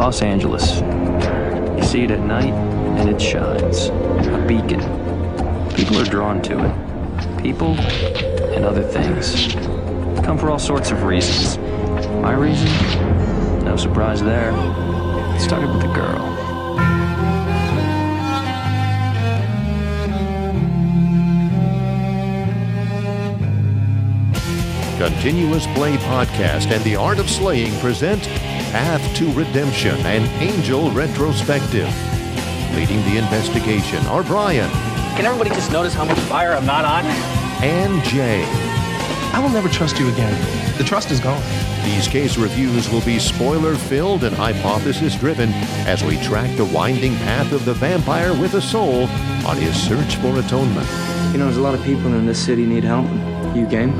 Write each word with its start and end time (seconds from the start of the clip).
Los 0.00 0.22
Angeles. 0.22 0.80
You 1.76 1.82
see 1.82 2.04
it 2.04 2.10
at 2.10 2.20
night, 2.20 2.54
and 2.54 3.10
it 3.10 3.20
shines. 3.20 3.88
A 4.28 4.42
beacon. 4.48 4.80
People 5.74 6.00
are 6.00 6.06
drawn 6.06 6.40
to 6.40 6.58
it. 6.64 7.42
People 7.42 7.78
and 8.54 8.64
other 8.64 8.82
things. 8.82 9.54
Come 10.24 10.38
for 10.38 10.50
all 10.50 10.58
sorts 10.58 10.90
of 10.90 11.02
reasons. 11.02 11.58
My 12.22 12.32
reason? 12.32 12.66
No 13.62 13.76
surprise 13.76 14.22
there. 14.22 14.52
It 15.36 15.40
started 15.40 15.68
with 15.68 15.84
a 15.84 15.92
girl. 15.92 16.29
Continuous 25.00 25.66
Play 25.68 25.96
Podcast 25.96 26.70
and 26.70 26.84
The 26.84 26.94
Art 26.94 27.18
of 27.18 27.30
Slaying 27.30 27.72
present 27.80 28.22
Path 28.70 29.16
to 29.16 29.32
Redemption 29.32 29.96
and 30.00 30.26
Angel 30.42 30.90
Retrospective. 30.90 31.88
Leading 32.76 33.02
the 33.04 33.16
investigation 33.16 34.04
are 34.08 34.22
Brian 34.22 34.68
Can 35.16 35.24
everybody 35.24 35.48
just 35.48 35.72
notice 35.72 35.94
how 35.94 36.04
much 36.04 36.18
fire 36.18 36.52
I'm 36.52 36.66
not 36.66 36.84
on? 36.84 37.06
and 37.64 38.04
Jay. 38.04 38.44
I 39.32 39.40
will 39.42 39.48
never 39.48 39.70
trust 39.70 39.98
you 39.98 40.06
again. 40.12 40.38
The 40.76 40.84
trust 40.84 41.10
is 41.10 41.18
gone. 41.18 41.42
These 41.82 42.06
case 42.06 42.36
reviews 42.36 42.90
will 42.90 43.00
be 43.00 43.18
spoiler 43.18 43.76
filled 43.76 44.22
and 44.24 44.36
hypothesis 44.36 45.16
driven 45.16 45.48
as 45.86 46.04
we 46.04 46.20
track 46.20 46.54
the 46.58 46.66
winding 46.66 47.16
path 47.16 47.52
of 47.52 47.64
the 47.64 47.72
vampire 47.72 48.38
with 48.38 48.52
a 48.52 48.60
soul 48.60 49.04
on 49.46 49.56
his 49.56 49.82
search 49.82 50.16
for 50.16 50.38
atonement. 50.38 50.86
You 51.32 51.38
know, 51.38 51.46
there's 51.46 51.56
a 51.56 51.62
lot 51.62 51.74
of 51.74 51.82
people 51.84 52.12
in 52.12 52.26
this 52.26 52.44
city 52.44 52.66
need 52.66 52.84
help. 52.84 53.06
You 53.56 53.66
game? 53.66 53.92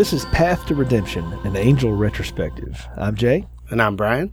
This 0.00 0.14
is 0.14 0.24
Path 0.24 0.64
to 0.68 0.74
Redemption, 0.74 1.30
an 1.44 1.58
Angel 1.58 1.92
retrospective. 1.92 2.88
I'm 2.96 3.16
Jay, 3.16 3.46
And 3.68 3.82
I'm 3.82 3.96
Brian. 3.96 4.32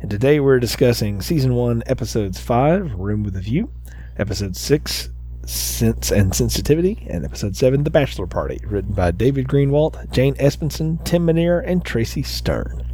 and 0.00 0.08
today 0.08 0.38
we're 0.38 0.60
discussing 0.60 1.20
Season 1.20 1.56
1, 1.56 1.82
Episodes 1.86 2.38
5, 2.38 2.94
Room 2.94 3.24
with 3.24 3.34
a 3.34 3.40
View, 3.40 3.72
Episode 4.18 4.54
6, 4.54 5.10
Sense 5.44 6.12
and 6.12 6.32
Sensitivity, 6.32 7.04
and 7.10 7.24
Episode 7.24 7.56
7, 7.56 7.82
The 7.82 7.90
Bachelor 7.90 8.28
Party, 8.28 8.60
written 8.64 8.92
by 8.92 9.10
David 9.10 9.48
Greenwalt, 9.48 10.12
Jane 10.12 10.36
Espenson, 10.36 11.04
Tim 11.04 11.26
Minear, 11.26 11.58
and 11.58 11.84
Tracey 11.84 12.22
Stern. 12.22 12.86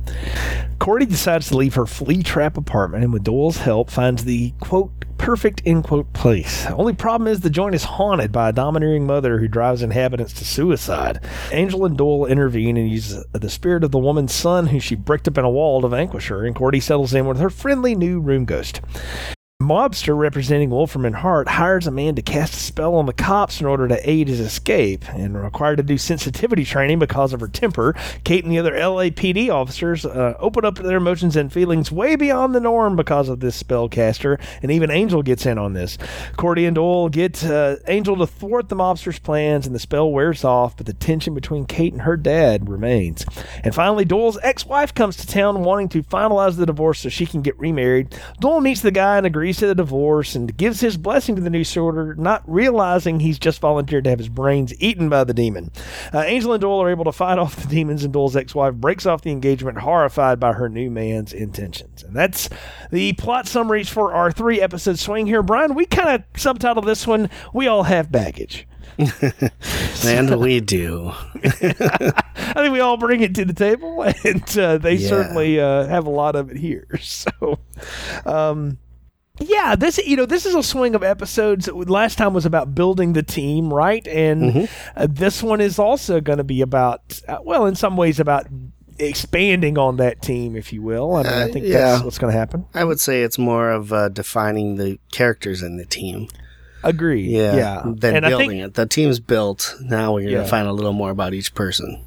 Cordy 0.78 1.04
decides 1.04 1.48
to 1.48 1.56
leave 1.58 1.74
her 1.74 1.84
flea 1.84 2.22
trap 2.22 2.56
apartment 2.56 3.04
and 3.04 3.12
with 3.12 3.24
Doyle's 3.24 3.58
help 3.58 3.90
finds 3.90 4.24
the 4.24 4.54
quote 4.60 5.04
perfect 5.26 5.60
end 5.66 5.82
quote 5.82 6.12
place. 6.12 6.66
Only 6.66 6.92
problem 6.92 7.26
is 7.26 7.40
the 7.40 7.50
joint 7.50 7.74
is 7.74 7.82
haunted 7.82 8.30
by 8.30 8.48
a 8.48 8.52
domineering 8.52 9.08
mother 9.08 9.40
who 9.40 9.48
drives 9.48 9.82
inhabitants 9.82 10.32
to 10.34 10.44
suicide. 10.44 11.18
Angel 11.50 11.84
and 11.84 11.98
Doyle 11.98 12.26
intervene 12.26 12.76
and 12.76 12.88
use 12.88 13.24
the 13.32 13.50
spirit 13.50 13.82
of 13.82 13.90
the 13.90 13.98
woman's 13.98 14.32
son 14.32 14.68
who 14.68 14.78
she 14.78 14.94
bricked 14.94 15.26
up 15.26 15.36
in 15.36 15.44
a 15.44 15.50
wall 15.50 15.80
to 15.80 15.88
vanquish 15.88 16.28
her, 16.28 16.46
and 16.46 16.54
Cordy 16.54 16.78
settles 16.78 17.12
in 17.12 17.26
with 17.26 17.40
her 17.40 17.50
friendly 17.50 17.96
new 17.96 18.20
room 18.20 18.44
ghost. 18.44 18.80
Mobster 19.62 20.14
representing 20.14 20.68
Wolfram 20.68 21.06
and 21.06 21.16
Hart 21.16 21.48
hires 21.48 21.86
a 21.86 21.90
man 21.90 22.14
to 22.16 22.20
cast 22.20 22.52
a 22.52 22.58
spell 22.58 22.94
on 22.94 23.06
the 23.06 23.14
cops 23.14 23.58
in 23.58 23.66
order 23.66 23.88
to 23.88 23.98
aid 24.08 24.28
his 24.28 24.38
escape 24.38 25.08
and 25.14 25.42
required 25.42 25.76
to 25.76 25.82
do 25.82 25.96
sensitivity 25.96 26.62
training 26.62 26.98
because 26.98 27.32
of 27.32 27.40
her 27.40 27.48
temper. 27.48 27.94
Kate 28.22 28.44
and 28.44 28.52
the 28.52 28.58
other 28.58 28.74
LAPD 28.74 29.48
officers 29.48 30.04
uh, 30.04 30.34
open 30.40 30.66
up 30.66 30.74
their 30.74 30.98
emotions 30.98 31.36
and 31.36 31.50
feelings 31.50 31.90
way 31.90 32.16
beyond 32.16 32.54
the 32.54 32.60
norm 32.60 32.96
because 32.96 33.30
of 33.30 33.40
this 33.40 33.60
spellcaster, 33.60 34.38
and 34.60 34.70
even 34.70 34.90
Angel 34.90 35.22
gets 35.22 35.46
in 35.46 35.56
on 35.56 35.72
this. 35.72 35.96
Cordy 36.36 36.66
and 36.66 36.74
Doyle 36.74 37.08
get 37.08 37.42
uh, 37.42 37.76
Angel 37.88 38.14
to 38.18 38.26
thwart 38.26 38.68
the 38.68 38.76
mobster's 38.76 39.18
plans, 39.18 39.66
and 39.66 39.74
the 39.74 39.80
spell 39.80 40.12
wears 40.12 40.44
off, 40.44 40.76
but 40.76 40.84
the 40.84 40.92
tension 40.92 41.32
between 41.32 41.64
Kate 41.64 41.94
and 41.94 42.02
her 42.02 42.18
dad 42.18 42.68
remains. 42.68 43.24
And 43.64 43.74
finally, 43.74 44.04
Doyle's 44.04 44.38
ex-wife 44.42 44.92
comes 44.92 45.16
to 45.16 45.26
town 45.26 45.64
wanting 45.64 45.88
to 45.88 46.02
finalize 46.02 46.58
the 46.58 46.66
divorce 46.66 47.00
so 47.00 47.08
she 47.08 47.24
can 47.24 47.40
get 47.40 47.58
remarried. 47.58 48.14
Doyle 48.38 48.60
meets 48.60 48.82
the 48.82 48.90
guy 48.90 49.16
and 49.16 49.24
agrees 49.24 49.45
to 49.54 49.66
the 49.66 49.74
divorce 49.74 50.34
and 50.34 50.56
gives 50.56 50.80
his 50.80 50.96
blessing 50.96 51.36
to 51.36 51.42
the 51.42 51.50
new 51.50 51.64
sorter, 51.64 52.14
not 52.16 52.42
realizing 52.46 53.20
he's 53.20 53.38
just 53.38 53.60
volunteered 53.60 54.04
to 54.04 54.10
have 54.10 54.18
his 54.18 54.28
brains 54.28 54.72
eaten 54.80 55.08
by 55.08 55.24
the 55.24 55.34
demon. 55.34 55.70
Uh, 56.12 56.20
Angel 56.26 56.52
and 56.52 56.60
Doyle 56.60 56.82
are 56.82 56.90
able 56.90 57.04
to 57.04 57.12
fight 57.12 57.38
off 57.40 57.56
the 57.56 57.68
demons, 57.68 58.04
and 58.04 58.12
Doyle's 58.12 58.36
ex-wife 58.36 58.74
breaks 58.74 59.06
off 59.06 59.22
the 59.22 59.30
engagement, 59.30 59.78
horrified 59.78 60.38
by 60.40 60.52
her 60.52 60.68
new 60.68 60.90
man's 60.90 61.32
intentions. 61.32 62.02
And 62.02 62.14
that's 62.14 62.48
the 62.90 63.12
plot 63.14 63.46
summaries 63.46 63.88
for 63.88 64.12
our 64.12 64.30
three-episode 64.32 64.98
swing 64.98 65.26
here. 65.26 65.42
Brian, 65.42 65.74
we 65.74 65.86
kind 65.86 66.08
of 66.08 66.32
subtitled 66.34 66.84
this 66.86 67.06
one, 67.06 67.30
We 67.54 67.66
All 67.66 67.84
Have 67.84 68.10
Baggage. 68.12 68.66
And 70.06 70.38
we 70.40 70.60
do. 70.60 71.10
I 71.34 72.52
think 72.54 72.72
we 72.72 72.80
all 72.80 72.96
bring 72.96 73.20
it 73.22 73.34
to 73.36 73.44
the 73.44 73.52
table, 73.52 74.02
and 74.24 74.58
uh, 74.58 74.78
they 74.78 74.94
Yeah. 74.94 75.08
certainly 75.08 75.60
uh, 75.60 75.86
have 75.86 76.06
a 76.06 76.10
lot 76.10 76.36
of 76.36 76.50
it 76.50 76.56
here. 76.56 76.86
So, 77.00 77.58
um, 78.24 78.78
yeah, 79.38 79.76
this 79.76 79.98
you 79.98 80.16
know 80.16 80.26
this 80.26 80.46
is 80.46 80.54
a 80.54 80.62
swing 80.62 80.94
of 80.94 81.02
episodes. 81.02 81.68
Last 81.68 82.16
time 82.18 82.34
was 82.34 82.46
about 82.46 82.74
building 82.74 83.12
the 83.12 83.22
team, 83.22 83.72
right? 83.72 84.06
And 84.06 84.68
uh, 84.96 85.06
this 85.10 85.42
one 85.42 85.60
is 85.60 85.78
also 85.78 86.20
going 86.20 86.38
to 86.38 86.44
be 86.44 86.60
about, 86.62 87.20
uh, 87.28 87.38
well, 87.44 87.66
in 87.66 87.74
some 87.74 87.96
ways 87.96 88.18
about 88.20 88.46
expanding 88.98 89.76
on 89.78 89.96
that 89.98 90.22
team, 90.22 90.56
if 90.56 90.72
you 90.72 90.82
will. 90.82 91.16
I 91.16 91.22
mean, 91.22 91.32
I 91.32 91.42
Uh, 91.42 91.48
think 91.52 91.66
yeah. 91.66 91.78
that's 91.78 92.04
what's 92.04 92.18
going 92.18 92.32
to 92.32 92.38
happen. 92.38 92.64
I 92.74 92.84
would 92.84 92.98
say 93.00 93.22
it's 93.22 93.38
more 93.38 93.70
of 93.70 93.92
uh, 93.92 94.08
defining 94.08 94.76
the 94.76 94.98
characters 95.12 95.62
in 95.62 95.76
the 95.76 95.84
team. 95.84 96.28
Agree. 96.82 97.22
Yeah. 97.22 97.56
yeah. 97.56 97.82
Than 97.84 98.16
and 98.16 98.24
building 98.26 98.50
think 98.50 98.62
it. 98.62 98.74
The 98.74 98.86
team's 98.86 99.20
built. 99.20 99.74
Now 99.82 100.14
we're 100.14 100.20
going 100.22 100.34
to 100.34 100.40
Yeah. 100.42 100.46
find 100.46 100.66
a 100.68 100.72
little 100.72 100.92
more 100.92 101.10
about 101.10 101.34
each 101.34 101.54
person. 101.54 102.04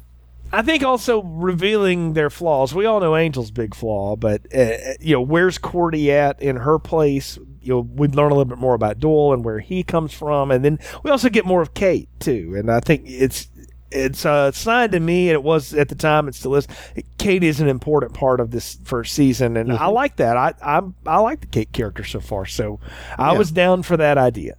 I 0.52 0.62
think 0.62 0.82
also 0.82 1.22
revealing 1.22 2.14
their 2.14 2.30
flaws. 2.30 2.74
We 2.74 2.86
all 2.86 3.00
know 3.00 3.14
Angel's 3.14 3.50
big 3.50 3.74
flaw, 3.74 4.16
but 4.16 4.42
uh, 4.54 4.58
uh 4.58 4.92
you 5.00 5.14
know 5.14 5.20
where's 5.20 5.58
Cordy 5.58 6.10
at 6.12 6.40
in 6.42 6.56
her 6.56 6.78
place. 6.78 7.38
You 7.62 7.74
know 7.74 7.80
we 7.80 8.08
learn 8.08 8.32
a 8.32 8.34
little 8.34 8.46
bit 8.46 8.58
more 8.58 8.74
about 8.74 8.98
Doyle 8.98 9.32
and 9.32 9.44
where 9.44 9.60
he 9.60 9.82
comes 9.82 10.12
from, 10.12 10.50
and 10.50 10.64
then 10.64 10.78
we 11.02 11.10
also 11.10 11.28
get 11.28 11.46
more 11.46 11.62
of 11.62 11.74
Kate 11.74 12.08
too. 12.18 12.54
And 12.56 12.70
I 12.70 12.80
think 12.80 13.02
it's 13.06 13.48
it's 13.92 14.24
uh, 14.24 14.50
a 14.52 14.56
sign 14.56 14.90
to 14.90 15.00
me, 15.00 15.28
and 15.28 15.34
it 15.34 15.42
was 15.42 15.74
at 15.74 15.88
the 15.88 15.94
time, 15.94 16.28
it 16.28 16.34
still 16.34 16.54
is. 16.54 16.66
Kate 17.18 17.42
is 17.42 17.60
an 17.60 17.68
important 17.68 18.14
part 18.14 18.40
of 18.40 18.50
this 18.50 18.78
first 18.84 19.14
season, 19.14 19.56
and 19.56 19.72
I 19.72 19.76
mm-hmm. 19.76 19.94
like 19.94 20.16
that. 20.16 20.36
I 20.36 20.54
I 20.62 20.80
I 21.06 21.18
like 21.18 21.40
the 21.40 21.46
Kate 21.46 21.72
character 21.72 22.04
so 22.04 22.20
far, 22.20 22.46
so 22.46 22.80
I 23.18 23.32
Yeah. 23.32 23.38
was 23.38 23.50
down 23.50 23.82
for 23.82 23.96
that 23.96 24.18
idea. 24.18 24.56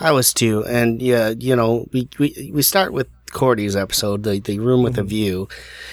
I 0.00 0.12
was 0.12 0.32
too. 0.32 0.64
And 0.64 1.02
yeah, 1.02 1.30
you 1.30 1.56
know, 1.56 1.88
we, 1.92 2.08
we, 2.18 2.52
we 2.54 2.62
start 2.62 2.92
with 2.92 3.08
Cordy's 3.32 3.76
episode, 3.76 4.22
the, 4.22 4.38
the 4.40 4.58
room 4.58 4.82
with 4.82 4.96
a 4.98 5.00
mm-hmm. 5.00 5.08
view, 5.08 5.48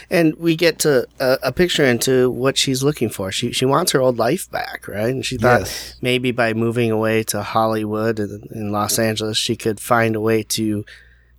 and 0.10 0.36
we 0.36 0.56
get 0.56 0.80
to 0.80 1.08
a, 1.20 1.38
a 1.44 1.52
picture 1.52 1.86
into 1.86 2.30
what 2.30 2.58
she's 2.58 2.84
looking 2.84 3.10
for. 3.10 3.32
She 3.32 3.52
she 3.52 3.66
wants 3.66 3.92
her 3.94 4.02
old 4.02 4.18
life 4.18 4.50
back, 4.52 4.88
right? 4.88 5.10
And 5.10 5.26
she 5.26 5.38
thought 5.38 5.62
Yes. 5.62 5.96
maybe 6.02 6.32
by 6.32 6.54
moving 6.54 6.92
away 6.92 7.24
to 7.24 7.44
Hollywood 7.44 8.20
in, 8.20 8.44
in 8.52 8.72
Los 8.72 8.98
Angeles, 9.00 9.38
she 9.38 9.56
could 9.56 9.80
find 9.80 10.16
a 10.16 10.22
way 10.22 10.44
to 10.44 10.86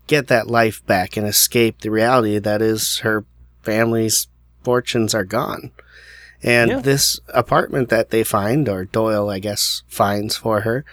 get 0.06 0.28
that 0.28 0.46
life 0.48 0.84
back 0.86 1.16
and 1.16 1.26
escape 1.26 1.80
the 1.80 1.90
reality 1.90 2.38
that 2.38 2.62
is 2.62 2.98
her 2.98 3.24
family's 3.62 4.28
fortunes 4.62 5.14
are 5.14 5.24
gone. 5.24 5.72
And 6.42 6.70
Yeah. 6.70 6.80
this 6.80 7.18
apartment 7.34 7.88
that 7.88 8.10
they 8.10 8.22
find, 8.22 8.68
or 8.68 8.84
Doyle, 8.84 9.28
I 9.30 9.38
guess, 9.40 9.82
finds 9.88 10.36
for 10.36 10.60
her, 10.60 10.84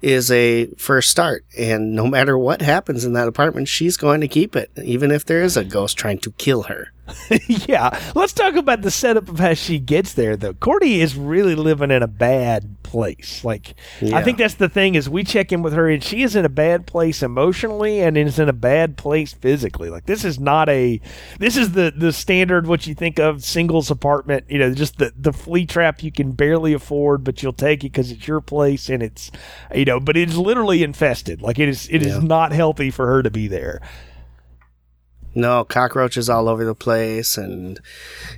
is 0.00 0.30
a 0.30 0.66
first 0.76 1.10
start. 1.10 1.44
And 1.56 1.94
no 1.94 2.06
matter 2.06 2.38
what 2.38 2.62
happens 2.62 3.04
in 3.04 3.12
that 3.14 3.28
apartment, 3.28 3.68
she's 3.68 3.96
going 3.96 4.20
to 4.20 4.28
keep 4.28 4.54
it, 4.54 4.70
even 4.82 5.10
if 5.10 5.24
there 5.24 5.42
is 5.42 5.56
a 5.56 5.64
ghost 5.64 5.96
trying 5.96 6.18
to 6.20 6.30
kill 6.32 6.64
her. 6.64 6.92
yeah, 7.48 7.98
let's 8.14 8.32
talk 8.32 8.54
about 8.56 8.82
the 8.82 8.90
setup 8.90 9.28
of 9.28 9.38
how 9.38 9.54
she 9.54 9.78
gets 9.78 10.12
there. 10.14 10.36
Though 10.36 10.54
Cordy 10.54 11.00
is 11.00 11.16
really 11.16 11.54
living 11.54 11.90
in 11.90 12.02
a 12.02 12.06
bad 12.08 12.76
place. 12.82 13.44
Like 13.44 13.74
I 14.02 14.22
think 14.22 14.38
that's 14.38 14.54
the 14.54 14.68
thing 14.68 14.94
is 14.94 15.10
we 15.10 15.22
check 15.24 15.52
in 15.52 15.60
with 15.62 15.74
her 15.74 15.88
and 15.90 16.02
she 16.02 16.22
is 16.22 16.34
in 16.34 16.44
a 16.46 16.48
bad 16.50 16.86
place 16.86 17.22
emotionally 17.22 18.00
and 18.00 18.16
is 18.16 18.38
in 18.38 18.48
a 18.48 18.52
bad 18.54 18.96
place 18.96 19.34
physically. 19.34 19.90
Like 19.90 20.06
this 20.06 20.24
is 20.24 20.40
not 20.40 20.68
a 20.70 21.00
this 21.38 21.56
is 21.56 21.72
the 21.72 21.92
the 21.94 22.12
standard 22.12 22.66
what 22.66 22.86
you 22.86 22.94
think 22.94 23.18
of 23.18 23.44
singles 23.44 23.90
apartment. 23.90 24.44
You 24.48 24.58
know, 24.58 24.72
just 24.74 24.98
the 24.98 25.12
the 25.16 25.32
flea 25.32 25.66
trap 25.66 26.02
you 26.02 26.10
can 26.12 26.32
barely 26.32 26.72
afford, 26.72 27.24
but 27.24 27.42
you'll 27.42 27.52
take 27.52 27.80
it 27.84 27.92
because 27.92 28.10
it's 28.10 28.26
your 28.26 28.40
place 28.40 28.88
and 28.88 29.02
it's 29.02 29.30
you 29.74 29.84
know, 29.84 30.00
but 30.00 30.16
it's 30.16 30.36
literally 30.36 30.82
infested. 30.82 31.42
Like 31.42 31.58
it 31.58 31.68
is 31.68 31.88
it 31.90 32.02
is 32.02 32.14
Yeah. 32.14 32.20
not 32.20 32.52
healthy 32.52 32.90
for 32.90 33.06
her 33.06 33.22
to 33.22 33.30
be 33.30 33.48
there. 33.48 33.80
No, 35.38 35.64
cockroaches 35.64 36.28
all 36.28 36.48
over 36.48 36.64
the 36.64 36.74
place 36.74 37.38
and 37.38 37.78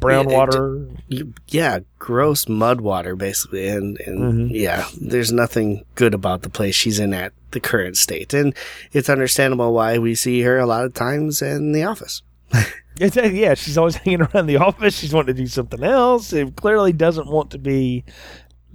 Brown 0.00 0.30
it- 0.30 0.34
water. 0.34 0.86
you- 1.08 1.32
yeah, 1.48 1.80
gross 1.98 2.48
mud 2.48 2.80
water 2.82 3.16
basically, 3.16 3.66
and 3.68 3.98
and 4.06 4.18
Mhm. 4.20 4.50
yeah, 4.52 4.86
there's 5.00 5.32
nothing 5.32 5.84
good 5.94 6.14
about 6.14 6.42
the 6.42 6.50
place 6.50 6.74
she's 6.74 6.98
in 7.00 7.14
at 7.14 7.32
the 7.52 7.60
current 7.60 7.96
state, 7.96 8.32
and 8.34 8.54
it's 8.92 9.08
understandable 9.08 9.72
why 9.72 9.98
we 9.98 10.14
see 10.14 10.42
her 10.42 10.58
a 10.58 10.66
lot 10.66 10.84
of 10.84 10.94
times 10.94 11.42
in 11.42 11.72
the 11.72 11.82
office. 11.84 12.22
It's, 13.02 13.16
yeah, 13.16 13.54
she's 13.54 13.78
always 13.78 13.94
hanging 14.04 14.20
around 14.20 14.46
the 14.46 14.58
office. 14.58 14.98
She's 14.98 15.14
wanting 15.14 15.34
to 15.34 15.40
do 15.42 15.46
something 15.46 15.82
else. 15.82 16.34
It 16.34 16.54
clearly 16.56 16.92
doesn't 16.92 17.28
want 17.28 17.50
to 17.52 17.58
be 17.58 18.04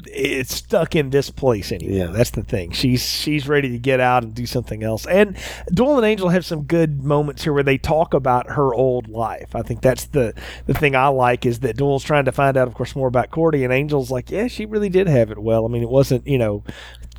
it's 0.08 0.56
stuck 0.56 0.96
in 0.96 1.10
this 1.10 1.30
place 1.30 1.72
anymore. 1.72 1.98
Yeah. 1.98 2.08
That's 2.08 2.32
the 2.32 2.44
thing. 2.44 2.72
She's 2.72 3.04
she's 3.04 3.48
ready 3.48 3.70
to 3.70 3.80
get 3.80 4.00
out 4.00 4.24
and 4.24 4.34
do 4.34 4.46
something 4.46 4.84
else. 4.84 5.06
And 5.06 5.38
Doyle 5.74 5.98
and 5.98 6.06
Angel 6.06 6.30
have 6.30 6.46
some 6.46 6.64
good 6.64 7.04
moments 7.04 7.44
here 7.44 7.54
where 7.54 7.64
they 7.64 7.78
talk 7.78 8.14
about 8.14 8.50
her 8.52 8.74
old 8.74 9.08
life. 9.08 9.56
I 9.56 9.62
think 9.62 9.82
that's 9.82 10.06
the 10.06 10.34
the 10.66 10.74
thing 10.74 10.96
I 10.96 11.08
like 11.08 11.46
is 11.46 11.60
that 11.62 11.78
Doyle's 11.78 12.04
trying 12.04 12.26
to 12.26 12.32
find 12.32 12.58
out, 12.58 12.68
of 12.68 12.74
course, 12.74 12.96
more 12.96 13.08
about 13.08 13.32
Cordy, 13.32 13.64
and 13.64 13.74
Angel's 13.74 14.12
like, 14.12 14.32
yeah, 14.32 14.48
she 14.48 14.66
really 14.66 14.90
did 14.90 15.08
have 15.08 15.32
it 15.32 15.38
well. 15.40 15.66
I 15.66 15.70
mean, 15.70 15.84
it 15.84 15.90
wasn't 15.90 16.28
you 16.28 16.38
know 16.38 16.64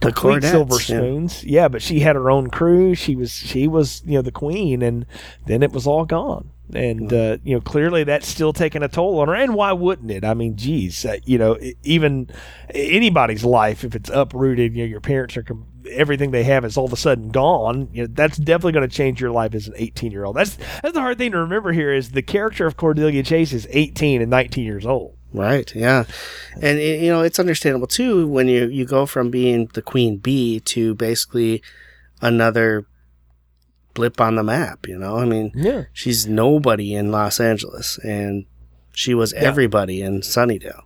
The 0.00 0.12
complete 0.12 0.43
silver 0.43 0.75
yeah. 0.77 0.81
spoons. 0.81 1.44
Yeah. 1.44 1.69
but 1.69 1.82
she 1.82 2.00
had 2.00 2.17
her 2.17 2.31
own 2.31 2.50
crew. 2.50 2.94
She 2.94 3.17
was 3.17 3.32
she 3.32 3.67
was 3.69 4.03
you 4.05 4.15
know 4.15 4.23
the 4.23 4.32
queen, 4.32 4.82
and 4.82 5.06
then 5.47 5.62
it 5.62 5.73
was 5.73 5.87
all 5.87 6.05
gone. 6.05 6.50
And 6.75 7.13
uh, 7.13 7.39
you 7.45 7.55
know, 7.55 7.61
clearly 7.61 8.05
that's 8.05 8.27
still 8.27 8.53
taking 8.53 8.83
a 8.83 8.89
toll 8.89 9.21
on 9.21 9.29
her. 9.29 9.35
And 9.35 9.55
why 9.55 9.73
wouldn't 9.73 10.11
it? 10.11 10.25
I 10.25 10.35
mean, 10.35 10.57
geez, 10.57 11.05
uh, 11.05 11.19
you 11.25 11.39
know, 11.39 11.59
even 11.85 12.29
anybody's 12.71 13.45
life, 13.45 13.85
if 13.85 13.95
it's 13.95 14.11
uprooted, 14.11 14.75
you 14.75 14.83
know, 14.83 14.89
your 14.89 15.01
parents 15.01 15.37
are 15.37 15.45
com- 15.45 15.67
everything 15.91 16.33
they 16.33 16.43
have 16.45 16.65
is 16.65 16.77
all 16.77 16.87
of 16.87 16.93
a 16.93 16.97
sudden 16.97 17.31
gone. 17.31 17.89
You 17.93 18.03
know, 18.03 18.09
that's 18.13 18.37
definitely 18.37 18.73
going 18.73 18.89
to 18.89 18.95
change 18.95 19.21
your 19.21 19.31
life 19.31 19.55
as 19.55 19.69
an 19.69 19.75
18 19.77 20.11
year 20.11 20.25
old. 20.25 20.37
That's 20.37 20.57
that's 20.83 20.95
the 20.95 21.01
hard 21.01 21.19
thing 21.19 21.33
to 21.33 21.39
remember 21.39 21.73
here 21.73 21.93
is 21.93 22.11
the 22.11 22.23
character 22.23 22.67
of 22.67 22.77
Cordelia 22.77 23.23
Chase 23.23 23.53
is 23.53 23.67
18 23.71 24.21
and 24.21 24.31
19 24.31 24.65
years 24.65 24.87
old. 24.87 25.17
Right. 25.33 25.73
Yeah. 25.75 26.05
And 26.55 26.79
it, 26.79 27.03
you 27.03 27.11
know, 27.11 27.23
it's 27.23 27.39
understandable 27.39 27.87
too 27.87 28.27
when 28.27 28.49
you 28.49 28.69
you 28.69 28.85
go 28.87 29.07
from 29.07 29.31
being 29.31 29.67
the 29.75 29.83
queen 29.83 30.17
bee 30.19 30.61
to 30.61 30.95
basically 30.95 31.63
another 32.23 32.87
blip 33.96 34.20
on 34.20 34.37
the 34.37 34.44
map, 34.44 34.87
you 34.87 34.96
know? 34.96 35.16
I 35.19 35.25
mean, 35.25 35.50
Yeah. 35.54 35.84
she's 35.93 36.26
nobody 36.28 36.94
in 36.94 37.10
Los 37.10 37.40
Angeles 37.40 37.98
and 38.04 38.44
she 38.93 39.12
was 39.14 39.32
everybody 39.32 40.02
in 40.02 40.20
Sunnydale. 40.20 40.82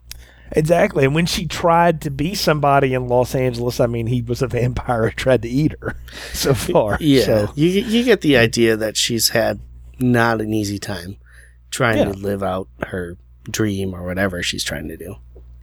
Exactly. 0.53 1.05
And 1.05 1.15
when 1.15 1.27
she 1.27 1.47
tried 1.47 2.01
to 2.03 2.11
be 2.11 2.35
somebody 2.35 2.95
in 2.95 3.07
Los 3.09 3.35
Angeles, 3.35 3.79
I 3.81 3.87
mean, 3.87 4.07
he 4.07 4.23
was 4.23 4.43
a 4.43 4.47
vampire 4.49 5.05
who 5.09 5.11
tried 5.11 5.43
to 5.43 5.49
eat 5.49 5.75
her 5.81 5.97
so 6.33 6.55
far. 6.55 6.97
Yeah. 7.01 7.25
So, 7.25 7.53
You 7.55 7.69
you 7.69 8.05
get 8.05 8.23
the 8.23 8.37
idea 8.37 8.77
that 8.77 8.97
she's 8.97 9.29
had 9.29 9.61
not 9.99 10.41
an 10.41 10.53
easy 10.55 10.79
time 10.79 11.17
trying 11.71 11.99
Yeah. 11.99 12.05
to 12.07 12.19
live 12.19 12.43
out 12.43 12.69
her 12.87 13.17
dream 13.51 13.95
or 13.95 14.05
whatever 14.05 14.43
she's 14.43 14.65
trying 14.65 14.89
to 14.89 14.97
do. 14.97 15.17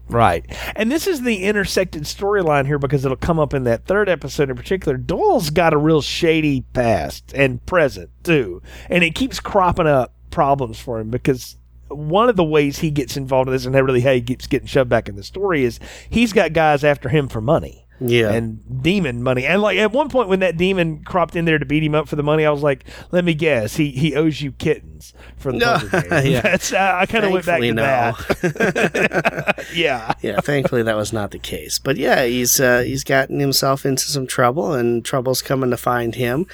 Right. 0.09 0.45
And 0.75 0.91
this 0.91 1.07
is 1.07 1.21
the 1.21 1.43
intersected 1.43 2.03
storyline 2.03 2.65
here 2.65 2.79
because 2.79 3.05
it'll 3.05 3.17
come 3.17 3.39
up 3.39 3.53
in 3.53 3.63
that 3.65 3.85
third 3.85 4.09
episode 4.09 4.49
in 4.49 4.55
particular. 4.55 4.97
Doyle's 4.97 5.49
got 5.49 5.73
a 5.73 5.77
real 5.77 6.01
shady 6.01 6.61
past 6.73 7.33
and 7.33 7.65
present, 7.65 8.09
too. 8.23 8.61
And 8.89 9.03
it 9.03 9.15
keeps 9.15 9.39
cropping 9.39 9.87
up 9.87 10.13
problems 10.29 10.79
for 10.79 10.99
him 10.99 11.09
because 11.09 11.57
one 11.89 12.29
of 12.29 12.35
the 12.35 12.43
ways 12.43 12.79
he 12.79 12.91
gets 12.91 13.17
involved 13.17 13.47
in 13.47 13.53
this 13.53 13.65
and 13.65 13.73
really 13.73 14.01
how 14.01 14.13
he 14.13 14.21
keeps 14.21 14.47
getting 14.47 14.67
shoved 14.67 14.89
back 14.89 15.07
in 15.07 15.15
the 15.15 15.23
story 15.23 15.63
is 15.63 15.79
he's 16.09 16.33
got 16.33 16.53
guys 16.53 16.83
after 16.83 17.09
him 17.09 17.27
for 17.27 17.41
money. 17.41 17.86
Yeah. 17.99 18.31
and 18.31 18.83
demon 18.83 19.23
money. 19.23 19.45
And 19.45 19.61
like 19.61 19.77
at 19.77 19.91
one 19.91 20.09
point 20.09 20.29
when 20.29 20.39
that 20.41 20.57
demon 20.57 21.03
cropped 21.03 21.35
in 21.35 21.45
there 21.45 21.57
to 21.57 21.65
beat 21.65 21.83
him 21.83 21.95
up 21.95 22.07
for 22.07 22.15
the 22.15 22.23
money, 22.23 22.45
I 22.45 22.51
was 22.51 22.61
like, 22.63 22.85
let 23.11 23.25
me 23.25 23.33
guess, 23.33 23.75
he 23.75 23.91
he 23.91 24.15
owes 24.15 24.41
you 24.41 24.51
kittens 24.51 25.13
for 25.37 25.51
the 25.51 25.57
No, 25.57 25.79
yeah. 26.21 26.41
That's 26.41 26.73
I, 26.73 27.01
I 27.01 27.05
kind 27.05 27.25
of 27.25 27.31
went 27.31 27.45
back 27.45 27.61
to 27.61 27.73
Thankfully, 27.73 28.51
that. 28.51 29.65
yeah. 29.75 30.13
yeah, 30.21 30.39
thankfully 30.41 30.83
that 30.83 30.95
was 30.95 31.11
not 31.13 31.31
the 31.31 31.39
case. 31.39 31.79
But 31.79 31.97
yeah, 31.97 32.25
he's 32.25 32.59
uh, 32.59 32.81
he's 32.81 33.03
gotten 33.03 33.39
himself 33.39 33.85
into 33.85 34.03
some 34.05 34.27
trouble, 34.27 34.73
and 34.73 35.03
trouble's 35.03 35.41
coming 35.41 35.69
to 35.71 35.77
find 35.77 36.15
him. 36.15 36.45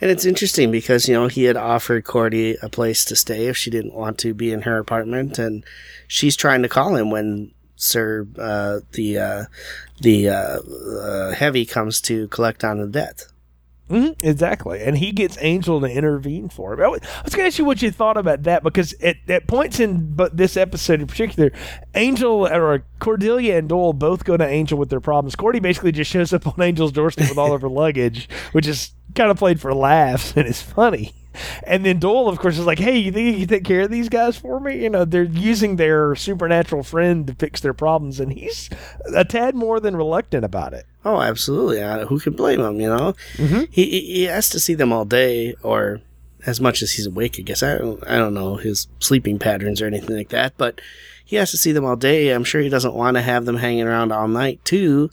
And 0.00 0.10
it's 0.10 0.24
interesting 0.24 0.70
because 0.70 1.08
you 1.08 1.14
know 1.14 1.28
he 1.28 1.44
had 1.44 1.56
offered 1.56 2.04
Cordy 2.04 2.56
a 2.62 2.68
place 2.68 3.04
to 3.06 3.16
stay 3.16 3.46
if 3.46 3.56
she 3.56 3.70
didn't 3.70 3.94
want 3.94 4.18
to 4.18 4.34
be 4.34 4.52
in 4.52 4.62
her 4.62 4.78
apartment, 4.78 5.38
and 5.38 5.64
she's 6.06 6.36
trying 6.36 6.62
to 6.62 6.68
call 6.68 6.96
him 6.96 7.10
when 7.10 7.52
Sir 7.76 8.26
uh, 8.38 8.80
the 8.92 9.18
uh, 9.18 9.44
the 10.02 10.28
uh, 10.28 10.58
uh, 10.60 11.32
heavy 11.32 11.64
comes 11.64 12.00
to 12.02 12.28
collect 12.28 12.64
on 12.64 12.78
the 12.78 12.86
debt. 12.86 13.26
hmm 13.88 14.08
exactly. 14.22 14.82
And 14.82 14.98
he 14.98 15.12
gets 15.12 15.36
Angel 15.40 15.80
to 15.80 15.86
intervene 15.86 16.48
for 16.48 16.74
him. 16.74 16.80
I 16.80 16.88
was, 16.88 17.00
was 17.24 17.34
going 17.34 17.44
to 17.44 17.46
ask 17.48 17.58
you 17.58 17.64
what 17.64 17.82
you 17.82 17.90
thought 17.90 18.16
about 18.16 18.42
that 18.44 18.62
because 18.62 18.94
at, 18.94 19.16
at 19.28 19.46
points 19.46 19.80
in 19.80 20.14
but 20.14 20.36
this 20.36 20.56
episode 20.56 21.00
in 21.00 21.06
particular, 21.06 21.52
Angel 21.94 22.46
or 22.46 22.84
Cordelia 22.98 23.58
and 23.58 23.68
Doyle 23.68 23.92
both 23.92 24.24
go 24.24 24.36
to 24.36 24.46
Angel 24.46 24.78
with 24.78 24.90
their 24.90 25.00
problems. 25.00 25.36
Cordy 25.36 25.60
basically 25.60 25.92
just 25.92 26.10
shows 26.10 26.32
up 26.32 26.46
on 26.46 26.60
Angel's 26.60 26.92
doorstep 26.92 27.28
with 27.28 27.38
all 27.38 27.52
of 27.54 27.62
her 27.62 27.68
luggage, 27.68 28.28
which 28.52 28.66
is 28.66 28.92
kind 29.14 29.30
of 29.30 29.36
played 29.38 29.60
for 29.60 29.74
laughs 29.74 30.34
and 30.36 30.46
it's 30.48 30.62
funny. 30.62 31.12
And 31.66 31.84
then 31.86 31.98
Doyle, 31.98 32.28
of 32.28 32.38
course, 32.38 32.58
is 32.58 32.66
like, 32.66 32.78
"Hey, 32.78 32.98
you 32.98 33.10
think 33.10 33.38
you 33.38 33.46
can 33.46 33.56
take 33.56 33.64
care 33.64 33.80
of 33.82 33.90
these 33.90 34.10
guys 34.10 34.36
for 34.36 34.60
me?" 34.60 34.82
You 34.82 34.90
know, 34.90 35.06
they're 35.06 35.22
using 35.22 35.76
their 35.76 36.14
supernatural 36.14 36.82
friend 36.82 37.26
to 37.26 37.34
fix 37.34 37.60
their 37.60 37.72
problems, 37.72 38.20
and 38.20 38.32
he's 38.32 38.68
a 39.14 39.24
tad 39.24 39.54
more 39.54 39.80
than 39.80 39.96
reluctant 39.96 40.44
about 40.44 40.74
it. 40.74 40.84
Oh, 41.06 41.22
absolutely. 41.22 41.82
Uh, 41.82 42.04
who 42.06 42.20
can 42.20 42.34
blame 42.34 42.60
him? 42.60 42.80
You 42.80 42.88
know, 42.88 43.14
he, 43.70 43.86
he 43.86 44.00
he 44.00 44.22
has 44.24 44.50
to 44.50 44.60
see 44.60 44.74
them 44.74 44.92
all 44.92 45.06
day, 45.06 45.54
or 45.62 46.02
as 46.44 46.60
much 46.60 46.82
as 46.82 46.92
he's 46.92 47.06
awake. 47.06 47.36
I 47.38 47.42
guess 47.42 47.62
I 47.62 47.78
don't 47.78 48.02
I 48.06 48.18
don't 48.18 48.34
know 48.34 48.56
his 48.56 48.88
sleeping 48.98 49.38
patterns 49.38 49.80
or 49.80 49.86
anything 49.86 50.14
like 50.14 50.28
that, 50.30 50.54
but 50.58 50.80
he 51.24 51.36
has 51.36 51.50
to 51.52 51.56
see 51.56 51.72
them 51.72 51.84
all 51.84 51.96
day. 51.96 52.30
I'm 52.30 52.44
sure 52.44 52.60
he 52.60 52.68
doesn't 52.68 52.94
want 52.94 53.16
to 53.16 53.22
have 53.22 53.46
them 53.46 53.56
hanging 53.56 53.84
around 53.86 54.12
all 54.12 54.28
night 54.28 54.62
too. 54.64 55.10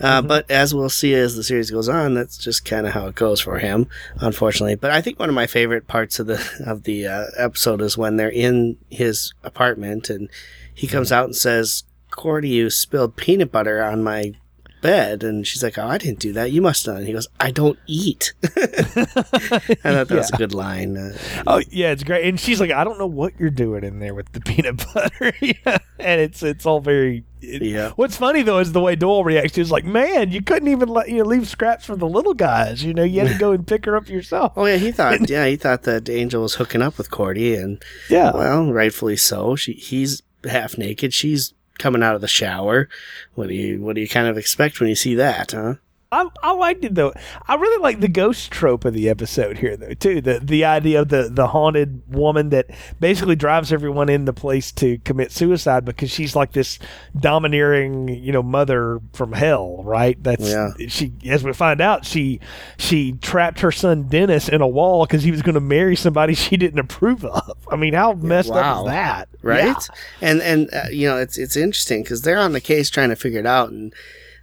Uh, 0.00 0.22
But 0.22 0.50
as 0.50 0.74
we'll 0.74 0.88
see 0.88 1.14
as 1.14 1.36
the 1.36 1.44
series 1.44 1.70
goes 1.70 1.88
on, 1.88 2.14
that's 2.14 2.38
just 2.38 2.64
kind 2.64 2.86
of 2.86 2.94
how 2.94 3.06
it 3.06 3.14
goes 3.14 3.40
for 3.40 3.58
him, 3.58 3.86
unfortunately. 4.20 4.74
But 4.76 4.90
I 4.92 5.00
think 5.00 5.18
one 5.18 5.28
of 5.28 5.34
my 5.34 5.46
favorite 5.46 5.86
parts 5.88 6.18
of 6.18 6.26
the 6.26 6.40
of 6.66 6.84
the 6.84 7.06
uh, 7.06 7.24
episode 7.36 7.80
is 7.82 7.98
when 7.98 8.16
they're 8.16 8.30
in 8.30 8.76
his 8.88 9.32
apartment 9.44 10.08
and 10.10 10.28
he 10.74 10.86
comes 10.86 11.12
out 11.12 11.26
and 11.26 11.36
says, 11.36 11.84
"Cordy, 12.10 12.48
you 12.48 12.70
spilled 12.70 13.16
peanut 13.16 13.52
butter 13.52 13.82
on 13.82 14.02
my 14.02 14.32
bed," 14.80 15.22
and 15.22 15.46
she's 15.46 15.62
like, 15.62 15.76
"Oh, 15.76 15.86
I 15.86 15.98
didn't 15.98 16.20
do 16.20 16.32
that. 16.32 16.50
You 16.52 16.62
must 16.62 16.86
have." 16.86 16.96
And 16.96 17.06
he 17.06 17.12
goes, 17.12 17.28
"I 17.38 17.50
don't 17.50 17.78
eat." 17.86 18.32
I 18.42 18.48
thought 18.48 20.08
that 20.08 20.10
was 20.10 20.30
a 20.32 20.36
good 20.38 20.54
line. 20.54 20.96
Uh, 20.96 21.16
Oh 21.46 21.60
yeah, 21.70 21.90
it's 21.90 22.04
great. 22.04 22.26
And 22.26 22.40
she's 22.40 22.60
like, 22.60 22.70
I 22.70 22.84
don't 22.84 22.98
know 22.98 23.06
what 23.06 23.38
you're 23.38 23.50
doing 23.50 23.84
in 23.84 23.98
there 23.98 24.14
with 24.14 24.32
the 24.32 24.40
peanut 24.40 24.82
butter. 24.94 25.32
yeah. 25.40 25.78
And 25.98 26.20
it's 26.20 26.42
it's 26.42 26.64
all 26.66 26.80
very. 26.80 27.24
It- 27.42 27.62
Yeah. 27.62 27.90
What's 27.96 28.16
funny 28.16 28.42
though 28.42 28.58
is 28.58 28.72
the 28.72 28.80
way 28.80 28.96
Doyle 28.96 29.24
reacts. 29.24 29.58
Is 29.58 29.70
like, 29.70 29.84
man, 29.84 30.30
you 30.30 30.42
couldn't 30.42 30.68
even 30.68 30.88
let 30.88 31.08
you 31.08 31.18
know 31.18 31.24
leave 31.24 31.48
scraps 31.48 31.84
for 31.86 31.96
the 31.96 32.08
little 32.08 32.34
guys. 32.34 32.82
You 32.84 32.94
know, 32.94 33.02
you 33.04 33.20
had 33.20 33.32
to 33.32 33.38
go 33.38 33.52
and 33.52 33.66
pick 33.66 33.84
her 33.86 33.96
up 33.96 34.08
yourself. 34.08 34.52
Oh 34.56 34.66
yeah, 34.66 34.76
he 34.76 34.92
thought 34.92 35.28
yeah, 35.30 35.46
he 35.46 35.56
thought 35.56 35.82
that 35.84 36.08
Angel 36.08 36.42
was 36.42 36.54
hooking 36.56 36.82
up 36.82 36.98
with 36.98 37.10
Cordy, 37.10 37.54
and 37.54 37.82
Yeah. 38.08 38.32
well, 38.34 38.72
rightfully 38.72 39.16
so. 39.16 39.56
She 39.56 39.72
he's 39.72 40.22
half 40.48 40.78
naked, 40.78 41.12
she's 41.14 41.52
coming 41.78 42.02
out 42.02 42.14
of 42.14 42.20
the 42.20 42.28
shower. 42.28 42.88
What 43.34 43.48
do 43.48 43.54
you 43.54 43.80
what 43.80 43.94
do 43.94 44.00
you 44.00 44.08
kind 44.08 44.28
of 44.28 44.36
expect 44.38 44.80
when 44.80 44.88
you 44.88 44.94
see 44.94 45.14
that, 45.14 45.52
huh? 45.52 45.74
I, 46.12 46.26
I 46.42 46.52
liked 46.54 46.84
it 46.84 46.96
though. 46.96 47.12
I 47.46 47.54
really 47.54 47.80
like 47.80 48.00
the 48.00 48.08
ghost 48.08 48.50
trope 48.50 48.84
of 48.84 48.94
the 48.94 49.08
episode 49.08 49.58
here 49.58 49.76
though 49.76 49.94
too. 49.94 50.20
The 50.20 50.40
the 50.40 50.64
idea 50.64 51.02
of 51.02 51.08
the 51.08 51.28
the 51.32 51.46
haunted 51.46 52.02
woman 52.08 52.48
that 52.50 52.66
basically 52.98 53.36
drives 53.36 53.72
everyone 53.72 54.08
in 54.08 54.24
the 54.24 54.32
place 54.32 54.72
to 54.72 54.98
commit 54.98 55.30
suicide 55.30 55.84
because 55.84 56.10
she's 56.10 56.34
like 56.34 56.50
this 56.50 56.80
domineering, 57.16 58.08
you 58.08 58.32
know, 58.32 58.42
mother 58.42 58.98
from 59.12 59.32
hell, 59.32 59.84
right? 59.84 60.20
That's 60.20 60.48
Yeah. 60.50 60.70
she 60.88 61.12
as 61.28 61.44
we 61.44 61.52
find 61.52 61.80
out 61.80 62.04
she 62.04 62.40
she 62.76 63.12
trapped 63.12 63.60
her 63.60 63.70
son 63.70 64.08
Dennis 64.08 64.48
in 64.48 64.60
a 64.62 64.68
wall 64.68 65.06
because 65.06 65.22
he 65.22 65.30
was 65.30 65.42
going 65.42 65.54
to 65.54 65.60
marry 65.60 65.94
somebody 65.94 66.34
she 66.34 66.56
didn't 66.56 66.80
approve 66.80 67.24
of. 67.24 67.56
I 67.70 67.76
mean, 67.76 67.94
how 67.94 68.14
messed 68.14 68.50
up 68.50 68.80
is 68.80 68.90
that? 68.90 69.28
right? 69.42 69.64
Yeah. 69.66 70.28
And 70.28 70.42
and 70.42 70.74
uh, 70.74 70.88
you 70.90 71.06
know 71.08 71.18
it's 71.18 71.38
it's 71.38 71.56
interesting 71.56 72.02
because 72.02 72.22
they're 72.22 72.36
on 72.40 72.52
the 72.52 72.60
case 72.60 72.90
trying 72.90 73.10
to 73.10 73.16
figure 73.16 73.38
it 73.38 73.46
out, 73.46 73.70
and 73.70 73.94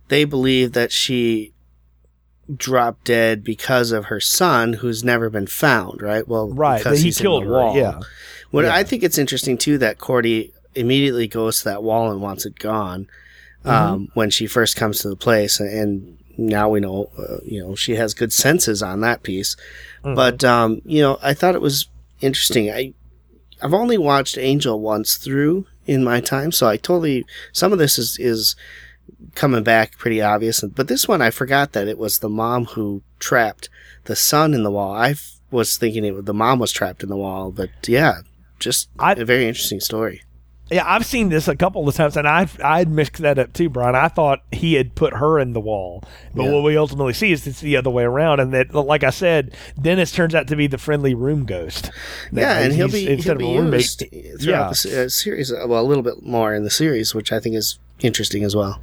they 0.08 0.24
believe 0.24 0.72
that 0.72 0.94
she 0.94 1.52
dropped 2.56 3.04
dead 3.06 3.44
because 3.44 3.92
of 3.92 4.06
her 4.06 4.20
son, 4.20 4.74
who's 4.74 5.04
never 5.04 5.30
been 5.30 5.48
found. 5.48 6.01
Right? 6.01 6.27
Well, 6.27 6.50
Right, 6.50 6.77
because 6.80 7.01
he 7.01 7.12
killed 7.12 7.44
the 7.44 7.48
her, 7.48 7.54
wall. 7.54 7.75
yeah. 7.77 8.00
What 8.51 8.66
Yeah. 8.66 8.75
I 8.75 8.84
think 8.84 9.04
it's 9.04 9.18
interesting 9.18 9.58
too 9.58 9.77
that 9.80 9.98
Cordy 9.98 10.54
immediately 10.75 11.27
goes 11.27 11.60
to 11.60 11.63
that 11.66 11.84
wall 11.84 12.12
and 12.12 12.22
wants 12.22 12.46
it 12.46 12.60
gone 12.60 13.08
Mm-hmm. 13.66 13.70
um, 13.94 14.08
when 14.13 14.30
she 14.30 14.48
first 14.48 14.75
comes 14.77 15.00
to 15.00 15.10
the 15.10 15.16
place, 15.18 15.60
and 15.60 16.18
now 16.38 16.70
we 16.70 16.80
know, 16.80 17.10
uh, 17.18 17.38
you 17.44 17.60
know, 17.60 17.75
she 17.75 17.96
has 17.96 18.13
good 18.13 18.32
senses 18.32 18.82
on 18.84 19.01
that 19.01 19.24
piece. 19.24 19.58
Mm-hmm. 20.06 20.13
But 20.16 20.44
um, 20.44 20.82
you 20.86 21.01
know, 21.01 21.18
I 21.22 21.34
thought 21.34 21.56
it 21.56 21.62
was 21.62 21.89
interesting. 22.22 22.72
I 22.72 22.94
I've 23.62 23.74
only 23.74 23.98
watched 23.98 24.38
Angel 24.38 24.80
once 24.80 25.16
through 25.18 25.66
in 25.86 26.04
my 26.04 26.22
time, 26.22 26.51
so 26.54 26.68
I 26.70 26.77
totally 26.77 27.25
some 27.51 27.74
of 27.74 27.80
this 27.80 27.98
is 28.00 28.18
is 28.20 28.56
coming 29.36 29.64
back 29.64 29.98
pretty 29.98 30.22
obvious. 30.22 30.62
But 30.62 30.88
this 30.88 31.08
one, 31.08 31.22
I 31.22 31.30
forgot 31.32 31.74
that 31.74 31.88
it 31.88 31.98
was 31.98 32.20
the 32.20 32.30
mom 32.30 32.66
who 32.66 33.02
trapped 33.20 33.70
the 34.06 34.16
son 34.16 34.54
in 34.54 34.64
the 34.64 34.72
wall. 34.72 34.94
I 34.94 35.16
was 35.52 35.78
thinking 35.78 36.04
it 36.06 36.14
was 36.16 36.26
the 36.26 36.34
mom 36.34 36.60
was 36.60 36.72
trapped 36.72 37.04
in 37.04 37.10
the 37.10 37.18
wall, 37.18 37.52
but 37.52 37.70
yeah, 37.88 38.20
just 38.60 38.90
I- 39.00 39.14
a 39.14 39.26
very 39.26 39.48
interesting 39.48 39.80
story. 39.80 40.22
Yeah, 40.70 40.84
I've 40.86 41.06
seen 41.06 41.30
this 41.30 41.48
a 41.48 41.56
couple 41.56 41.88
of 41.88 41.96
times, 41.96 42.18
and 42.18 42.28
I 42.28 42.46
I'd 42.62 42.90
mixed 42.90 43.22
that 43.22 43.40
up 43.40 43.54
too, 43.54 43.70
Brian. 43.70 43.96
I 43.96 44.10
thought 44.10 44.42
he 44.52 44.74
had 44.74 44.96
put 44.96 45.14
her 45.14 45.40
in 45.40 45.54
the 45.54 45.62
wall, 45.62 46.04
but 46.36 46.44
Yeah. 46.44 46.52
what 46.52 46.64
we 46.66 46.76
ultimately 46.76 47.14
see 47.14 47.32
is 47.32 47.48
it's 47.48 47.62
the 47.62 47.78
other 47.78 47.90
way 47.90 48.04
around, 48.04 48.42
and 48.42 48.54
that, 48.54 48.76
like 48.76 49.06
I 49.06 49.12
said, 49.12 49.56
Dennis 49.82 50.12
turns 50.12 50.36
out 50.36 50.50
to 50.50 50.58
be 50.58 50.68
the 50.68 50.78
friendly 50.78 51.14
room 51.14 51.46
ghost. 51.46 51.90
Yeah, 52.34 52.60
and 52.60 52.74
he'll 52.74 52.90
be 52.90 53.08
instead 53.10 53.24
he'll 53.40 53.48
of 53.48 53.54
be 53.54 53.56
a 53.58 53.62
roommate. 53.62 53.80
used 53.80 54.00
throughout 54.42 54.84
Yeah. 54.86 54.92
the 54.92 55.06
uh, 55.06 55.10
series. 55.10 55.54
uh, 55.54 55.64
Well, 55.70 55.82
a 55.82 55.88
little 55.88 56.04
bit 56.04 56.22
more 56.24 56.54
in 56.54 56.66
the 56.66 56.70
series, 56.70 57.16
which 57.16 57.32
I 57.32 57.40
think 57.40 57.56
is 57.56 57.80
interesting 58.02 58.44
as 58.44 58.54
well. 58.54 58.82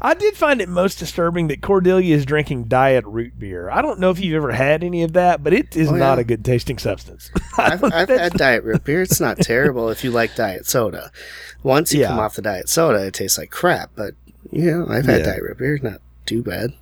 I 0.00 0.14
did 0.14 0.36
find 0.36 0.60
it 0.60 0.68
most 0.68 0.98
disturbing 0.98 1.48
that 1.48 1.60
Cordelia 1.60 2.14
is 2.16 2.24
drinking 2.26 2.64
diet 2.64 3.04
root 3.06 3.38
beer. 3.38 3.70
I 3.70 3.82
don't 3.82 4.00
know 4.00 4.10
if 4.10 4.18
you've 4.20 4.34
ever 4.36 4.52
had 4.52 4.82
any 4.82 5.02
of 5.02 5.12
that, 5.12 5.44
but 5.44 5.52
it 5.52 5.76
is 5.76 5.90
Oh, 5.90 5.94
not 5.96 6.18
a 6.18 6.24
good 6.24 6.44
tasting 6.44 6.78
substance. 6.78 7.30
I've, 7.58 7.84
I've 7.84 8.08
had 8.08 8.32
diet 8.34 8.64
root 8.64 8.84
beer. 8.84 9.02
It's 9.02 9.20
not 9.20 9.38
terrible 9.40 9.88
if 9.90 10.02
you 10.04 10.10
like 10.10 10.34
diet 10.34 10.66
soda. 10.66 11.10
Once 11.62 11.92
you 11.92 12.00
Yeah. 12.00 12.08
come 12.08 12.18
off 12.20 12.34
the 12.36 12.42
diet 12.42 12.68
soda, 12.68 13.04
it 13.06 13.14
tastes 13.14 13.38
like 13.38 13.50
crap. 13.50 13.90
But 13.94 14.14
you 14.50 14.70
know, 14.70 14.86
I've 14.88 15.06
had 15.06 15.20
Yeah. 15.20 15.26
diet 15.26 15.42
root 15.42 15.58
beer. 15.58 15.78
Not 15.82 16.00
too 16.26 16.42
bad. 16.42 16.72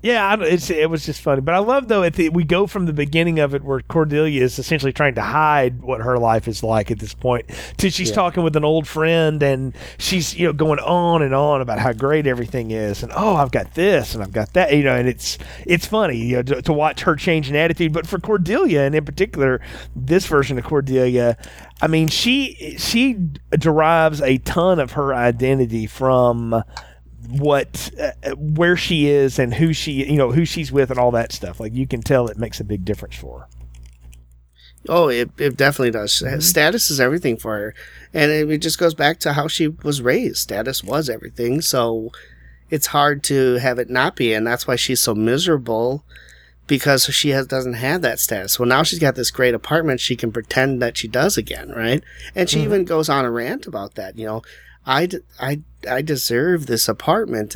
Yeah, 0.00 0.28
I 0.28 0.40
it's, 0.44 0.70
it 0.70 0.88
was 0.88 1.04
just 1.04 1.20
funny. 1.20 1.40
But 1.40 1.54
I 1.54 1.58
love 1.58 1.88
though 1.88 2.04
at 2.04 2.14
the, 2.14 2.28
we 2.28 2.44
go 2.44 2.68
from 2.68 2.86
the 2.86 2.92
beginning 2.92 3.40
of 3.40 3.52
it 3.52 3.64
where 3.64 3.80
Cordelia 3.80 4.44
is 4.44 4.58
essentially 4.58 4.92
trying 4.92 5.16
to 5.16 5.22
hide 5.22 5.82
what 5.82 6.00
her 6.00 6.18
life 6.18 6.46
is 6.46 6.62
like 6.62 6.92
at 6.92 7.00
this 7.00 7.14
point 7.14 7.46
to 7.78 7.90
she's 7.90 8.12
talking 8.12 8.44
with 8.44 8.54
an 8.54 8.64
old 8.64 8.86
friend 8.86 9.42
and 9.42 9.74
she's 9.98 10.36
you 10.36 10.46
know 10.46 10.52
going 10.52 10.78
on 10.78 11.22
and 11.22 11.34
on 11.34 11.60
about 11.60 11.80
how 11.80 11.92
great 11.92 12.28
everything 12.28 12.70
is 12.70 13.02
and 13.02 13.10
oh 13.16 13.34
I've 13.34 13.50
got 13.50 13.74
this 13.74 14.14
and 14.14 14.22
I've 14.22 14.32
got 14.32 14.52
that 14.52 14.72
you 14.72 14.84
know 14.84 14.94
and 14.94 15.08
it's 15.08 15.36
it's 15.66 15.86
funny 15.86 16.16
you 16.16 16.36
know 16.36 16.42
to, 16.42 16.62
to 16.62 16.72
watch 16.72 17.00
her 17.00 17.16
change 17.16 17.50
in 17.50 17.56
attitude. 17.56 17.92
But 17.92 18.06
for 18.06 18.20
Cordelia 18.20 18.82
and 18.82 18.94
in 18.94 19.04
particular 19.04 19.60
this 19.96 20.26
version 20.26 20.58
of 20.58 20.64
Cordelia, 20.64 21.36
I 21.82 21.88
mean 21.88 22.06
she 22.06 22.76
she 22.78 23.14
derives 23.50 24.22
a 24.22 24.38
ton 24.38 24.78
of 24.78 24.92
her 24.92 25.12
identity 25.12 25.86
from 25.86 26.62
what 27.28 27.90
uh, 28.00 28.12
where 28.36 28.76
she 28.76 29.06
is 29.06 29.38
and 29.38 29.54
who 29.54 29.72
she 29.72 30.10
you 30.10 30.16
know 30.16 30.32
who 30.32 30.44
she's 30.44 30.72
with 30.72 30.90
and 30.90 30.98
all 30.98 31.10
that 31.10 31.32
stuff 31.32 31.60
like 31.60 31.74
you 31.74 31.86
can 31.86 32.00
tell 32.00 32.28
it 32.28 32.38
makes 32.38 32.60
a 32.60 32.64
big 32.64 32.84
difference 32.84 33.16
for 33.16 33.40
her 33.40 33.46
Oh, 34.88 35.08
it, 35.08 35.30
it 35.38 35.56
definitely 35.56 35.90
does. 35.90 36.12
Mm-hmm. 36.12 36.40
Status 36.40 36.90
is 36.90 37.00
everything 37.00 37.36
for 37.36 37.56
her. 37.56 37.74
And 38.14 38.30
it, 38.30 38.50
it 38.50 38.58
just 38.58 38.78
goes 38.78 38.94
back 38.94 39.18
to 39.20 39.32
how 39.32 39.48
she 39.48 39.68
was 39.68 40.00
raised. 40.00 40.38
Status 40.38 40.82
was 40.82 41.10
everything. 41.10 41.60
So 41.60 42.10
it's 42.70 42.88
hard 42.88 43.22
to 43.24 43.54
have 43.56 43.78
it 43.78 43.90
not 43.90 44.16
be. 44.16 44.32
And 44.32 44.46
that's 44.46 44.66
why 44.66 44.76
she's 44.76 45.02
so 45.02 45.14
miserable 45.14 46.04
because 46.66 47.04
she 47.06 47.30
has, 47.30 47.46
doesn't 47.46 47.74
have 47.74 48.02
that 48.02 48.20
status. 48.20 48.58
Well, 48.58 48.68
now 48.68 48.82
she's 48.82 48.98
got 48.98 49.14
this 49.14 49.30
great 49.30 49.54
apartment. 49.54 50.00
She 50.00 50.16
can 50.16 50.32
pretend 50.32 50.80
that 50.82 50.96
she 50.96 51.08
does 51.08 51.36
again, 51.36 51.70
right? 51.70 52.02
And 52.34 52.48
she 52.48 52.60
even 52.60 52.84
goes 52.84 53.08
on 53.08 53.24
a 53.24 53.30
rant 53.30 53.66
about 53.66 53.94
that. 53.94 54.18
You 54.18 54.26
know, 54.26 54.42
I, 54.88 55.08
I, 55.38 55.60
I 55.88 56.00
deserve 56.02 56.66
this 56.66 56.88
apartment. 56.88 57.54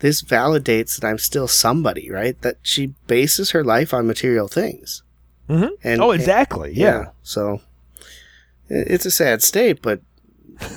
This 0.00 0.22
validates 0.22 1.00
that 1.00 1.06
I'm 1.06 1.18
still 1.18 1.48
somebody, 1.48 2.10
right? 2.10 2.40
That 2.42 2.58
she 2.62 2.94
bases 3.06 3.50
her 3.52 3.64
life 3.64 3.94
on 3.94 4.06
material 4.06 4.46
things. 4.46 5.02
Mhm. 5.48 5.70
And, 5.82 6.00
oh 6.00 6.12
exactly 6.12 6.72
yeah, 6.74 7.06
so 7.24 7.60
it's 8.68 9.06
a 9.06 9.10
sad 9.10 9.42
state, 9.42 9.82
but 9.82 10.00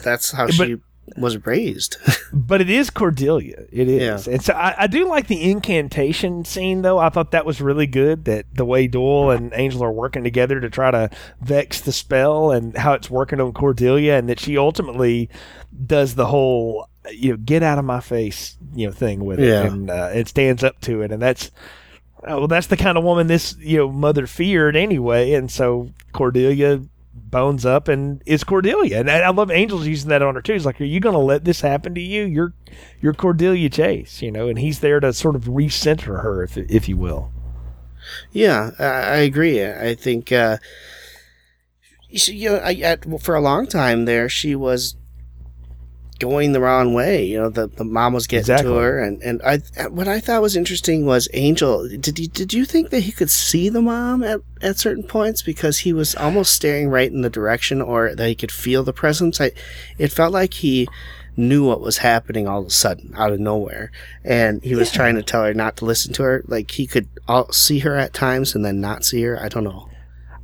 that's 0.04 0.32
how 0.32 0.46
But- 0.48 0.54
she 0.56 0.78
was 1.18 1.46
raised. 1.46 1.98
but 2.34 2.62
it 2.62 2.70
is 2.70 2.90
cordelia. 2.90 3.66
It 3.72 3.88
is. 3.88 4.28
Yeah. 4.28 4.34
and 4.34 4.44
so 4.44 4.54
I, 4.54 4.76
I 4.80 4.88
do 4.88 5.08
like 5.08 5.28
the 5.28 5.52
incantation 5.52 6.46
scene 6.46 6.82
though. 6.82 6.98
I 6.98 7.10
thought 7.10 7.32
that 7.32 7.46
was 7.46 7.62
really 7.62 7.88
good 7.88 8.26
that 8.26 8.46
the 8.54 8.66
way 8.66 8.88
doyle 8.88 9.32
and 9.32 9.52
angel 9.56 9.84
are 9.84 9.92
working 9.92 10.24
together 10.24 10.60
to 10.60 10.70
try 10.70 10.92
to 10.92 11.10
vex 11.42 11.82
the 11.82 11.92
spell 11.92 12.52
and 12.52 12.78
how 12.78 12.94
it's 12.94 13.10
working 13.10 13.40
on 13.40 13.54
cordelia 13.54 14.18
and 14.18 14.30
that 14.30 14.40
she 14.40 14.58
ultimately 14.58 15.30
does 15.86 16.16
the 16.16 16.28
whole 16.28 16.88
you 17.12 17.32
know 17.32 17.38
get 17.38 17.64
out 17.64 17.78
of 17.80 17.86
my 17.86 18.00
face 18.00 18.58
you 18.74 18.88
know 18.88 18.94
thing 18.94 19.26
with 19.26 19.40
it 19.40 19.48
and 19.68 19.90
uh, 19.90 20.10
it 20.14 20.28
stands 20.28 20.64
up 20.64 20.80
to 20.82 21.02
it. 21.02 21.12
And 21.12 21.22
that's 21.22 21.52
Oh, 22.26 22.40
well, 22.40 22.48
that's 22.48 22.68
the 22.68 22.78
kind 22.78 22.98
of 22.98 23.04
woman 23.04 23.28
this 23.28 23.56
you 23.60 23.80
know 23.80 23.92
mother 23.92 24.28
feared 24.28 24.78
anyway, 24.78 25.34
and 25.34 25.52
so 25.52 25.90
Cordelia 26.14 26.82
bones 27.14 27.66
up 27.66 27.88
and 27.88 28.22
is 28.26 28.44
Cordelia, 28.44 29.00
and 29.00 29.10
I 29.10 29.30
love 29.30 29.52
Angel's 29.52 29.88
using 29.88 30.10
that 30.10 30.22
on 30.22 30.36
her 30.36 30.42
too. 30.42 30.54
He's 30.54 30.66
like, 30.66 30.80
"Are 30.82 30.86
you 30.86 31.00
going 31.00 31.14
to 31.14 31.20
let 31.20 31.46
this 31.46 31.62
happen 31.62 31.94
to 31.96 32.02
you? 32.02 32.24
You're 32.24 32.54
you're 33.02 33.14
Cordelia 33.14 33.70
Chase, 33.70 34.22
you 34.22 34.32
know," 34.32 34.48
and 34.48 34.60
he's 34.60 34.80
there 34.80 35.00
to 35.00 35.14
sort 35.14 35.36
of 35.36 35.44
recenter 35.46 36.22
her, 36.24 36.44
if 36.44 36.58
if 36.58 36.90
you 36.90 36.98
will. 36.98 37.32
yeah, 38.32 38.72
I, 38.80 39.18
agree. 39.18 39.66
I 39.66 39.96
think, 39.96 40.32
uh, 40.32 40.58
she, 42.14 42.34
you 42.36 42.50
know, 42.50 42.62
I, 42.64 42.98
for 43.20 43.36
a 43.36 43.42
long 43.42 43.68
time 43.68 44.06
there, 44.06 44.28
she 44.30 44.56
was 44.56 44.96
going 46.24 46.54
the 46.54 46.62
wrong 46.62 46.94
way. 46.94 47.26
You 47.26 47.42
know, 47.42 47.50
the, 47.50 47.68
the 47.68 47.84
mom 47.84 48.14
was 48.14 48.28
getting 48.28 48.42
Exactly. 48.42 48.72
to 48.72 48.78
her, 48.78 49.00
and, 49.00 49.22
and 49.22 49.42
I 49.44 49.58
what 49.90 50.08
I 50.08 50.20
thought 50.20 50.42
was 50.42 50.56
interesting 50.56 51.06
was 51.06 51.28
Angel. 51.34 51.88
Did 51.88 52.18
you 52.18 52.28
did 52.28 52.54
you 52.54 52.66
think 52.66 52.90
that 52.90 53.02
he 53.02 53.12
could 53.12 53.30
see 53.30 53.70
the 53.70 53.82
mom 53.82 54.24
at, 54.24 54.42
at 54.62 54.78
certain 54.80 55.04
points 55.04 55.42
because 55.42 55.80
he 55.80 55.94
was 55.94 56.16
almost 56.16 56.54
staring 56.54 56.90
right 56.90 57.12
in 57.12 57.22
the 57.22 57.30
direction, 57.30 57.82
or 57.82 58.16
that 58.16 58.28
he 58.28 58.36
could 58.36 58.52
feel 58.52 58.84
the 58.84 58.94
presence? 58.94 59.42
I, 59.42 59.52
it 59.98 60.12
felt 60.12 60.34
like 60.34 60.54
he 60.56 60.88
knew 61.36 61.66
what 61.68 61.82
was 61.82 61.98
happening 61.98 62.48
all 62.48 62.62
of 62.62 62.68
a 62.68 62.70
sudden 62.70 63.12
out 63.18 63.34
of 63.34 63.40
nowhere, 63.40 63.92
and 64.24 64.64
he 64.64 64.76
was 64.76 64.92
trying 64.92 65.16
to 65.16 65.24
tell 65.24 65.44
her 65.44 65.54
not 65.54 65.78
to 65.78 65.86
listen 65.86 66.14
to 66.14 66.24
her. 66.24 66.44
Like 66.48 66.72
he 66.72 66.88
could 66.88 67.08
all, 67.28 67.52
see 67.52 67.80
her 67.80 67.96
at 67.96 68.14
times 68.14 68.56
and 68.56 68.64
then 68.64 68.80
not 68.80 69.04
see 69.04 69.24
her. 69.24 69.42
I 69.42 69.50
don't 69.50 69.64
know. 69.64 69.90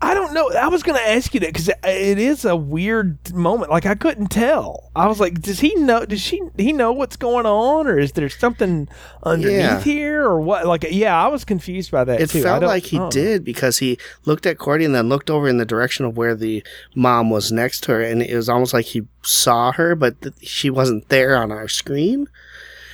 I 0.02 0.14
don't 0.14 0.34
know. 0.34 0.50
I 0.52 0.70
was 0.70 0.82
going 0.82 0.98
to 0.98 1.10
ask 1.10 1.34
you 1.34 1.42
that 1.42 1.48
because 1.48 1.68
it 1.68 2.18
is 2.20 2.46
a 2.46 2.56
weird 2.56 3.34
moment. 3.36 3.70
Like 3.70 3.86
I 3.86 3.96
couldn't 3.96 4.28
tell. 4.28 4.92
I 4.96 5.08
was 5.08 5.20
like, 5.20 5.42
does 5.42 5.60
he 5.60 5.76
know? 5.76 6.06
Does 6.06 6.22
she? 6.22 6.42
He 6.58 6.72
know 6.72 6.94
what's 6.94 7.18
going 7.18 7.46
on, 7.46 7.86
or 7.86 8.00
is 8.00 8.14
there 8.14 8.30
something 8.30 8.88
underneath 9.24 9.58
Yeah. 9.60 9.82
here, 9.82 10.24
or 10.24 10.40
what? 10.40 10.66
Like, 10.66 10.86
yeah, 10.90 11.22
I 11.22 11.28
was 11.28 11.44
confused 11.44 11.92
by 11.92 12.06
that 12.06 12.22
It 12.22 12.30
too. 12.30 12.42
Felt 12.44 12.64
like 12.64 12.84
he 12.86 12.98
I 12.98 13.10
did 13.10 13.44
because 13.44 13.80
he 13.80 13.98
looked 14.24 14.46
at 14.46 14.58
Cordy 14.58 14.86
and 14.86 14.96
then 14.96 15.10
looked 15.10 15.30
over 15.30 15.50
in 15.50 15.58
the 15.58 15.66
direction 15.66 16.06
of 16.06 16.16
where 16.16 16.34
the 16.34 16.64
mom 16.96 17.30
was 17.30 17.52
next 17.52 17.82
to 17.84 17.92
her, 17.92 18.02
and 18.02 18.22
it 18.22 18.36
was 18.36 18.48
almost 18.48 18.74
like 18.74 18.86
he 18.86 19.02
saw 19.24 19.74
her, 19.74 19.96
but 19.96 20.22
th- 20.22 20.34
she 20.42 20.70
wasn't 20.70 21.10
there 21.10 21.36
on 21.36 21.52
our 21.52 21.68
screen, 21.68 22.26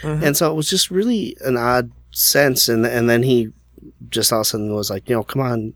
Mhm. 0.01 0.23
and 0.23 0.35
so 0.37 0.49
it 0.51 0.55
was 0.55 0.69
just 0.69 0.89
really 0.89 1.37
an 1.45 1.55
odd 1.55 1.91
sense. 2.11 2.67
And 2.67 2.83
and 2.83 3.07
then 3.07 3.21
he 3.21 3.49
just 4.09 4.33
all 4.33 4.39
of 4.39 4.47
a 4.47 4.49
sudden 4.49 4.73
was 4.73 4.89
like, 4.89 5.07
you 5.07 5.15
know, 5.15 5.23
come 5.23 5.41
on, 5.43 5.73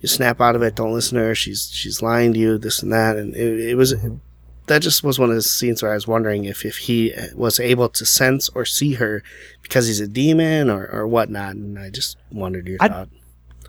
you 0.00 0.08
snap 0.08 0.40
out 0.40 0.56
of 0.56 0.62
it, 0.62 0.76
don't 0.76 0.92
listen 0.92 1.18
to 1.18 1.24
her. 1.24 1.34
She's 1.34 1.70
she's 1.72 2.02
lying 2.02 2.32
to 2.34 2.38
you, 2.38 2.58
this 2.58 2.82
and 2.82 2.92
that, 2.92 3.16
and 3.16 3.34
it, 3.34 3.70
it 3.70 3.74
was. 3.76 3.94
Mm-hmm. 3.94 4.16
That 4.66 4.82
just 4.82 5.04
was 5.04 5.16
one 5.16 5.28
of 5.28 5.36
the 5.36 5.42
scenes 5.42 5.80
where 5.80 5.92
I 5.92 5.94
was 5.94 6.08
wondering 6.08 6.44
if, 6.44 6.64
if 6.64 6.76
he 6.78 7.14
was 7.36 7.60
able 7.60 7.88
to 7.90 8.04
sense 8.04 8.48
or 8.48 8.64
see 8.64 8.94
her 8.94 9.22
because 9.62 9.86
he's 9.86 10.00
a 10.00 10.08
demon 10.08 10.68
or, 10.68 10.88
or 10.88 11.06
whatnot. 11.06 11.54
And 11.54 11.78
I 11.78 11.88
just 11.88 12.16
wondered 12.32 12.66
your 12.66 12.78
I- 12.80 12.88
thought. 12.88 13.08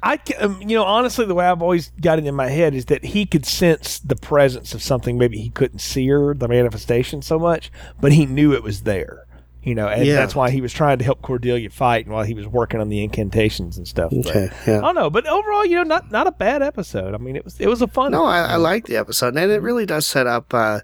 I, 0.02 0.20
um, 0.40 0.60
you 0.62 0.76
know, 0.76 0.84
honestly, 0.86 1.26
the 1.26 1.36
way 1.36 1.46
I've 1.46 1.62
always 1.62 1.92
got 2.02 2.18
it 2.18 2.26
in 2.26 2.34
my 2.34 2.48
head 2.48 2.74
is 2.74 2.86
that 2.86 3.04
he 3.04 3.28
could 3.28 3.46
sense 3.46 4.00
the 4.00 4.16
presence 4.16 4.74
of 4.74 4.82
something. 4.82 5.20
Maybe 5.20 5.38
he 5.38 5.50
couldn't 5.50 5.80
see 5.80 6.08
her, 6.08 6.34
the 6.34 6.48
manifestation, 6.48 7.22
so 7.22 7.38
much, 7.38 7.72
but 8.02 8.12
he 8.12 8.26
knew 8.26 8.54
it 8.54 8.64
was 8.64 8.82
there. 8.82 9.27
You 9.68 9.76
know, 9.76 9.88
and 9.90 10.06
Yeah. 10.06 10.16
that's 10.16 10.34
why 10.34 10.50
he 10.50 10.62
was 10.62 10.72
trying 10.72 10.98
to 11.00 11.04
help 11.04 11.22
Cordelia 11.22 11.70
fight, 11.70 12.06
and 12.06 12.14
while 12.14 12.24
he 12.24 12.34
was 12.34 12.48
working 12.48 12.80
on 12.80 12.88
the 12.88 13.04
incantations 13.04 13.78
and 13.78 13.86
stuff. 13.86 14.12
But- 14.16 14.28
Okay, 14.28 14.50
yeah. 14.66 14.78
I 14.78 14.82
don't 14.82 14.96
know, 14.96 15.10
but 15.10 15.28
overall, 15.28 15.66
you 15.66 15.76
know, 15.76 15.84
not 15.84 16.10
not 16.12 16.26
a 16.26 16.32
bad 16.32 16.62
episode. 16.64 17.14
I 17.14 17.18
mean, 17.18 17.36
it 17.36 17.44
was 17.44 17.60
it 17.60 17.68
was 17.68 17.82
a 17.82 17.88
fun. 17.88 18.12
No, 18.14 18.24
I, 18.24 18.40
I 18.40 18.56
like 18.56 18.86
the 18.86 18.96
episode, 18.96 19.36
and 19.36 19.52
it 19.52 19.62
really 19.62 19.86
does 19.86 20.08
set 20.08 20.26
up 20.26 20.54
uh, 20.54 20.80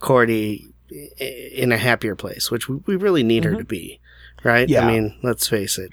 Cordy 0.00 0.68
in 1.18 1.72
a 1.72 1.76
happier 1.76 2.14
place, 2.16 2.50
which 2.50 2.68
we, 2.68 2.76
we 2.86 2.96
really 2.96 3.22
need 3.22 3.44
her 3.44 3.54
to 3.54 3.64
be. 3.64 3.98
Right? 4.44 4.66
Mm-hmm. 4.66 4.72
Yeah. 4.72 4.86
I 4.86 4.92
mean, 4.92 5.14
let's 5.22 5.46
face 5.46 5.78
it. 5.78 5.92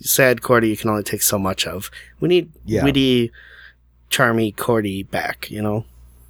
Sad 0.00 0.40
Cordy, 0.42 0.68
you 0.68 0.76
can 0.76 0.90
only 0.90 1.02
take 1.02 1.22
so 1.22 1.38
much 1.38 1.66
of. 1.66 1.90
We 2.20 2.28
need 2.28 2.52
Yeah. 2.64 2.84
witty, 2.84 3.32
charmy 4.10 4.54
Cordy 4.56 5.02
back. 5.02 5.50
You 5.50 5.62
know? 5.62 5.84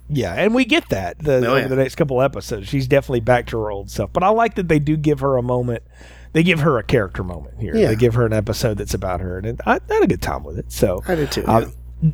Yeah, 0.09 0.33
and 0.35 0.55
we 0.55 0.65
get 0.65 0.89
that 0.89 1.19
the, 1.19 1.47
Oh, 1.47 1.57
over 1.57 1.69
the 1.69 1.77
next 1.77 1.97
couple 1.97 2.21
episodes. 2.23 2.69
She's 2.69 2.87
definitely 2.87 3.21
back 3.21 3.47
to 3.49 3.59
her 3.59 3.71
old 3.71 3.91
self. 3.91 4.13
But 4.13 4.23
I 4.23 4.29
like 4.31 4.55
that 4.55 4.69
they 4.69 4.79
do 4.79 4.97
give 4.97 5.21
her 5.21 5.37
a 5.37 5.43
moment. 5.43 5.83
They 6.33 6.43
give 6.43 6.61
her 6.61 6.79
a 6.79 6.83
character 6.83 7.25
moment 7.25 7.61
here. 7.61 7.75
Yeah. 7.77 7.89
They 7.89 7.97
give 7.97 8.15
her 8.15 8.27
an 8.27 8.33
episode 8.33 8.79
that's 8.79 8.95
about 8.95 9.21
her, 9.21 9.39
and 9.39 9.61
I, 9.67 9.81
I 9.91 9.95
had 9.95 10.03
a 10.03 10.07
good 10.07 10.23
time 10.23 10.45
with 10.45 10.59
it. 10.59 10.71
So 10.73 11.03
I 11.09 11.15
did 11.15 11.33
too. 11.33 11.45
Uh, 11.47 11.61
yeah. 11.61 11.67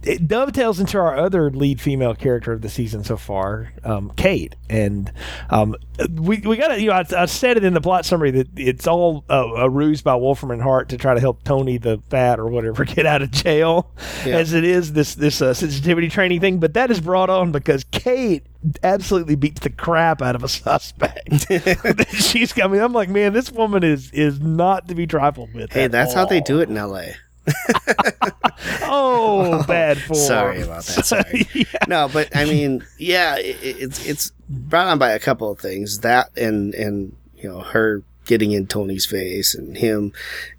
It 0.03 0.27
dovetails 0.27 0.81
into 0.81 0.97
our 0.99 1.17
other 1.17 1.51
lead 1.51 1.81
female 1.81 2.15
character 2.15 2.53
of 2.53 2.63
the 2.63 2.69
season 2.71 3.05
so 3.05 3.17
far, 3.17 3.73
um, 3.85 4.13
Kate. 4.17 4.55
And 4.71 5.13
um, 5.51 5.77
we 6.15 6.39
we 6.39 6.57
got 6.57 6.69
to 6.69 6.81
you 6.81 6.89
know 6.89 6.95
I, 6.95 7.05
I 7.17 7.27
said 7.27 7.57
it 7.59 7.65
in 7.65 7.75
the 7.75 7.81
plot 7.83 8.05
summary 8.07 8.31
that 8.31 8.49
it's 8.57 8.87
all 8.87 9.25
a, 9.29 9.37
a 9.43 9.69
ruse 9.69 10.01
by 10.01 10.15
Wolfram 10.15 10.53
and 10.53 10.63
Hart 10.63 10.89
to 10.89 10.97
try 10.97 11.13
to 11.15 11.21
help 11.21 11.45
Tony 11.45 11.77
the 11.77 12.01
Fat 12.09 12.39
or 12.41 12.47
whatever 12.49 12.85
get 12.87 13.05
out 13.05 13.21
of 13.23 13.31
jail, 13.31 13.91
Yeah. 14.25 14.37
as 14.39 14.53
it 14.55 14.65
is 14.65 14.95
this 14.95 15.15
this 15.17 15.43
uh, 15.43 15.53
sensitivity 15.53 16.09
training 16.09 16.41
thing. 16.41 16.61
But 16.61 16.75
that 16.75 16.91
is 16.91 17.01
brought 17.01 17.29
on 17.29 17.53
because 17.53 17.85
Kate 17.91 18.45
absolutely 18.83 19.35
beats 19.37 19.61
the 19.61 19.71
crap 19.71 20.23
out 20.23 20.35
of 20.35 20.43
a 20.43 20.49
suspect. 20.49 21.47
She's 22.15 22.55
coming. 22.55 22.81
I'm 22.81 22.95
like, 22.95 23.11
man, 23.11 23.35
this 23.35 23.53
woman 23.53 23.83
is 23.85 24.11
is 24.13 24.41
not 24.41 24.89
to 24.89 24.95
be 24.95 25.07
trifled 25.07 25.53
with. 25.53 25.73
Hey, 25.73 25.85
at 25.85 25.93
that's 25.93 26.15
how 26.15 26.25
they 26.25 26.41
do 26.41 26.61
it 26.61 26.71
in 26.71 26.77
L.A. 26.79 27.15
Oh, 28.83 29.63
bad 29.65 29.99
form. 29.99 30.19
Sorry 30.21 30.63
about 30.63 30.85
that, 30.85 31.07
sorry. 31.07 31.49
Yeah. 31.55 31.65
no, 31.89 32.09
but 32.13 32.35
I 32.37 32.45
mean, 32.45 32.85
yeah, 32.99 33.37
it, 33.37 33.57
it's 33.63 34.07
it's 34.07 34.33
brought 34.49 34.87
on 34.87 34.99
by 34.99 35.11
a 35.11 35.19
couple 35.19 35.51
of 35.51 35.59
things. 35.59 36.01
That 36.01 36.31
and 36.37 36.75
and 36.75 37.17
you 37.37 37.49
know 37.49 37.61
her 37.61 38.03
getting 38.27 38.53
in 38.53 38.67
Tony's 38.67 39.05
face 39.05 39.55
and 39.55 39.77
him 39.77 40.13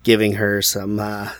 giving 0.03 0.33
her 0.33 0.61
some 0.61 0.99
uh, 0.99 1.31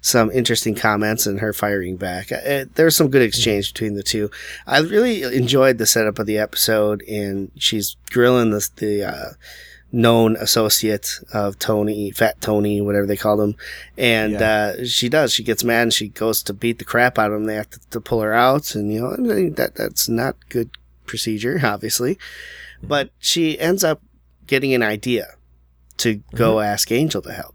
some 0.00 0.30
interesting 0.30 0.74
comments 0.74 1.26
and 1.26 1.40
her 1.40 1.52
firing 1.52 1.96
back. 1.96 2.30
Uh, 2.30 2.66
there's 2.74 2.96
some 2.96 3.08
good 3.08 3.22
exchange 3.22 3.72
between 3.72 3.94
the 3.94 4.02
two. 4.02 4.30
I 4.66 4.80
really 4.80 5.22
enjoyed 5.22 5.78
the 5.78 5.86
setup 5.86 6.18
of 6.18 6.26
the 6.26 6.38
episode, 6.38 7.02
and 7.08 7.50
she's 7.56 7.96
grilling 8.10 8.50
the 8.50 8.68
the. 8.76 9.04
Uh, 9.04 9.30
known 9.92 10.36
associate 10.36 11.20
of 11.32 11.58
Tony, 11.58 12.10
Fat 12.10 12.40
Tony, 12.40 12.80
whatever 12.80 13.06
they 13.06 13.16
call 13.16 13.40
him. 13.40 13.54
And 13.96 14.34
uh, 14.36 14.84
she 14.84 15.08
does. 15.08 15.32
She 15.32 15.44
gets 15.44 15.64
mad 15.64 15.82
and 15.82 15.92
she 15.92 16.08
goes 16.08 16.42
to 16.44 16.52
beat 16.52 16.78
the 16.78 16.84
crap 16.84 17.18
out 17.18 17.30
of 17.30 17.36
him. 17.40 17.44
They 17.44 17.54
have 17.54 17.70
to, 17.70 17.80
to 17.90 18.00
pull 18.00 18.20
her 18.20 18.34
out, 18.34 18.74
and 18.74 18.92
you 18.92 19.00
know 19.00 19.50
that 19.50 19.76
that's 19.76 20.08
not 20.08 20.36
good 20.48 20.70
procedure, 21.06 21.60
obviously. 21.64 22.18
But 22.82 23.10
she 23.18 23.58
ends 23.58 23.84
up 23.84 24.02
getting 24.46 24.74
an 24.74 24.82
idea 24.82 25.34
to 25.98 26.16
go 26.34 26.60
ask 26.60 26.90
Angel 26.90 27.22
to 27.22 27.32
help. 27.32 27.54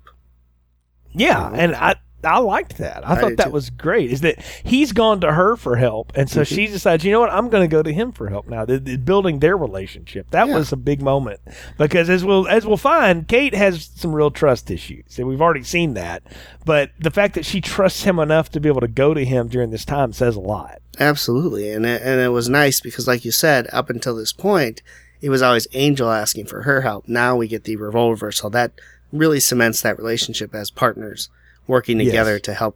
Yeah, 1.12 1.52
and 1.54 1.76
I 1.76 1.96
I 2.24 2.40
liked 2.40 2.78
that. 2.78 3.08
I, 3.08 3.14
I 3.14 3.22
thought 3.22 3.38
that 3.38 3.46
too. 3.46 3.52
was 3.52 3.70
great. 3.70 4.12
Is 4.12 4.22
that 4.22 4.42
he's 4.64 4.92
gone 4.92 5.22
to 5.22 5.32
her 5.32 5.56
for 5.56 5.78
help, 5.78 6.12
and 6.16 6.30
so 6.30 6.42
mm-hmm. 6.42 6.56
she 6.56 6.68
decides, 6.68 7.04
you 7.06 7.12
know 7.12 7.20
what, 7.20 7.32
I'm 7.32 7.50
going 7.50 7.64
to 7.68 7.72
go 7.72 7.82
to 7.82 7.94
him 7.94 8.12
for 8.12 8.30
help 8.30 8.48
now. 8.48 8.66
They're, 8.66 8.80
they're 8.80 8.98
building 8.98 9.40
their 9.40 9.58
relationship. 9.58 10.30
That 10.32 10.48
Yeah. 10.48 10.56
was 10.56 10.72
a 10.72 10.78
big 10.78 11.02
moment 11.02 11.40
because 11.78 12.10
as 12.10 12.26
we'll 12.26 12.48
as 12.48 12.66
we'll 12.66 12.78
find, 12.78 13.28
Kate 13.28 13.54
has 13.54 13.90
some 13.96 14.14
real 14.14 14.32
trust 14.32 14.70
issues, 14.70 15.18
and 15.18 15.28
we've 15.28 15.42
already 15.42 15.64
seen 15.64 15.94
that. 15.94 16.24
But 16.66 16.92
the 17.00 17.12
fact 17.12 17.36
that 17.36 17.46
she 17.46 17.62
trusts 17.62 18.04
him 18.04 18.20
enough 18.20 18.50
to 18.50 18.60
be 18.60 18.70
able 18.70 18.82
to 18.82 18.88
go 18.88 19.14
to 19.14 19.24
him 19.24 19.48
during 19.48 19.72
this 19.72 19.86
time 19.86 20.14
says 20.14 20.36
a 20.36 20.42
lot. 20.42 20.80
Absolutely, 21.00 21.72
and 21.72 21.86
it, 21.86 22.02
and 22.02 22.20
it 22.20 22.30
was 22.30 22.50
nice 22.50 22.82
because, 22.82 23.08
like 23.08 23.24
you 23.24 23.32
said, 23.32 23.68
up 23.72 23.90
until 23.90 24.16
this 24.16 24.34
point, 24.34 24.82
it 25.22 25.30
was 25.30 25.42
always 25.42 25.68
Angel 25.74 26.12
asking 26.12 26.46
for 26.46 26.64
her 26.64 26.82
help. 26.82 27.08
Now 27.08 27.36
we 27.36 27.48
get 27.48 27.64
the 27.64 27.78
role 27.78 28.12
reversal. 28.12 28.50
That 28.50 28.74
really 29.12 29.40
cements 29.40 29.82
that 29.82 29.98
relationship 29.98 30.54
as 30.54 30.70
partners 30.70 31.30
working 31.70 32.00
Yes. 32.00 32.08
together 32.10 32.40
to 32.40 32.54
help 32.54 32.76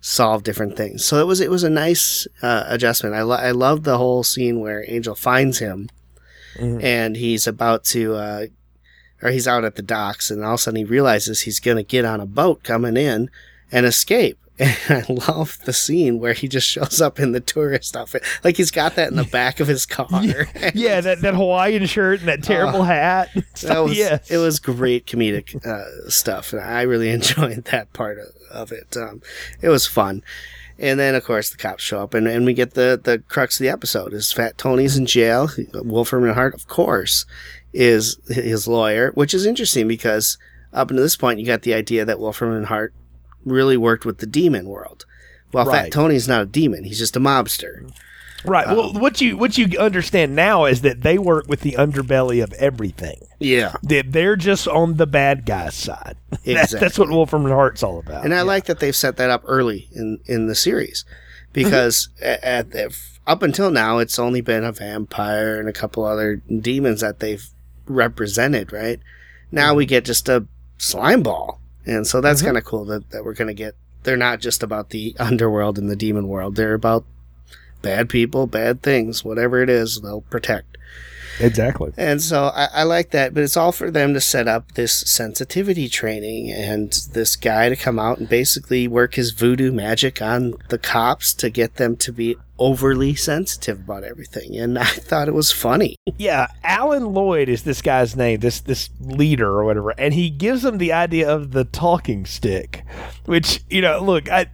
solve 0.00 0.42
different 0.42 0.76
things. 0.76 1.04
So 1.04 1.20
it 1.20 1.26
was 1.26 1.40
it 1.40 1.50
was 1.50 1.62
a 1.62 1.70
nice 1.70 2.26
uh, 2.42 2.64
adjustment. 2.68 3.14
I 3.14 3.22
lo- 3.22 3.36
I 3.36 3.50
loved 3.52 3.84
the 3.84 3.98
whole 3.98 4.24
scene 4.24 4.58
where 4.58 4.82
Angel 4.88 5.14
finds 5.14 5.58
him, 5.58 5.88
Mhm. 6.58 6.82
and 6.82 7.16
he's 7.16 7.46
about 7.46 7.84
to. 7.94 8.14
Uh, 8.14 8.46
or 9.22 9.28
he's 9.30 9.46
out 9.46 9.66
at 9.66 9.74
the 9.74 9.82
docks, 9.82 10.30
and 10.30 10.42
all 10.42 10.54
of 10.54 10.60
a 10.60 10.62
sudden 10.62 10.78
he 10.78 10.84
realizes 10.84 11.42
he's 11.42 11.60
going 11.60 11.76
to 11.76 11.82
get 11.82 12.06
on 12.06 12.20
a 12.22 12.26
boat 12.26 12.62
coming 12.62 12.96
in 12.96 13.28
and 13.70 13.84
escape. 13.84 14.38
And 14.60 14.76
I 15.08 15.12
love 15.28 15.58
the 15.64 15.72
scene 15.72 16.20
where 16.20 16.34
he 16.34 16.46
just 16.46 16.68
shows 16.68 17.00
up 17.00 17.18
in 17.18 17.32
the 17.32 17.40
tourist 17.40 17.96
outfit, 17.96 18.22
like 18.44 18.58
he's 18.58 18.70
got 18.70 18.94
that 18.96 19.10
in 19.10 19.16
the 19.16 19.24
back 19.24 19.58
of 19.58 19.66
his 19.66 19.86
car. 19.86 20.08
Yeah, 20.74 21.00
that, 21.00 21.22
that 21.22 21.34
Hawaiian 21.34 21.86
shirt 21.86 22.20
and 22.20 22.28
that 22.28 22.42
terrible 22.42 22.82
hat. 22.82 23.30
and 23.34 23.44
that 23.62 23.78
was 23.84 23.96
yes. 23.96 24.30
it 24.30 24.36
was 24.36 24.60
great 24.60 25.06
comedic 25.06 25.64
uh, 25.64 26.10
stuff, 26.10 26.52
and 26.52 26.60
I 26.60 26.82
really 26.82 27.08
enjoyed 27.10 27.64
that 27.64 27.92
part 27.92 28.18
of, 28.18 28.26
of 28.50 28.72
it. 28.72 28.96
Um, 28.96 29.22
it 29.62 29.68
was 29.68 29.86
fun. 29.86 30.22
And 30.78 30.98
then, 30.98 31.14
of 31.14 31.24
course, 31.24 31.50
the 31.50 31.58
cops 31.58 31.82
show 31.82 32.02
up, 32.02 32.14
and, 32.14 32.26
and 32.26 32.46
we 32.46 32.54
get 32.54 32.72
the, 32.72 32.98
the 33.02 33.18
crux 33.28 33.58
of 33.58 33.64
the 33.64 33.70
episode: 33.70 34.12
is 34.12 34.32
Fat 34.32 34.58
Tony's 34.58 34.96
in 34.96 35.06
jail. 35.06 35.48
Wolfram 35.74 36.24
and 36.24 36.34
Hart, 36.34 36.54
of 36.54 36.68
course, 36.68 37.26
is 37.72 38.18
his 38.28 38.68
lawyer, 38.68 39.12
which 39.12 39.34
is 39.34 39.46
interesting 39.46 39.88
because 39.88 40.38
up 40.72 40.90
until 40.90 41.02
this 41.02 41.16
point, 41.16 41.40
you 41.40 41.46
got 41.46 41.62
the 41.62 41.74
idea 41.74 42.04
that 42.04 42.20
Wolfram 42.20 42.52
and 42.52 42.66
Hart 42.66 42.94
really 43.44 43.76
worked 43.76 44.04
with 44.04 44.18
the 44.18 44.26
demon 44.26 44.66
world. 44.68 45.04
Well, 45.52 45.66
Right. 45.66 45.84
Fat 45.84 45.92
Tony's 45.92 46.28
not 46.28 46.42
a 46.42 46.46
demon; 46.46 46.84
he's 46.84 46.98
just 46.98 47.16
a 47.16 47.20
mobster. 47.20 47.90
Right. 48.44 48.66
well, 48.68 48.94
what 48.94 49.20
you 49.20 49.36
what 49.36 49.58
you 49.58 49.78
understand 49.78 50.34
now 50.34 50.64
is 50.64 50.80
that 50.80 51.02
they 51.02 51.18
work 51.18 51.46
with 51.46 51.60
the 51.60 51.72
underbelly 51.72 52.42
of 52.42 52.52
everything. 52.54 53.26
Yeah, 53.38 53.74
That 53.82 54.12
they're 54.12 54.36
just 54.36 54.66
on 54.66 54.96
the 54.96 55.06
bad 55.06 55.44
guy's 55.44 55.74
side. 55.74 56.16
That's, 56.30 56.72
that's 56.72 56.72
what 56.72 56.82
Exactly. 56.86 57.16
Wolfram 57.16 57.44
and 57.44 57.52
Hart's 57.54 57.82
all 57.82 57.98
about. 57.98 58.24
And 58.24 58.32
I 58.32 58.38
Yeah. 58.38 58.42
like 58.44 58.64
that 58.66 58.78
they've 58.80 58.96
set 58.96 59.16
that 59.18 59.28
up 59.28 59.42
early 59.46 59.88
in, 59.92 60.20
in 60.26 60.46
the 60.46 60.54
series 60.54 61.04
because 61.52 62.08
at, 62.22 62.72
at, 62.74 62.92
up 63.26 63.42
until 63.42 63.70
now, 63.70 63.98
it's 63.98 64.18
only 64.18 64.40
been 64.40 64.64
a 64.64 64.72
vampire 64.72 65.58
and 65.60 65.68
a 65.68 65.72
couple 65.74 66.04
other 66.04 66.36
demons 66.36 67.02
that 67.02 67.20
they've 67.20 67.46
represented, 67.86 68.72
right? 68.72 69.00
Now 69.52 69.68
Mm-hmm. 69.70 69.76
we 69.76 69.86
get 69.86 70.04
just 70.06 70.28
a 70.30 70.46
slime 70.78 71.22
ball. 71.22 71.59
And 71.86 72.06
so 72.06 72.20
that's 72.20 72.40
mm-hmm. 72.40 72.48
kind 72.48 72.58
of 72.58 72.64
cool 72.64 72.84
that, 72.86 73.10
that 73.10 73.24
we're 73.24 73.34
going 73.34 73.48
to 73.48 73.54
get. 73.54 73.74
They're 74.02 74.16
not 74.16 74.40
just 74.40 74.62
about 74.62 74.90
the 74.90 75.14
underworld 75.20 75.78
and 75.78 75.90
the 75.90 75.96
demon 75.96 76.28
world, 76.28 76.56
they're 76.56 76.74
about 76.74 77.04
bad 77.82 78.08
people, 78.08 78.46
bad 78.46 78.82
things, 78.82 79.24
whatever 79.24 79.62
it 79.62 79.70
is, 79.70 80.00
they'll 80.00 80.20
protect. 80.22 80.76
Exactly. 81.40 81.92
And 81.96 82.22
so 82.22 82.44
I, 82.54 82.68
I 82.72 82.82
like 82.84 83.10
that, 83.10 83.34
but 83.34 83.42
it's 83.42 83.56
all 83.56 83.72
for 83.72 83.90
them 83.90 84.14
to 84.14 84.20
set 84.20 84.48
up 84.48 84.72
this 84.72 84.92
sensitivity 84.92 85.88
training 85.88 86.50
and 86.50 86.92
this 87.12 87.36
guy 87.36 87.68
to 87.68 87.76
come 87.76 87.98
out 87.98 88.18
and 88.18 88.28
basically 88.28 88.86
work 88.88 89.14
his 89.14 89.30
voodoo 89.30 89.72
magic 89.72 90.22
on 90.22 90.54
the 90.68 90.78
cops 90.78 91.34
to 91.34 91.50
get 91.50 91.76
them 91.76 91.96
to 91.96 92.12
be 92.12 92.36
overly 92.58 93.14
sensitive 93.14 93.80
about 93.80 94.04
everything. 94.04 94.56
And 94.56 94.78
I 94.78 94.84
thought 94.84 95.28
it 95.28 95.34
was 95.34 95.50
funny. 95.50 95.96
Yeah, 96.18 96.48
Alan 96.62 97.14
Lloyd 97.14 97.48
is 97.48 97.64
this 97.64 97.82
guy's 97.82 98.14
name, 98.14 98.40
this 98.40 98.60
this 98.60 98.90
leader 99.00 99.48
or 99.48 99.64
whatever, 99.64 99.90
and 99.98 100.14
he 100.14 100.30
gives 100.30 100.62
them 100.62 100.78
the 100.78 100.92
idea 100.92 101.28
of 101.28 101.52
the 101.52 101.64
talking 101.64 102.26
stick, 102.26 102.84
which 103.24 103.64
you 103.70 103.80
know, 103.80 104.00
look, 104.00 104.30
I 104.30 104.46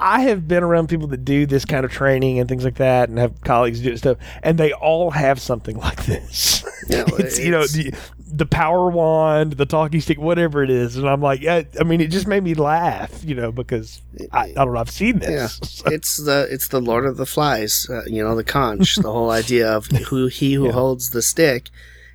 I 0.00 0.20
have 0.22 0.46
been 0.46 0.62
around 0.62 0.88
people 0.88 1.08
that 1.08 1.24
do 1.24 1.44
this 1.46 1.64
kind 1.64 1.84
of 1.84 1.90
training 1.90 2.38
and 2.38 2.48
things 2.48 2.64
like 2.64 2.76
that, 2.76 3.08
and 3.08 3.18
have 3.18 3.40
colleagues 3.42 3.80
do 3.80 3.96
stuff, 3.96 4.18
and 4.42 4.56
they 4.58 4.72
all 4.72 5.10
have 5.10 5.40
something 5.40 5.76
like 5.88 6.04
this. 6.06 6.64
No, 6.88 7.04
it's, 7.18 7.38
you 7.38 7.50
know 7.50 7.66
the, 7.66 7.92
the 8.18 8.46
power 8.46 8.90
wand, 8.90 9.54
the 9.54 9.66
talking 9.66 10.00
stick, 10.00 10.18
whatever 10.18 10.62
it 10.62 10.70
is, 10.70 10.96
and 10.96 11.08
I'm 11.08 11.20
like, 11.20 11.40
yeah, 11.40 11.62
I 11.80 11.82
mean, 11.84 12.00
it 12.00 12.08
just 12.08 12.26
made 12.28 12.44
me 12.44 12.54
laugh, 12.54 13.24
you 13.24 13.34
know, 13.34 13.50
because 13.50 14.00
I, 14.32 14.44
I 14.50 14.52
don't 14.52 14.74
know, 14.74 14.80
I've 14.80 14.90
seen 14.90 15.18
Yeah, 15.20 15.28
this. 15.28 15.82
it's 15.86 16.16
the 16.16 16.46
it's 16.50 16.68
the 16.68 16.80
Lord 16.80 17.04
of 17.04 17.16
the 17.16 17.26
Flies, 17.26 17.86
uh, 17.90 18.04
you 18.06 18.22
know, 18.22 18.36
the 18.36 18.44
conch. 18.44 18.96
the 18.96 19.12
whole 19.12 19.30
idea 19.30 19.68
of 19.70 19.86
who 19.86 20.28
he 20.28 20.54
who 20.54 20.70
holds 20.70 21.10
the 21.10 21.22
stick 21.22 21.70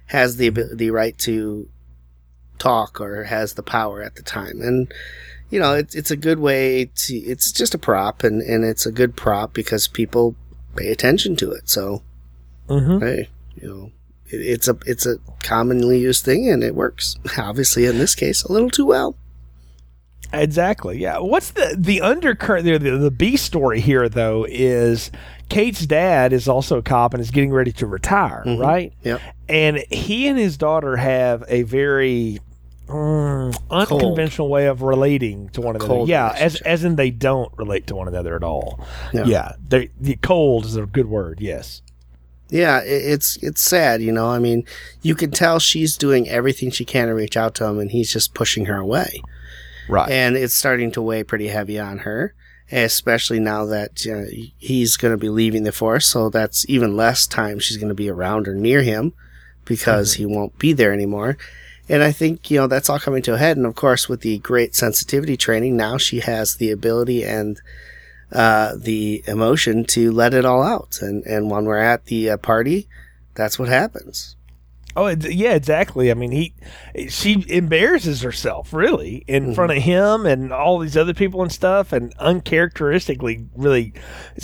has 0.08 0.38
the 0.38 0.50
the 0.74 0.90
right 0.92 1.18
to 1.20 1.68
talk 2.60 3.02
or 3.02 3.26
has 3.26 3.54
the 3.56 3.64
power 3.64 4.02
at 4.02 4.16
the 4.16 4.24
time, 4.24 4.62
and 4.62 4.92
you 5.54 5.60
know, 5.60 5.74
it's 5.76 5.94
it's 5.96 6.12
a 6.12 6.18
good 6.18 6.40
way 6.40 6.90
to. 6.96 7.16
It's 7.16 7.52
just 7.52 7.74
a 7.76 7.78
prop, 7.78 8.24
and 8.24 8.42
and 8.42 8.66
it's 8.66 8.86
a 8.86 8.92
good 8.92 9.16
prop 9.16 9.54
because 9.54 9.88
people 9.88 10.36
pay 10.76 10.90
attention 10.92 11.36
to 11.38 11.52
it. 11.52 11.70
So, 11.70 12.02
Mhm. 12.70 13.02
hey, 13.02 13.30
you 13.62 13.68
know. 13.70 13.92
it- 14.32 14.42
It's 14.54 14.68
a 14.68 14.76
it's 14.88 15.06
a 15.06 15.18
commonly 15.44 16.00
used 16.00 16.26
thing 16.26 16.50
and 16.50 16.64
it 16.64 16.74
works. 16.74 17.16
Obviously, 17.38 17.86
in 17.86 18.00
this 18.00 18.16
case, 18.16 18.42
a 18.44 18.52
little 18.52 18.72
too 18.72 18.86
well. 18.88 19.16
Exactly. 20.32 20.98
Yeah. 20.98 21.20
What's 21.20 21.52
the 21.52 21.76
the 21.78 22.02
undercurrent? 22.02 22.66
The, 22.66 22.78
the 22.80 22.98
the 22.98 23.12
B 23.12 23.38
story 23.38 23.80
here 23.80 24.10
though 24.10 24.48
is 24.50 25.12
Kate's 25.50 25.86
dad 25.86 26.34
is 26.34 26.48
also 26.48 26.80
a 26.80 26.82
cop 26.82 27.14
and 27.14 27.22
is 27.22 27.30
getting 27.30 27.52
ready 27.52 27.72
to 27.74 27.86
retire, 27.86 28.42
right? 28.58 28.92
Yep. 29.04 29.22
And 29.48 29.84
he 29.92 30.28
and 30.28 30.40
his 30.40 30.58
daughter 30.58 30.96
have 30.98 31.44
a 31.48 31.62
very 31.64 32.40
mm, 32.88 33.58
unconventional 33.70 34.50
way 34.50 34.68
of 34.68 34.82
relating 34.82 35.50
to 35.50 35.62
one 35.62 35.76
another. 35.76 36.04
Yeah, 36.06 36.34
as 36.38 36.62
as 36.62 36.84
in 36.84 36.96
they 36.96 37.12
don't 37.12 37.52
relate 37.58 37.88
to 37.88 37.96
one 37.96 38.08
another 38.08 38.36
at 38.36 38.44
all. 38.44 38.86
No. 39.14 39.24
Yeah, 39.24 39.54
they 39.68 39.90
the 40.00 40.16
cold 40.18 40.66
is 40.66 40.76
a 40.76 40.86
good 40.86 41.08
word. 41.08 41.40
Yes. 41.40 41.82
Yeah, 42.50 42.82
it's 42.84 43.38
it's 43.42 43.62
sad, 43.62 44.02
you 44.02 44.12
know. 44.12 44.30
I 44.30 44.38
mean, 44.38 44.66
you 45.02 45.16
can 45.16 45.32
tell 45.32 45.58
she's 45.60 45.98
doing 45.98 46.30
everything 46.30 46.70
she 46.70 46.86
can 46.86 47.08
to 47.08 47.16
reach 47.16 47.36
out 47.36 47.56
to 47.56 47.66
him, 47.66 47.80
and 47.80 47.90
he's 47.90 48.14
just 48.14 48.36
pushing 48.36 48.66
her 48.66 48.78
away. 48.78 49.24
Right. 49.90 50.10
And 50.10 50.36
it's 50.36 50.54
starting 50.54 50.92
to 50.92 51.02
weigh 51.02 51.24
pretty 51.24 51.48
heavy 51.48 51.80
on 51.80 52.00
her, 52.00 52.36
especially 52.72 53.40
now 53.40 53.66
that 53.66 54.06
uh, 54.08 54.30
he's 54.58 54.98
going 54.98 55.14
to 55.14 55.18
be 55.18 55.30
leaving 55.30 55.64
the 55.64 55.72
force. 55.72 56.06
So 56.06 56.30
that's 56.30 56.68
even 56.70 56.96
less 56.96 57.26
time 57.26 57.60
she's 57.60 57.78
going 57.78 57.90
to 57.90 57.96
be 57.96 58.10
around 58.10 58.48
or 58.48 58.56
near 58.56 58.82
him 58.84 59.14
because 59.66 60.14
he 60.16 60.26
won't 60.26 60.58
be 60.60 60.74
there 60.74 60.94
anymore. 60.94 61.38
And 61.90 62.02
I 62.02 62.12
think 62.12 62.50
you 62.50 62.58
know 62.58 62.68
that's 62.68 62.90
all 62.90 63.00
coming 63.00 63.22
to 63.24 63.34
a 63.34 63.38
head. 63.38 63.58
And 63.58 63.66
of 63.66 63.76
course, 63.76 64.08
with 64.08 64.22
the 64.22 64.40
great 64.40 64.76
sensitivity 64.76 65.38
training, 65.38 65.76
now 65.76 65.98
she 65.98 66.22
has 66.22 66.56
the 66.56 66.72
ability 66.72 67.24
and 67.24 67.60
uh, 68.32 68.74
the 68.78 69.24
emotion 69.28 69.84
to 69.86 70.12
let 70.12 70.34
it 70.34 70.46
all 70.46 70.64
out. 70.64 71.00
And 71.02 71.26
and 71.26 71.50
when 71.52 71.66
we're 71.66 71.78
at 71.78 72.06
the 72.06 72.32
uh, 72.32 72.38
party, 72.38 72.88
that's 73.36 73.60
what 73.60 73.70
happens. 73.70 74.36
Oh, 74.96 75.08
yeah, 75.08 75.56
exactly. 75.56 76.12
I 76.12 76.14
mean, 76.14 76.32
he, 76.32 76.54
she 77.10 77.44
embarrasses 77.50 78.22
herself 78.22 78.74
really 78.74 79.24
in 79.28 79.56
front 79.56 79.72
of 79.72 79.80
him 79.80 80.28
and 80.28 80.54
all 80.54 80.78
these 80.78 80.96
other 80.96 81.16
people 81.16 81.42
and 81.42 81.52
stuff, 81.52 81.94
and 81.94 82.14
uncharacteristically 82.20 83.48
really 83.56 83.94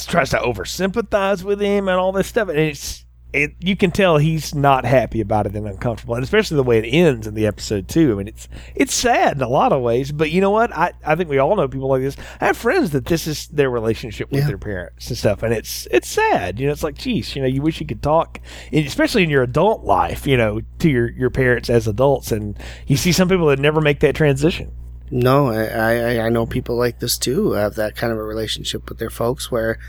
tries 0.08 0.32
to 0.32 0.41
over 0.41 0.65
sympathize 0.65 1.43
with 1.43 1.62
him 1.62 1.88
and 1.88 1.99
all 1.99 2.12
this 2.12 2.28
stuff. 2.28 2.49
And 2.49 2.58
it's, 2.58 3.06
it, 3.32 3.54
you 3.60 3.76
can 3.76 3.92
tell 3.92 4.18
he's 4.18 4.56
not 4.56 4.86
happy 4.86 5.22
about 5.22 5.46
it 5.46 5.56
and 5.56 5.68
uncomfortable, 5.68 6.15
and 6.15 6.24
especially 6.24 6.56
the 6.58 6.63
way 6.63 6.80
it 6.80 6.88
ends 6.89 7.28
in 7.28 7.36
the 7.36 7.46
episode 7.46 7.88
too. 7.88 8.12
I 8.12 8.15
mean, 8.15 8.28
it's 8.28 8.48
it's 8.76 8.94
sad 8.94 9.38
in 9.38 9.42
a 9.44 9.48
lot 9.48 9.72
of 9.72 9.82
ways, 9.82 10.12
but 10.12 10.32
you 10.32 10.42
know 10.42 10.50
what? 10.50 10.76
I, 10.76 10.94
I 11.06 11.15
think 11.15 11.30
we 11.30 11.38
all 11.38 11.56
know 11.56 11.68
people 11.68 11.89
like 11.89 12.02
this. 12.02 12.18
I 12.42 12.46
have 12.48 12.58
friends 12.58 12.89
that 12.92 13.06
this 13.06 13.28
is 13.28 13.48
their 13.48 13.70
relationship 13.70 14.32
with 14.32 14.42
Yeah. 14.42 14.48
their 14.48 14.58
parents 14.58 15.10
and 15.10 15.18
stuff, 15.18 15.44
and 15.44 15.54
it's 15.54 15.88
it's 15.92 16.08
sad. 16.10 16.60
You 16.60 16.65
know, 16.68 16.74
it's 16.74 16.84
like, 16.84 16.98
geez, 16.98 17.36
you 17.36 17.42
know, 17.42 17.48
you 17.48 17.62
wish 17.62 17.80
you 17.80 17.86
could 17.86 18.02
talk, 18.02 18.39
especially 18.74 19.24
in 19.24 19.30
your 19.30 19.44
adult 19.44 19.84
life, 19.84 20.26
you 20.26 20.36
know, 20.38 20.62
to 20.80 20.89
your 20.89 21.12
your 21.12 21.30
parents 21.30 21.70
as 21.70 21.88
adults, 21.88 22.32
and 22.32 22.58
you 22.88 22.98
see 22.98 23.12
some 23.12 23.30
people 23.30 23.48
that 23.48 23.60
never 23.60 23.80
make 23.82 24.00
that 24.00 24.15
transition. 24.15 24.72
No, 25.12 25.48
I, 25.50 25.65
I, 26.20 26.26
I 26.26 26.30
know 26.30 26.46
people 26.46 26.78
like 26.78 27.00
this 27.00 27.18
too 27.18 27.34
who 27.36 27.52
have 27.54 27.76
that 27.76 27.96
kind 27.96 28.12
of 28.13 28.20
a 28.20 28.24
relationship 28.24 28.89
with 28.89 29.00
their 29.00 29.10
folks 29.10 29.50
where, 29.52 29.80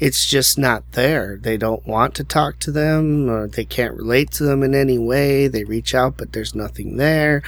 it's 0.00 0.26
just 0.26 0.58
not 0.58 0.92
there. 0.92 1.36
They 1.36 1.58
don't 1.58 1.86
want 1.86 2.14
to 2.14 2.24
talk 2.24 2.58
to 2.60 2.72
them 2.72 3.28
or 3.28 3.46
they 3.46 3.66
can't 3.66 3.94
relate 3.94 4.30
to 4.32 4.44
them 4.44 4.62
in 4.62 4.74
any 4.74 4.98
way. 4.98 5.46
They 5.46 5.64
reach 5.64 5.94
out, 5.94 6.16
but 6.16 6.32
there's 6.32 6.54
nothing 6.54 6.96
there. 6.96 7.42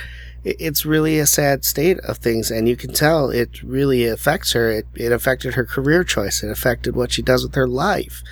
It's 0.45 0.85
really 0.85 1.19
a 1.19 1.27
sad 1.27 1.65
state 1.65 2.01
of 2.01 2.19
things, 2.19 2.51
and 2.51 2.69
you 2.69 2.75
can 2.75 2.93
tell 2.93 3.31
it 3.31 3.63
really 3.63 4.07
affects 4.07 4.53
her. 4.55 4.71
It, 4.71 4.87
it 4.97 5.13
affected 5.13 5.55
her 5.55 5.65
career 5.65 6.03
choice. 6.03 6.43
It 6.43 6.51
affected 6.51 6.97
what 6.97 7.13
she 7.13 7.23
does 7.23 7.45
with 7.45 7.55
her 7.55 7.69
life. 7.69 8.25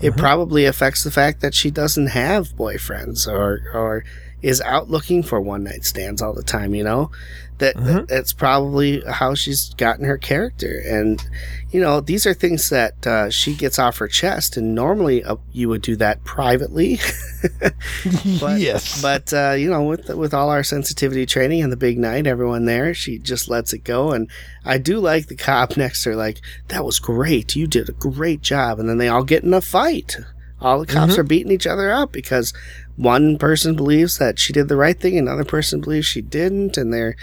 It 0.00 0.10
mm-hmm. 0.10 0.18
probably 0.18 0.64
affects 0.64 1.04
the 1.04 1.10
fact 1.10 1.42
that 1.42 1.54
she 1.54 1.70
doesn't 1.70 2.06
have 2.08 2.56
boyfriends 2.56 3.28
or 3.28 3.70
or 3.74 4.02
is 4.42 4.60
out 4.60 4.88
looking 4.88 5.22
for 5.22 5.40
one 5.40 5.64
night 5.64 5.84
stands 5.84 6.22
all 6.22 6.32
the 6.32 6.42
time. 6.42 6.74
You 6.74 6.84
know, 6.84 7.10
that, 7.58 7.76
that 7.76 8.08
that's 8.08 8.32
probably 8.32 9.02
how 9.02 9.34
she's 9.34 9.74
gotten 9.74 10.04
her 10.04 10.16
character. 10.18 10.80
And 10.86 11.24
you 11.70 11.80
know, 11.80 12.00
these 12.00 12.24
are 12.26 12.34
things 12.34 12.70
that 12.70 13.06
uh, 13.06 13.30
she 13.30 13.54
gets 13.54 13.78
off 13.78 13.98
her 13.98 14.08
chest. 14.08 14.56
And 14.56 14.74
normally, 14.74 15.24
uh, 15.24 15.36
you 15.52 15.68
would 15.68 15.82
do 15.82 15.96
that 15.96 16.22
privately. 16.24 16.98
but, 18.40 18.60
yes. 18.60 19.02
But 19.02 19.32
uh, 19.32 19.52
you 19.58 19.70
know, 19.70 19.82
with 19.82 20.08
with 20.10 20.34
all 20.34 20.50
our 20.50 20.62
sensitivity 20.62 21.26
training 21.26 21.62
and 21.62 21.72
the 21.72 21.76
big 21.76 21.98
night, 21.98 22.26
everyone 22.26 22.64
there, 22.64 22.94
she 22.94 23.18
just 23.18 23.48
lets 23.48 23.72
it 23.72 23.84
go. 23.84 24.12
And 24.12 24.30
I 24.64 24.78
do 24.78 24.98
like 25.00 25.26
the 25.26 25.36
cop 25.36 25.76
next 25.76 26.04
to 26.04 26.10
her, 26.10 26.16
like 26.16 26.40
that 26.68 26.84
was 26.84 26.98
great. 26.98 27.56
You 27.56 27.66
did 27.66 27.88
a 27.88 27.92
great 27.92 28.40
job. 28.40 28.78
And 28.78 28.88
then 28.88 28.98
they 28.98 29.08
all 29.08 29.24
get 29.24 29.42
in 29.44 29.52
a 29.54 29.60
fight. 29.60 30.16
All 30.60 30.80
the 30.80 30.86
cops 30.86 31.12
Mm-hmm. 31.12 31.20
are 31.20 31.24
beating 31.24 31.52
each 31.52 31.66
other 31.68 31.90
up 31.92 32.10
because 32.12 32.52
one 32.98 33.38
person 33.38 33.76
believes 33.76 34.18
that 34.18 34.38
she 34.38 34.52
did 34.52 34.68
the 34.68 34.76
right 34.76 34.98
thing, 34.98 35.16
another 35.16 35.44
person 35.44 35.80
believes 35.80 36.06
she 36.06 36.20
didn't, 36.20 36.76
and 36.76 36.92
they're 36.92 37.16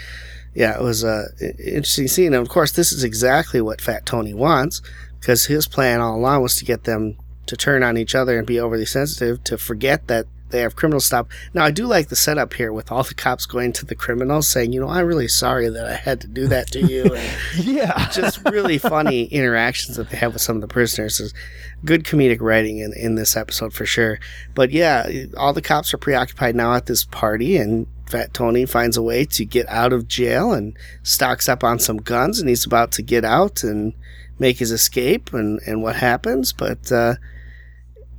yeah, 0.54 0.74
it 0.74 0.82
was 0.82 1.04
uh, 1.04 1.26
a 1.38 1.48
interesting 1.58 2.08
scene. 2.08 2.32
And 2.32 2.42
of 2.42 2.48
course, 2.48 2.72
this 2.72 2.90
is 2.90 3.04
exactly 3.04 3.60
what 3.60 3.82
Fat 3.82 4.06
Tony 4.06 4.32
wants 4.32 4.80
because 5.20 5.44
his 5.44 5.68
plan 5.68 6.00
all 6.00 6.16
along 6.16 6.42
was 6.42 6.56
to 6.56 6.64
get 6.64 6.84
them 6.84 7.18
to 7.44 7.56
turn 7.56 7.82
on 7.82 7.98
each 7.98 8.14
other 8.14 8.38
and 8.38 8.46
be 8.46 8.58
overly 8.58 8.86
sensitive 8.86 9.44
to 9.44 9.58
forget 9.58 10.06
that 10.08 10.26
they 10.50 10.60
have 10.60 10.76
criminal 10.76 11.00
stop. 11.00 11.28
Now, 11.54 11.64
I 11.64 11.70
do 11.70 11.86
like 11.86 12.08
the 12.08 12.16
setup 12.16 12.54
here 12.54 12.72
with 12.72 12.92
all 12.92 13.02
the 13.02 13.14
cops 13.14 13.46
going 13.46 13.72
to 13.74 13.86
the 13.86 13.94
criminals 13.94 14.48
saying, 14.48 14.72
you 14.72 14.80
know, 14.80 14.88
I'm 14.88 15.06
really 15.06 15.28
sorry 15.28 15.68
that 15.68 15.86
I 15.86 15.94
had 15.94 16.20
to 16.20 16.28
do 16.28 16.46
that 16.48 16.68
to 16.72 16.80
you. 16.80 17.04
And 17.14 17.40
yeah. 17.64 18.08
just 18.10 18.44
really 18.44 18.78
funny 18.78 19.24
interactions 19.32 19.96
that 19.96 20.10
they 20.10 20.16
have 20.16 20.32
with 20.32 20.42
some 20.42 20.56
of 20.56 20.62
the 20.62 20.68
prisoners. 20.68 21.18
There's 21.18 21.34
good 21.84 22.04
comedic 22.04 22.40
writing 22.40 22.78
in, 22.78 22.92
in 22.92 23.16
this 23.16 23.36
episode 23.36 23.72
for 23.72 23.86
sure. 23.86 24.20
But 24.54 24.70
yeah, 24.70 25.08
all 25.36 25.52
the 25.52 25.62
cops 25.62 25.92
are 25.92 25.98
preoccupied 25.98 26.54
now 26.54 26.74
at 26.74 26.86
this 26.86 27.04
party, 27.04 27.56
and 27.56 27.86
Fat 28.08 28.32
Tony 28.32 28.66
finds 28.66 28.96
a 28.96 29.02
way 29.02 29.24
to 29.24 29.44
get 29.44 29.68
out 29.68 29.92
of 29.92 30.06
jail 30.06 30.52
and 30.52 30.76
stocks 31.02 31.48
up 31.48 31.64
on 31.64 31.78
some 31.78 31.98
guns, 31.98 32.38
and 32.38 32.48
he's 32.48 32.64
about 32.64 32.92
to 32.92 33.02
get 33.02 33.24
out 33.24 33.64
and 33.64 33.94
make 34.38 34.58
his 34.58 34.70
escape. 34.70 35.32
And, 35.32 35.60
and 35.66 35.82
what 35.82 35.96
happens? 35.96 36.52
But 36.52 36.90
uh, 36.92 37.14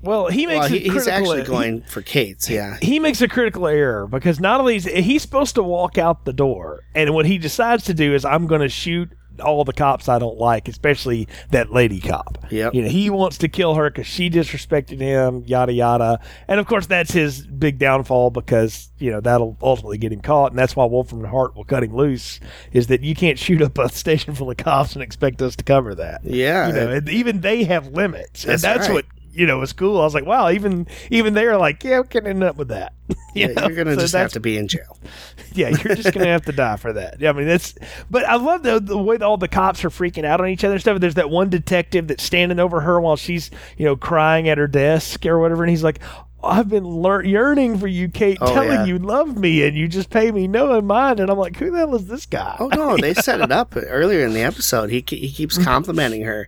well, 0.07 0.27
he 0.27 0.45
makes 0.45 0.59
well, 0.59 0.65
a 0.65 0.69
he, 0.69 0.89
he's 0.89 1.07
actually 1.07 1.43
going 1.43 1.81
for 1.83 2.01
Kate's. 2.01 2.49
Yeah. 2.49 2.77
he 2.81 2.99
makes 2.99 3.21
a 3.21 3.27
critical 3.27 3.67
error 3.67 4.07
because 4.07 4.39
not 4.39 4.59
only 4.59 4.77
is 4.77 4.85
he's 4.85 5.21
supposed 5.21 5.55
to 5.55 5.63
walk 5.63 5.97
out 5.97 6.25
the 6.25 6.33
door, 6.33 6.83
and 6.95 7.13
what 7.13 7.25
he 7.25 7.37
decides 7.37 7.83
to 7.85 7.93
do 7.93 8.13
is 8.15 8.25
I'm 8.25 8.47
going 8.47 8.61
to 8.61 8.69
shoot 8.69 9.09
all 9.39 9.63
the 9.63 9.73
cops 9.73 10.09
I 10.09 10.19
don't 10.19 10.37
like, 10.37 10.67
especially 10.67 11.27
that 11.51 11.71
lady 11.71 11.99
cop. 11.99 12.37
Yep. 12.49 12.73
You 12.73 12.83
know, 12.83 12.89
he 12.89 13.09
wants 13.09 13.37
to 13.39 13.47
kill 13.47 13.75
her 13.75 13.89
because 13.89 14.07
she 14.07 14.29
disrespected 14.29 14.99
him, 14.99 15.43
yada 15.45 15.73
yada. 15.73 16.19
And 16.47 16.59
of 16.59 16.67
course, 16.67 16.87
that's 16.87 17.11
his 17.11 17.45
big 17.45 17.79
downfall 17.79 18.31
because 18.31 18.89
you 18.99 19.11
know 19.11 19.19
that'll 19.19 19.57
ultimately 19.61 19.97
get 19.97 20.11
him 20.11 20.21
caught, 20.21 20.51
and 20.51 20.59
that's 20.59 20.75
why 20.75 20.85
Wolfram 20.85 21.21
and 21.21 21.29
Hart 21.29 21.55
will 21.55 21.65
cut 21.65 21.83
him 21.83 21.95
loose. 21.95 22.39
Is 22.71 22.87
that 22.87 23.01
you 23.01 23.15
can't 23.15 23.39
shoot 23.39 23.61
up 23.61 23.77
a 23.77 23.89
station 23.93 24.35
full 24.35 24.49
of 24.49 24.57
cops 24.57 24.93
and 24.93 25.03
expect 25.03 25.41
us 25.41 25.55
to 25.57 25.63
cover 25.63 25.95
that? 25.95 26.21
Yeah. 26.23 26.67
you 26.67 26.73
know, 26.73 26.91
and 26.91 27.09
even 27.09 27.41
they 27.41 27.63
have 27.65 27.87
limits, 27.89 28.43
That's 28.43 28.63
and 28.63 28.75
that's 28.75 28.89
right. 28.89 28.95
what 28.95 29.05
you 29.37 29.45
know 29.45 29.59
was 29.59 29.73
cool. 29.73 29.99
I 30.01 30.03
was 30.03 30.13
like, 30.13 30.25
wow, 30.25 30.49
even 30.49 30.87
even 31.11 31.33
they're 31.33 31.57
like, 31.57 31.83
yeah, 31.83 32.01
we 32.01 32.07
can 32.07 32.27
end 32.27 32.43
up 32.43 32.57
with 32.57 32.69
that. 32.69 32.93
You 33.33 33.49
Yeah, 33.49 33.67
you're 33.67 33.75
going 33.75 33.87
to 33.87 33.93
So 33.95 34.01
just 34.01 34.15
have 34.15 34.31
to 34.33 34.39
be 34.39 34.57
in 34.57 34.67
jail. 34.67 34.97
yeah, 35.53 35.69
you're 35.69 35.95
just 35.95 36.11
gonna 36.11 36.25
have 36.25 36.45
to 36.45 36.51
die 36.51 36.75
for 36.77 36.91
that. 36.93 37.19
Yeah, 37.21 37.29
I 37.29 37.33
mean 37.33 37.45
that's. 37.47 37.75
But 38.09 38.25
I 38.25 38.35
love 38.35 38.63
the 38.63 38.79
the 38.79 38.97
way 38.97 39.17
all 39.17 39.37
the 39.37 39.47
cops 39.47 39.85
are 39.85 39.89
freaking 39.91 40.25
out 40.25 40.41
on 40.41 40.47
each 40.49 40.63
other 40.63 40.73
and 40.73 40.81
stuff. 40.81 40.99
There's 40.99 41.13
that 41.15 41.29
one 41.29 41.49
detective 41.49 42.07
that's 42.07 42.23
standing 42.23 42.59
over 42.59 42.81
her 42.81 42.99
while 42.99 43.15
she's 43.15 43.51
you 43.77 43.85
know 43.85 43.95
crying 43.95 44.49
at 44.49 44.57
her 44.57 44.67
desk 44.67 45.25
or 45.25 45.39
whatever, 45.39 45.63
and 45.63 45.69
he's 45.69 45.83
like. 45.83 45.99
I've 46.43 46.69
been 46.69 46.83
lear- 47.01 47.25
yearning 47.25 47.79
for 47.79 47.87
you, 47.87 48.07
Kate, 48.07 48.37
Oh, 48.39 48.53
telling 48.53 48.69
yeah. 48.71 48.85
you 48.85 48.99
love 48.99 49.35
me, 49.35 49.63
and 49.67 49.75
you 49.75 49.87
just 49.87 50.11
pay 50.11 50.31
me 50.31 50.47
no 50.47 50.79
mind. 50.81 51.19
And 51.19 51.31
I'm 51.31 51.37
like, 51.37 51.57
who 51.57 51.71
the 51.71 51.77
hell 51.79 51.95
is 51.95 52.05
this 52.05 52.27
guy? 52.27 52.55
Oh 52.59 52.67
no, 52.67 52.95
they 52.95 53.15
set 53.15 53.41
it 53.41 53.51
up 53.61 53.73
earlier 53.75 54.23
in 54.23 54.33
the 54.33 54.41
episode. 54.43 54.91
He 54.91 55.03
he 55.07 55.31
keeps 55.31 55.57
complimenting 55.57 56.21
her 56.25 56.47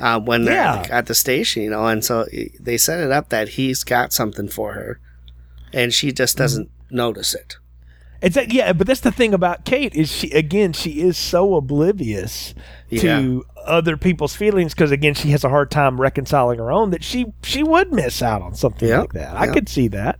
uh, 0.00 0.20
when 0.20 0.44
they're 0.44 0.58
at, 0.60 0.84
the, 0.88 0.92
at 0.94 1.06
the 1.06 1.14
station, 1.14 1.62
you 1.62 1.70
know, 1.70 1.86
and 1.86 2.04
so 2.04 2.26
eh, 2.32 2.48
they 2.60 2.76
set 2.76 3.00
it 3.00 3.10
up 3.12 3.28
that 3.30 3.50
he's 3.50 3.84
got 3.84 4.12
something 4.12 4.48
for 4.48 4.72
her, 4.74 5.00
and 5.72 5.92
she 5.92 6.12
just 6.12 6.36
doesn't 6.36 6.70
notice 6.90 7.34
it. 7.34 7.56
It's 8.22 8.34
that, 8.34 8.50
yeah, 8.52 8.72
but 8.72 8.86
that's 8.86 9.00
the 9.00 9.12
thing 9.12 9.34
about 9.34 9.64
Kate 9.66 9.94
is 9.94 10.10
she 10.10 10.30
again 10.30 10.72
she 10.72 11.02
is 11.02 11.18
so 11.18 11.54
oblivious 11.54 12.54
to 12.90 13.44
other 13.66 13.96
people's 13.98 14.34
feelings 14.34 14.72
because 14.72 14.90
again 14.90 15.12
she 15.12 15.30
has 15.30 15.44
a 15.44 15.50
hard 15.50 15.70
time 15.70 16.00
reconciling 16.00 16.58
her 16.58 16.72
own 16.72 16.90
that 16.90 17.04
she 17.04 17.26
she 17.42 17.62
would 17.62 17.92
miss 17.92 18.22
out 18.22 18.40
on 18.40 18.54
something 18.54 18.88
Yeah, 18.88 19.00
like 19.00 19.12
that. 19.12 19.36
I 19.36 19.48
could 19.48 19.68
see 19.68 19.88
that. 19.88 20.18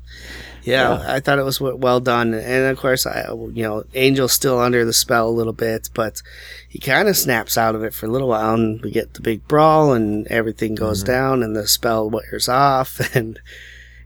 Yeah, 0.66 1.02
I 1.06 1.20
thought 1.20 1.38
it 1.38 1.44
was 1.44 1.60
well 1.60 2.00
done, 2.00 2.34
and 2.34 2.64
of 2.66 2.78
course, 2.78 3.06
I 3.06 3.26
you 3.30 3.62
know, 3.62 3.84
Angel's 3.94 4.32
still 4.32 4.58
under 4.58 4.84
the 4.84 4.92
spell 4.92 5.28
a 5.28 5.30
little 5.30 5.52
bit, 5.52 5.88
but 5.94 6.20
he 6.68 6.78
kind 6.80 7.08
of 7.08 7.16
snaps 7.16 7.56
out 7.56 7.74
of 7.76 7.84
it 7.84 7.94
for 7.94 8.06
a 8.06 8.10
little 8.10 8.28
while, 8.28 8.54
and 8.54 8.82
we 8.82 8.90
get 8.90 9.14
the 9.14 9.20
big 9.20 9.46
brawl, 9.46 9.92
and 9.92 10.26
everything 10.26 10.74
goes 10.74 11.02
down, 11.04 11.42
and 11.42 11.54
the 11.54 11.66
spell 11.68 12.10
wears 12.10 12.48
off, 12.48 13.00
and 13.14 13.38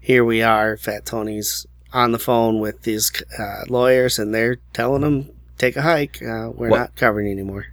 here 0.00 0.24
we 0.24 0.42
are. 0.42 0.76
Fat 0.76 1.06
Tony's 1.06 1.66
on 1.92 2.12
the 2.12 2.18
phone 2.18 2.60
with 2.60 2.82
these 2.82 3.10
uh, 3.38 3.62
lawyers, 3.68 4.18
and 4.18 4.34
they're 4.34 4.56
telling 4.74 5.02
him 5.02 5.30
take 5.58 5.76
a 5.76 5.82
hike. 5.82 6.22
Uh, 6.22 6.50
we're 6.54 6.68
What- 6.68 6.78
not 6.78 6.96
covering 6.96 7.30
anymore. 7.30 7.66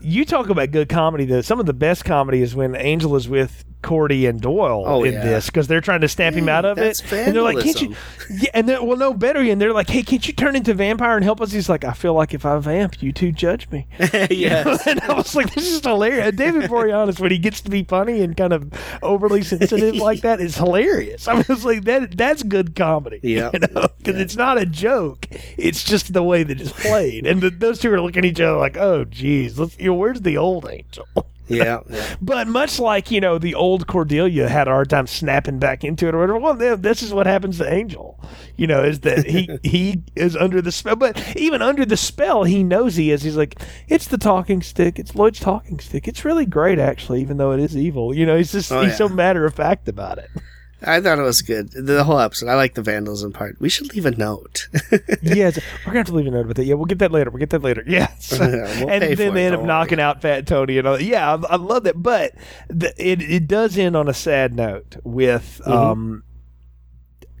You 0.00 0.24
talk 0.24 0.48
about 0.48 0.70
good 0.70 0.88
comedy 0.88 1.24
though. 1.24 1.40
Some 1.40 1.60
of 1.60 1.66
the 1.66 1.74
best 1.74 2.04
comedy 2.04 2.42
is 2.42 2.54
when 2.54 2.74
Angel 2.76 3.16
is 3.16 3.28
with 3.28 3.64
Cordy 3.80 4.26
and 4.26 4.40
Doyle 4.40 4.82
Oh, 4.86 5.04
in 5.04 5.12
yeah. 5.14 5.22
this 5.24 5.46
because 5.46 5.68
they're 5.68 5.80
trying 5.80 6.00
to 6.00 6.08
stamp 6.08 6.34
him 6.34 6.48
out 6.48 6.64
of 6.64 6.76
that's 6.76 7.00
it, 7.00 7.12
and 7.28 7.34
they're 7.36 7.42
like, 7.42 7.60
"Can't 7.60 7.80
you?" 7.80 7.94
Yeah, 8.30 8.50
and 8.52 8.68
they're 8.68 8.82
well, 8.82 8.96
no 8.96 9.14
better. 9.14 9.40
And 9.40 9.60
they're 9.60 9.72
like, 9.72 9.88
"Hey, 9.88 10.02
can't 10.02 10.26
you 10.26 10.34
turn 10.34 10.56
into 10.56 10.74
vampire 10.74 11.14
and 11.16 11.24
help 11.24 11.40
us?" 11.40 11.52
He's 11.52 11.68
like, 11.68 11.84
"I 11.84 11.92
feel 11.92 12.12
like 12.14 12.34
if 12.34 12.44
I 12.44 12.58
vamp, 12.58 13.00
you 13.02 13.12
two 13.12 13.30
judge 13.32 13.70
me." 13.70 13.86
yes. 14.30 14.86
and 14.86 15.00
I 15.02 15.14
was 15.14 15.34
like, 15.36 15.54
"This 15.54 15.66
is 15.72 15.80
hilarious." 15.80 16.34
David 16.34 16.68
Boreanaz, 16.70 17.20
when 17.20 17.30
he 17.30 17.38
gets 17.38 17.60
to 17.62 17.70
be 17.70 17.84
funny 17.84 18.20
and 18.20 18.36
kind 18.36 18.52
of 18.52 18.70
overly 19.02 19.42
sensitive 19.42 19.94
like 19.96 20.22
that, 20.22 20.40
is 20.40 20.56
hilarious. 20.56 21.28
I 21.28 21.44
was 21.48 21.64
like, 21.64 21.84
"That 21.84 22.16
that's 22.16 22.42
good 22.42 22.74
comedy." 22.74 23.20
Yeah. 23.22 23.50
you 23.52 23.60
know, 23.60 23.86
because 23.98 24.20
it's 24.20 24.36
not 24.36 24.58
a 24.58 24.66
joke; 24.66 25.28
it's 25.56 25.84
just 25.84 26.12
the 26.12 26.22
way 26.24 26.42
that 26.42 26.60
it's 26.60 26.72
played. 26.72 27.26
And 27.26 27.40
the, 27.40 27.50
those 27.50 27.78
two 27.78 27.92
are 27.92 28.00
looking 28.00 28.24
at 28.24 28.30
each 28.32 28.40
other 28.40 28.58
like, 28.58 28.76
"Oh, 28.76 29.04
geez, 29.04 29.56
let's, 29.58 29.76
you 29.88 29.92
know, 29.94 29.98
where's 29.98 30.20
the 30.20 30.36
old 30.36 30.68
Angel?" 30.70 31.06
yeah, 31.48 31.80
yeah. 31.88 32.16
But 32.20 32.46
much 32.46 32.78
like 32.78 33.10
you 33.10 33.20
know, 33.20 33.38
the 33.38 33.54
old 33.54 33.86
Cordelia 33.86 34.48
had 34.48 34.68
a 34.68 34.70
hard 34.70 34.90
time 34.90 35.06
snapping 35.06 35.58
back 35.58 35.82
into 35.84 36.06
it 36.08 36.14
or 36.14 36.18
whatever. 36.18 36.38
Well, 36.38 36.76
this 36.76 37.02
is 37.02 37.12
what 37.14 37.26
happens 37.26 37.58
to 37.58 37.72
Angel. 37.72 38.20
You 38.56 38.66
know, 38.66 38.82
is 38.82 39.00
that 39.00 39.26
he 39.26 39.48
he 39.62 40.02
is 40.14 40.36
under 40.36 40.60
the 40.60 40.72
spell, 40.72 40.96
but 40.96 41.36
even 41.36 41.62
under 41.62 41.84
the 41.86 41.96
spell, 41.96 42.44
he 42.44 42.62
knows 42.62 42.96
he 42.96 43.10
is. 43.10 43.22
He's 43.22 43.36
like, 43.36 43.60
it's 43.88 44.08
the 44.08 44.18
talking 44.18 44.62
stick. 44.62 44.98
It's 44.98 45.14
Lloyd's 45.14 45.40
talking 45.40 45.78
stick. 45.80 46.06
It's 46.06 46.24
really 46.24 46.44
great, 46.46 46.78
actually, 46.78 47.20
even 47.22 47.36
though 47.38 47.52
it 47.52 47.60
is 47.60 47.76
evil. 47.76 48.14
You 48.14 48.26
know, 48.26 48.36
he's 48.36 48.52
just 48.52 48.70
Oh, 48.70 48.82
he's 48.82 48.90
yeah. 48.90 48.96
so 48.96 49.08
matter 49.08 49.44
of 49.46 49.54
fact 49.54 49.88
about 49.88 50.18
it. 50.18 50.30
I 50.82 51.00
thought 51.00 51.18
it 51.18 51.22
was 51.22 51.42
good. 51.42 51.70
The 51.72 52.04
whole 52.04 52.20
episode. 52.20 52.48
I 52.48 52.54
like 52.54 52.74
the 52.74 52.82
vandalism 52.82 53.32
part. 53.32 53.60
We 53.60 53.68
should 53.68 53.92
leave 53.94 54.06
a 54.06 54.12
note. 54.12 54.68
yeah, 55.22 55.50
we're 55.50 55.86
gonna 55.86 55.98
have 55.98 56.06
to 56.06 56.14
leave 56.14 56.26
a 56.28 56.30
note 56.30 56.46
with 56.46 56.58
it. 56.60 56.66
Yeah, 56.66 56.74
we'll 56.74 56.84
get 56.86 57.00
that 57.00 57.10
later. 57.10 57.30
We'll 57.30 57.40
get 57.40 57.50
that 57.50 57.62
later. 57.62 57.82
Yes. 57.86 58.32
Yeah, 58.38 58.46
we'll 58.80 58.88
and 58.90 59.16
then 59.16 59.34
they 59.34 59.46
end 59.46 59.56
up 59.56 59.64
knocking 59.64 59.98
out 59.98 60.22
Fat 60.22 60.46
Tony 60.46 60.78
and 60.78 60.86
all. 60.86 61.00
Yeah, 61.00 61.34
I, 61.34 61.54
I 61.54 61.56
love 61.56 61.84
that. 61.84 62.00
But 62.00 62.34
the, 62.68 62.94
it 62.96 63.20
it 63.20 63.48
does 63.48 63.76
end 63.76 63.96
on 63.96 64.08
a 64.08 64.14
sad 64.14 64.54
note 64.54 64.96
with 65.02 65.60
Mm-hmm. 65.64 65.72
um, 65.72 66.22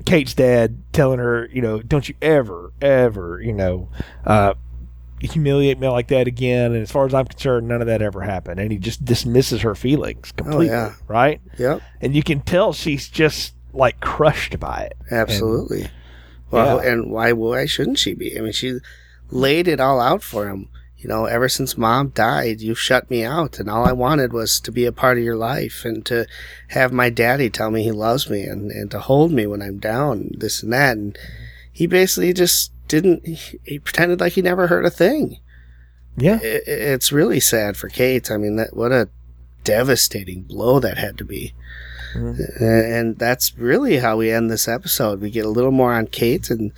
Kate's 0.04 0.34
dad 0.34 0.82
telling 0.92 1.18
her, 1.18 1.48
you 1.52 1.60
know, 1.60 1.80
don't 1.82 2.08
you 2.08 2.14
ever, 2.22 2.72
ever, 2.80 3.40
you 3.42 3.52
know, 3.52 3.88
uh, 4.24 4.54
humiliate 5.26 5.78
me 5.78 5.88
like 5.88 6.08
that 6.08 6.26
again. 6.26 6.72
And 6.72 6.82
as 6.82 6.90
far 6.90 7.06
as 7.06 7.14
I'm 7.14 7.26
concerned, 7.26 7.68
none 7.68 7.80
of 7.80 7.86
that 7.86 8.02
ever 8.02 8.20
happened. 8.22 8.60
And 8.60 8.70
he 8.70 8.78
just 8.78 9.04
dismisses 9.04 9.62
her 9.62 9.74
feelings 9.74 10.32
oh, 10.32 10.42
completely. 10.42 10.70
Oh, 10.70 10.72
yeah. 10.72 10.94
Right. 11.06 11.40
yep. 11.58 11.82
And 12.00 12.14
you 12.14 12.22
can 12.22 12.40
tell 12.40 12.72
she's 12.72 13.08
just 13.08 13.54
like 13.72 14.00
crushed 14.00 14.58
by 14.60 14.82
it. 14.90 14.96
Absolutely. 15.10 15.88
well, 16.50 16.82
Yeah. 16.82 16.92
and 16.92 17.10
why 17.10 17.32
why 17.32 17.66
shouldn't 17.66 17.98
she 17.98 18.14
be? 18.14 18.36
I 18.38 18.40
mean, 18.40 18.52
she 18.52 18.78
laid 19.30 19.68
it 19.68 19.80
all 19.80 20.00
out 20.00 20.22
for 20.22 20.48
him. 20.48 20.68
You 20.96 21.08
know, 21.08 21.26
ever 21.26 21.48
since 21.48 21.78
mom 21.78 22.08
died, 22.08 22.60
you've 22.60 22.78
shut 22.80 23.08
me 23.08 23.22
out, 23.22 23.60
and 23.60 23.70
all 23.70 23.86
I 23.86 23.92
wanted 23.92 24.32
was 24.32 24.58
to 24.58 24.72
be 24.72 24.84
a 24.84 24.90
part 24.90 25.16
of 25.16 25.22
your 25.22 25.36
life 25.36 25.84
and 25.84 26.04
to 26.06 26.26
have 26.68 26.92
my 26.92 27.08
daddy 27.08 27.50
tell 27.50 27.70
me 27.70 27.84
he 27.84 27.92
loves 27.92 28.28
me 28.28 28.42
and, 28.42 28.72
and 28.72 28.90
to 28.90 28.98
hold 28.98 29.30
me 29.30 29.46
when 29.46 29.62
I'm 29.62 29.78
down, 29.78 30.32
this 30.36 30.60
and 30.60 30.72
that. 30.72 30.96
And 30.96 31.16
he 31.72 31.86
basically 31.86 32.32
just 32.32 32.72
didn't, 32.88 33.26
he, 33.26 33.58
he 33.64 33.78
pretended 33.78 34.20
like 34.20 34.32
he 34.32 34.42
never 34.42 34.66
heard 34.66 34.84
a 34.86 34.90
thing. 34.90 35.38
Yeah. 36.16 36.38
I- 36.42 36.46
I- 36.46 36.60
it's 36.66 37.12
really 37.12 37.40
sad 37.40 37.76
for 37.76 37.88
Kate. 37.88 38.30
I 38.30 38.36
mean, 38.36 38.56
that 38.56 38.74
what 38.74 38.90
a 38.92 39.08
devastating 39.64 40.42
blow 40.42 40.80
that 40.80 40.98
had 40.98 41.18
to 41.18 41.24
be. 41.24 41.54
Mm-hmm. 42.14 42.64
And 42.64 43.18
that's 43.18 43.56
really 43.58 43.98
how 43.98 44.16
we 44.16 44.30
end 44.30 44.50
this 44.50 44.66
episode. 44.66 45.20
We 45.20 45.30
get 45.30 45.44
a 45.44 45.50
little 45.50 45.70
more 45.70 45.92
on 45.92 46.06
Kate 46.06 46.48
and 46.50 46.72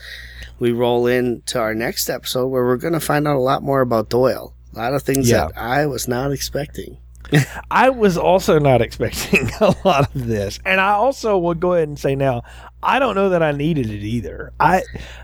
we 0.58 0.72
roll 0.72 1.06
into 1.06 1.58
our 1.58 1.74
next 1.74 2.10
episode 2.10 2.48
where 2.48 2.64
we're 2.64 2.76
going 2.76 2.92
to 2.94 3.00
find 3.00 3.26
out 3.28 3.36
a 3.36 3.38
lot 3.38 3.62
more 3.62 3.80
about 3.80 4.08
Doyle. 4.10 4.54
A 4.74 4.78
lot 4.78 4.94
of 4.94 5.02
things 5.02 5.30
Yeah. 5.30 5.46
that 5.46 5.56
I 5.58 5.86
was 5.86 6.08
not 6.08 6.32
expecting. 6.32 6.98
I 7.70 7.90
was 7.90 8.18
also 8.18 8.58
not 8.58 8.82
expecting 8.82 9.50
a 9.60 9.74
lot 9.84 10.14
of 10.14 10.26
this, 10.26 10.58
and 10.66 10.80
I 10.80 10.92
also 10.92 11.38
will 11.38 11.54
go 11.54 11.74
ahead 11.74 11.86
and 11.86 11.96
say 11.98 12.16
now, 12.16 12.42
I 12.82 12.98
don't 12.98 13.14
know 13.14 13.28
that 13.30 13.42
I 13.42 13.52
needed 13.52 13.90
it 13.90 14.02
either. 14.02 14.52
I 14.58 14.82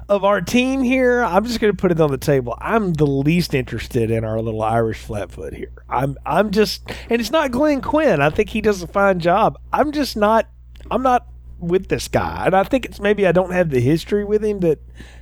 of 0.08 0.24
our 0.24 0.40
team 0.40 0.82
here, 0.82 1.22
I'm 1.22 1.44
just 1.44 1.60
going 1.60 1.72
to 1.72 1.76
put 1.76 1.90
it 1.90 2.00
on 2.00 2.10
the 2.10 2.18
table. 2.18 2.56
I'm 2.60 2.92
the 2.92 3.06
least 3.06 3.54
interested 3.54 4.10
in 4.10 4.24
our 4.24 4.40
little 4.40 4.62
Irish 4.62 4.98
flatfoot 4.98 5.54
here. 5.54 5.72
I'm 5.88 6.16
I'm 6.26 6.50
just, 6.50 6.82
and 7.08 7.20
it's 7.20 7.30
not 7.30 7.52
Glenn 7.52 7.80
Quinn. 7.80 8.20
I 8.20 8.30
think 8.30 8.50
he 8.50 8.60
does 8.60 8.82
a 8.82 8.86
fine 8.86 9.20
job. 9.20 9.58
I'm 9.72 9.92
just 9.92 10.16
not. 10.16 10.48
I'm 10.90 11.02
not 11.02 11.26
with 11.58 11.88
this 11.88 12.08
guy, 12.08 12.44
and 12.44 12.54
I 12.54 12.64
think 12.64 12.84
it's 12.84 13.00
maybe 13.00 13.26
I 13.26 13.32
don't 13.32 13.52
have 13.52 13.70
the 13.70 13.80
history 13.80 14.24
with 14.24 14.44
him 14.44 14.60
that 14.60 14.78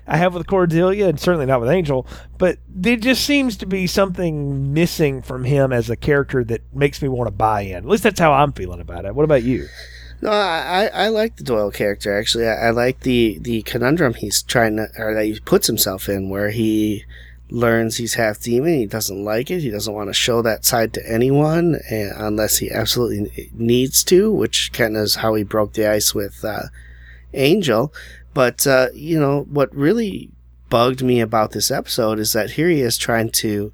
I 0.07 0.17
have 0.17 0.35
with 0.35 0.49
Cordelia, 0.49 1.09
and 1.09 1.19
certainly 1.19 1.47
not 1.47 1.61
with 1.61 1.71
Angel. 1.71 2.07
But 2.39 2.59
there 2.69 2.97
just 2.97 3.25
seems 3.25 3.57
to 3.59 3.67
be 3.67 3.87
something 3.87 4.75
missing 4.75 5.23
from 5.23 5.45
him 5.45 5.73
as 5.73 5.89
a 5.89 5.97
character 5.97 6.43
that 6.45 6.63
makes 6.75 7.01
me 7.01 7.09
want 7.09 7.29
to 7.29 7.33
buy 7.33 7.61
in. 7.63 7.77
At 7.77 7.87
least 7.87 8.03
that's 8.03 8.19
how 8.19 8.33
I'm 8.33 8.53
feeling 8.53 8.81
about 8.81 9.05
it. 9.05 9.15
What 9.15 9.23
about 9.25 9.45
you? 9.45 9.69
No, 10.25 10.31
I, 10.31 10.87
I 10.95 11.09
like 11.09 11.37
the 11.37 11.45
Doyle 11.45 11.71
character 11.71 12.19
actually. 12.19 12.49
I, 12.49 12.69
I 12.69 12.71
like 12.71 13.01
the 13.01 13.39
the 13.43 13.61
conundrum 13.63 14.15
he's 14.15 14.43
trying 14.43 14.77
to 14.77 14.89
or 14.99 15.13
that 15.15 15.25
he 15.27 15.39
puts 15.41 15.67
himself 15.67 16.09
in, 16.09 16.31
where 16.31 16.49
he 16.51 17.05
learns 17.51 17.99
he's 17.99 18.15
half 18.15 18.41
demon. 18.41 18.73
He 18.79 18.87
doesn't 18.87 19.23
like 19.23 19.51
it. 19.51 19.61
He 19.61 19.71
doesn't 19.71 19.93
want 19.93 20.09
to 20.09 20.15
show 20.15 20.41
that 20.41 20.65
side 20.65 20.95
to 20.95 21.07
anyone 21.07 21.79
eh, 21.91 22.09
unless 22.17 22.57
he 22.57 22.71
absolutely 22.71 23.51
needs 23.53 24.03
to, 24.05 24.33
which 24.33 24.73
kind 24.73 24.97
of 24.97 25.03
is 25.03 25.17
how 25.17 25.35
he 25.35 25.43
broke 25.45 25.75
the 25.75 25.87
ice 25.87 26.15
with 26.15 26.43
uh, 26.43 26.65
Angel. 27.35 27.93
But 28.33 28.67
uh, 28.67 28.89
you 28.95 29.21
know 29.21 29.43
what 29.51 29.75
really 29.77 30.31
bugged 30.71 31.03
me 31.03 31.21
about 31.21 31.51
this 31.53 31.71
episode 31.71 32.19
is 32.19 32.33
that 32.33 32.53
here 32.53 32.71
he 32.71 32.81
is 32.81 32.97
trying 32.97 33.29
to 33.31 33.73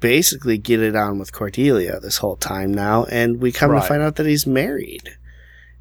basically 0.00 0.56
get 0.56 0.80
it 0.80 0.96
on 0.96 1.18
with 1.18 1.32
Cordelia 1.32 2.00
this 2.00 2.16
whole 2.16 2.36
time 2.36 2.72
now, 2.72 3.04
and 3.10 3.42
we 3.42 3.52
come 3.52 3.72
Right. 3.72 3.82
to 3.82 3.86
find 3.88 4.00
out 4.02 4.16
that 4.16 4.24
he's 4.26 4.46
married. 4.46 5.16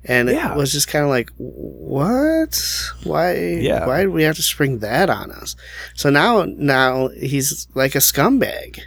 And 0.07 0.29
Yeah. 0.29 0.53
it 0.53 0.57
was 0.57 0.71
just 0.71 0.87
kind 0.87 1.03
of 1.03 1.09
like, 1.09 1.31
what? 1.37 2.61
Why? 3.03 3.35
Yeah. 3.35 3.87
Why 3.87 4.01
did 4.01 4.09
we 4.09 4.23
have 4.23 4.35
to 4.35 4.41
spring 4.43 4.79
that 4.79 5.09
on 5.09 5.31
us? 5.31 5.55
So 5.95 6.09
now, 6.09 6.45
now 6.45 7.07
he's 7.09 7.67
like 7.73 7.95
a 7.95 7.99
scumbag. 7.99 8.79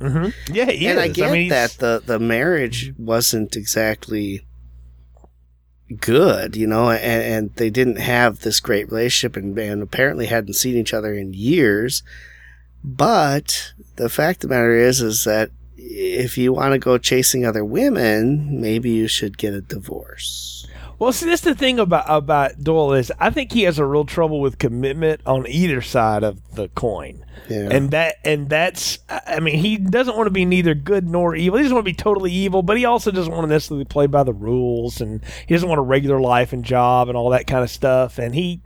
Mm-hmm. 0.00 0.54
Yeah, 0.54 0.70
and 0.90 1.00
I 1.00 1.06
is. 1.06 1.16
get 1.16 1.32
mean, 1.32 1.48
that 1.48 1.72
the 1.78 2.00
the 2.04 2.20
marriage 2.20 2.92
wasn't 2.98 3.56
exactly 3.56 4.46
good, 6.00 6.54
you 6.56 6.66
know, 6.66 6.90
and, 6.90 7.02
and 7.22 7.54
they 7.56 7.70
didn't 7.70 7.96
have 7.98 8.40
this 8.40 8.60
great 8.60 8.86
relationship, 8.92 9.36
and, 9.36 9.58
and 9.58 9.82
apparently 9.82 10.26
hadn't 10.26 10.52
seen 10.54 10.76
each 10.76 10.94
other 10.94 11.14
in 11.14 11.32
years. 11.32 12.02
But 12.84 13.72
the 13.96 14.08
fact 14.08 14.44
of 14.44 14.50
the 14.50 14.54
matter 14.54 14.72
is, 14.74 15.00
is 15.00 15.24
that 15.24 15.50
if 15.80 16.36
you 16.36 16.52
want 16.52 16.72
to 16.72 16.78
go 16.78 16.98
chasing 16.98 17.46
other 17.46 17.64
women, 17.64 18.60
maybe 18.60 18.90
you 18.90 19.06
should 19.08 19.38
get 19.38 19.54
a 19.54 19.60
divorce. 19.60 20.66
Well, 20.98 21.12
see, 21.12 21.26
that's 21.26 21.42
the 21.42 21.54
thing 21.54 21.78
about 21.78 22.06
about 22.08 22.64
Doyle 22.64 22.92
is 22.94 23.12
I 23.20 23.30
think 23.30 23.52
he 23.52 23.62
has 23.62 23.78
a 23.78 23.84
real 23.84 24.04
trouble 24.04 24.40
with 24.40 24.58
commitment 24.58 25.20
on 25.26 25.46
either 25.46 25.80
side 25.80 26.24
of 26.24 26.40
the 26.56 26.68
coin, 26.70 27.24
Yeah. 27.48 27.68
and 27.70 27.92
that 27.92 28.16
and 28.24 28.48
that's 28.50 28.98
I 29.08 29.20
I 29.36 29.40
mean 29.40 29.58
he 29.58 29.76
doesn't 29.76 30.16
want 30.16 30.26
to 30.26 30.32
be 30.32 30.44
neither 30.44 30.74
good 30.74 31.06
nor 31.08 31.36
evil. 31.36 31.58
He 31.58 31.62
doesn't 31.62 31.74
want 31.76 31.86
to 31.86 31.92
be 31.92 31.94
totally 31.94 32.32
evil, 32.32 32.62
but 32.64 32.76
he 32.78 32.84
also 32.84 33.12
doesn't 33.12 33.32
want 33.32 33.44
to 33.44 33.48
necessarily 33.48 33.84
play 33.84 34.08
by 34.08 34.24
the 34.24 34.32
rules, 34.32 35.00
and 35.00 35.22
he 35.46 35.54
doesn't 35.54 35.68
want 35.68 35.78
a 35.78 35.82
regular 35.82 36.20
life 36.20 36.52
and 36.52 36.64
job 36.64 37.08
and 37.08 37.16
all 37.16 37.30
that 37.30 37.46
kind 37.46 37.62
of 37.62 37.70
stuff. 37.70 38.18
And 38.18 38.34
he, 38.34 38.62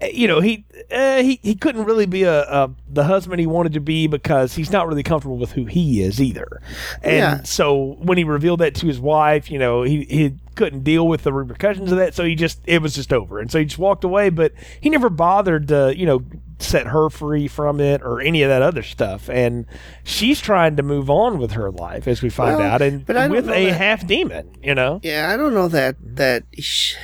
you 0.00 0.28
know, 0.28 0.40
he 0.40 0.64
uh, 0.92 1.22
he 1.22 1.40
he 1.42 1.54
couldn't 1.56 1.84
really 1.84 2.06
be 2.06 2.22
a, 2.22 2.42
a 2.42 2.70
the 2.88 3.04
husband 3.04 3.40
he 3.40 3.46
wanted 3.46 3.72
to 3.72 3.80
be 3.80 4.06
because 4.06 4.54
he's 4.54 4.70
not 4.70 4.86
really 4.86 5.02
comfortable 5.02 5.36
with 5.38 5.52
who 5.52 5.64
he 5.64 6.02
is 6.02 6.20
either. 6.20 6.60
And 7.02 7.16
Yeah. 7.16 7.42
so 7.42 7.96
when 8.00 8.16
he 8.18 8.24
revealed 8.24 8.60
that 8.60 8.74
to 8.76 8.86
his 8.86 9.00
wife, 9.00 9.50
you 9.50 9.58
know, 9.58 9.82
he 9.82 10.04
he 10.04 10.34
couldn't 10.54 10.82
deal 10.84 11.06
with 11.06 11.22
the 11.22 11.32
repercussions 11.32 11.90
of 11.92 11.98
that, 11.98 12.14
so 12.14 12.24
he 12.24 12.34
just 12.36 12.60
it 12.66 12.80
was 12.80 12.94
just 12.94 13.12
over, 13.12 13.40
and 13.40 13.50
so 13.50 13.58
he 13.58 13.64
just 13.64 13.78
walked 13.78 14.04
away. 14.04 14.28
But 14.30 14.52
he 14.80 14.88
never 14.88 15.08
bothered 15.10 15.66
to, 15.68 15.92
you 15.96 16.06
know, 16.06 16.22
set 16.60 16.86
her 16.88 17.10
free 17.10 17.48
from 17.48 17.80
it 17.80 18.00
or 18.02 18.20
any 18.20 18.42
of 18.42 18.48
that 18.50 18.62
other 18.62 18.82
stuff. 18.84 19.28
And 19.28 19.66
she's 20.04 20.40
trying 20.40 20.76
to 20.76 20.82
move 20.84 21.10
on 21.10 21.38
with 21.38 21.52
her 21.52 21.70
life, 21.72 22.06
as 22.06 22.22
we 22.22 22.28
find 22.28 22.56
Well, 22.58 22.66
out, 22.70 22.82
and 22.82 23.04
with 23.06 23.48
a 23.48 23.66
that- 23.66 23.76
half 23.76 24.06
demon, 24.06 24.50
you 24.62 24.74
know. 24.76 25.00
Yeah, 25.02 25.30
I 25.32 25.36
don't 25.36 25.54
know 25.54 25.66
that 25.68 25.96
that. 26.16 26.44
sh- 26.56 26.94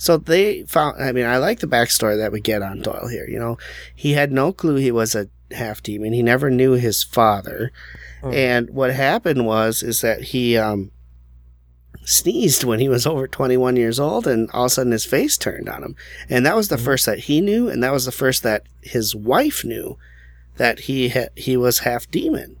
So 0.00 0.16
they 0.16 0.62
found. 0.62 1.00
I 1.00 1.12
mean, 1.12 1.26
I 1.26 1.36
like 1.36 1.60
the 1.60 1.66
backstory 1.66 2.16
that 2.16 2.32
we 2.32 2.40
get 2.40 2.62
on 2.62 2.80
Doyle 2.80 3.08
here. 3.08 3.28
You 3.28 3.38
know, 3.38 3.58
he 3.94 4.12
had 4.14 4.32
no 4.32 4.50
clue 4.50 4.76
he 4.76 4.90
was 4.90 5.14
a 5.14 5.28
half 5.50 5.82
demon. 5.82 6.14
He 6.14 6.22
never 6.22 6.48
knew 6.48 6.72
his 6.72 7.02
father, 7.02 7.70
and 8.22 8.70
what 8.70 8.94
happened 8.94 9.44
was 9.44 9.82
is 9.82 10.00
that 10.00 10.22
he 10.22 10.56
um, 10.56 10.90
sneezed 12.06 12.64
when 12.64 12.80
he 12.80 12.88
was 12.88 13.06
over 13.06 13.28
21 13.28 13.76
years 13.76 14.00
old, 14.00 14.26
and 14.26 14.50
all 14.52 14.64
of 14.64 14.66
a 14.68 14.70
sudden 14.70 14.92
his 14.92 15.04
face 15.04 15.36
turned 15.36 15.68
on 15.68 15.82
him, 15.82 15.96
and 16.30 16.46
that 16.46 16.56
was 16.56 16.68
the 16.68 16.78
first 16.78 17.04
that 17.04 17.18
he 17.18 17.42
knew, 17.42 17.68
and 17.68 17.84
that 17.84 17.92
was 17.92 18.06
the 18.06 18.10
first 18.10 18.42
that 18.42 18.62
his 18.80 19.14
wife 19.14 19.66
knew 19.66 19.98
that 20.56 20.80
he 20.80 21.10
ha- 21.10 21.28
he 21.36 21.58
was 21.58 21.80
half 21.80 22.10
demon, 22.10 22.56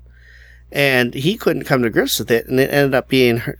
and 0.70 1.14
he 1.14 1.38
couldn't 1.38 1.64
come 1.64 1.80
to 1.80 1.88
grips 1.88 2.18
with 2.18 2.30
it, 2.30 2.48
and 2.48 2.60
it 2.60 2.70
ended 2.70 2.94
up 2.94 3.08
being 3.08 3.38
her 3.38 3.56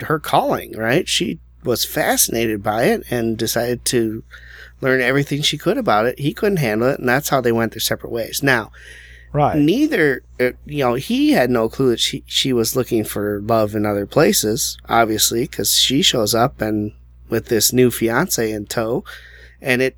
her 0.00 0.18
calling. 0.18 0.76
Right? 0.76 1.08
She 1.08 1.38
was 1.64 1.84
fascinated 1.84 2.62
by 2.62 2.84
it 2.84 3.02
and 3.10 3.36
decided 3.36 3.84
to 3.86 4.22
learn 4.80 5.00
everything 5.00 5.42
she 5.42 5.58
could 5.58 5.76
about 5.76 6.06
it. 6.06 6.18
He 6.18 6.32
couldn't 6.32 6.56
handle 6.58 6.88
it, 6.88 6.98
and 6.98 7.08
that's 7.08 7.28
how 7.28 7.40
they 7.40 7.52
went 7.52 7.72
their 7.72 7.80
separate 7.80 8.10
ways. 8.12 8.42
Now, 8.42 8.72
Right. 9.32 9.56
neither 9.56 10.24
uh, 10.40 10.50
you 10.66 10.82
know 10.82 10.94
he 10.94 11.30
had 11.30 11.50
no 11.50 11.68
clue 11.68 11.90
that 11.90 12.00
she 12.00 12.24
she 12.26 12.52
was 12.52 12.74
looking 12.74 13.04
for 13.04 13.40
love 13.42 13.76
in 13.76 13.86
other 13.86 14.04
places 14.04 14.76
obviously 14.88 15.42
because 15.42 15.72
she 15.72 16.02
shows 16.02 16.34
up 16.34 16.60
and 16.60 16.94
with 17.28 17.46
this 17.46 17.72
new 17.72 17.92
fiance 17.92 18.50
in 18.50 18.66
tow 18.66 19.04
and 19.62 19.82
it 19.82 19.96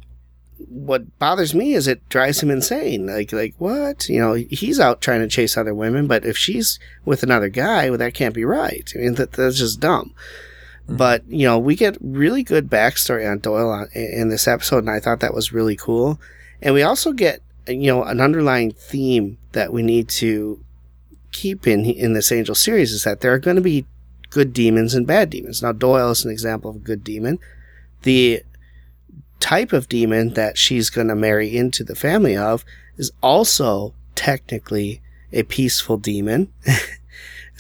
what 0.69 1.19
bothers 1.19 1.55
me 1.55 1.73
is 1.73 1.87
it 1.89 2.07
drives 2.11 2.43
him 2.43 2.51
insane 2.51 3.07
like 3.07 3.33
like 3.33 3.55
what 3.57 4.07
you 4.07 4.21
know 4.21 4.35
he's 4.35 4.79
out 4.79 5.01
trying 5.01 5.21
to 5.21 5.29
chase 5.29 5.57
other 5.57 5.75
women 5.75 6.07
but 6.07 6.27
if 6.27 6.37
she's 6.37 6.79
with 7.07 7.23
another 7.23 7.49
guy 7.49 7.89
well 7.89 7.99
that 7.99 8.13
can't 8.13 8.35
be 8.35 8.45
right 8.45 8.93
i 8.95 8.99
mean 8.99 9.15
that, 9.15 9.33
that's 9.33 9.57
just 9.57 9.81
dumb 9.81 10.13
Mm-hmm. 10.87 10.97
but 10.97 11.25
you 11.29 11.47
know 11.47 11.59
we 11.59 11.77
get 11.77 11.97
really 12.01 12.43
good 12.43 12.69
backstory 12.69 13.31
on 13.31 13.39
doyle 13.39 13.71
on, 13.71 13.89
in 13.95 14.31
this 14.31 14.49
episode 14.49 14.79
and 14.79 14.91
i 14.91 14.99
thought 14.99 15.21
that 15.21 15.35
was 15.35 15.53
really 15.53 15.77
cool. 15.77 16.21
And 16.61 16.75
we 16.75 16.83
also 16.83 17.13
get 17.13 17.41
you 17.69 17.87
know 17.87 18.03
an 18.05 18.21
underlying 18.21 18.73
theme 18.73 19.39
that 19.53 19.73
we 19.73 19.83
need 19.83 20.09
to 20.09 20.63
keep 21.31 21.67
in 21.67 21.85
in 21.85 22.13
this 22.13 22.31
angel 22.31 22.55
series 22.55 22.93
is 22.93 23.05
that 23.05 23.21
there 23.21 23.33
are 23.33 23.39
going 23.39 23.57
to 23.57 23.63
be 23.63 23.87
good 24.31 24.53
demons 24.53 24.95
and 24.95 25.07
bad 25.07 25.31
demons. 25.31 25.63
Now 25.63 25.73
doyle 25.73 26.11
is 26.11 26.25
an 26.25 26.31
example 26.31 26.71
of 26.71 26.77
a 26.77 26.81
good 26.81 27.05
demon. 27.05 27.39
The 28.03 28.43
type 29.41 29.73
of 29.73 29.89
demon 29.89 30.35
that 30.35 30.57
she's 30.57 30.91
going 30.91 31.09
to 31.09 31.15
marry 31.15 31.57
into 31.57 31.85
the 31.85 31.95
family 31.95 32.37
of 32.37 32.65
is 32.97 33.11
also 33.23 33.95
technically 34.15 35.03
a 35.33 35.43
peaceful 35.43 35.97
demon 35.97 36.53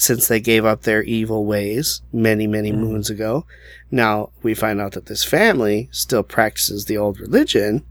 since 0.02 0.28
they 0.28 0.40
gave 0.40 0.64
up 0.64 0.82
their 0.82 1.02
evil 1.02 1.44
ways 1.44 2.02
many 2.12 2.46
many 2.46 2.72
moons 2.72 3.08
ago 3.10 3.46
now 3.90 4.30
we 4.42 4.54
find 4.54 4.80
out 4.80 4.92
that 4.92 5.06
this 5.06 5.24
family 5.24 5.88
still 5.92 6.22
practices 6.22 6.84
the 6.86 6.96
old 6.96 7.20
religion 7.20 7.84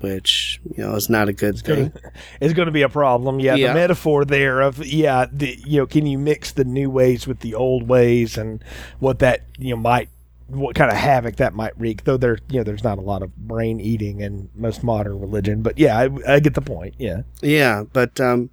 which 0.00 0.60
you 0.76 0.82
know 0.82 0.94
is 0.94 1.08
not 1.08 1.28
a 1.28 1.32
good 1.32 1.58
thing 1.58 1.92
is 2.40 2.52
going 2.52 2.66
to 2.66 2.72
be 2.72 2.82
a 2.82 2.88
problem. 2.88 3.40
Yeah, 3.40 3.54
Yeah. 3.54 3.68
the 3.68 3.74
metaphor 3.74 4.24
there 4.24 4.60
of 4.60 4.84
yeah, 4.84 5.26
the, 5.32 5.56
you 5.64 5.78
know, 5.78 5.86
can 5.86 6.06
you 6.06 6.18
mix 6.18 6.52
the 6.52 6.64
new 6.64 6.90
ways 6.90 7.26
with 7.26 7.40
the 7.40 7.54
old 7.54 7.88
ways 7.88 8.36
and 8.36 8.62
what 8.98 9.20
that 9.20 9.42
you 9.58 9.70
know 9.70 9.80
might 9.80 10.08
what 10.48 10.74
kind 10.76 10.90
of 10.90 10.96
havoc 10.96 11.36
that 11.36 11.54
might 11.54 11.78
wreak. 11.78 12.04
Though 12.04 12.16
there 12.16 12.38
you 12.50 12.58
know 12.58 12.64
there's 12.64 12.84
not 12.84 12.98
a 12.98 13.00
lot 13.02 13.22
of 13.22 13.34
brain 13.36 13.80
eating 13.80 14.20
in 14.20 14.48
most 14.54 14.82
modern 14.82 15.20
religion, 15.20 15.62
but 15.62 15.78
yeah, 15.78 15.96
I, 15.96 16.34
I 16.34 16.40
get 16.40 16.54
the 16.54 16.62
point. 16.62 16.94
Yeah. 16.98 17.22
yeah 17.40 17.84
but 17.92 18.20
um 18.20 18.50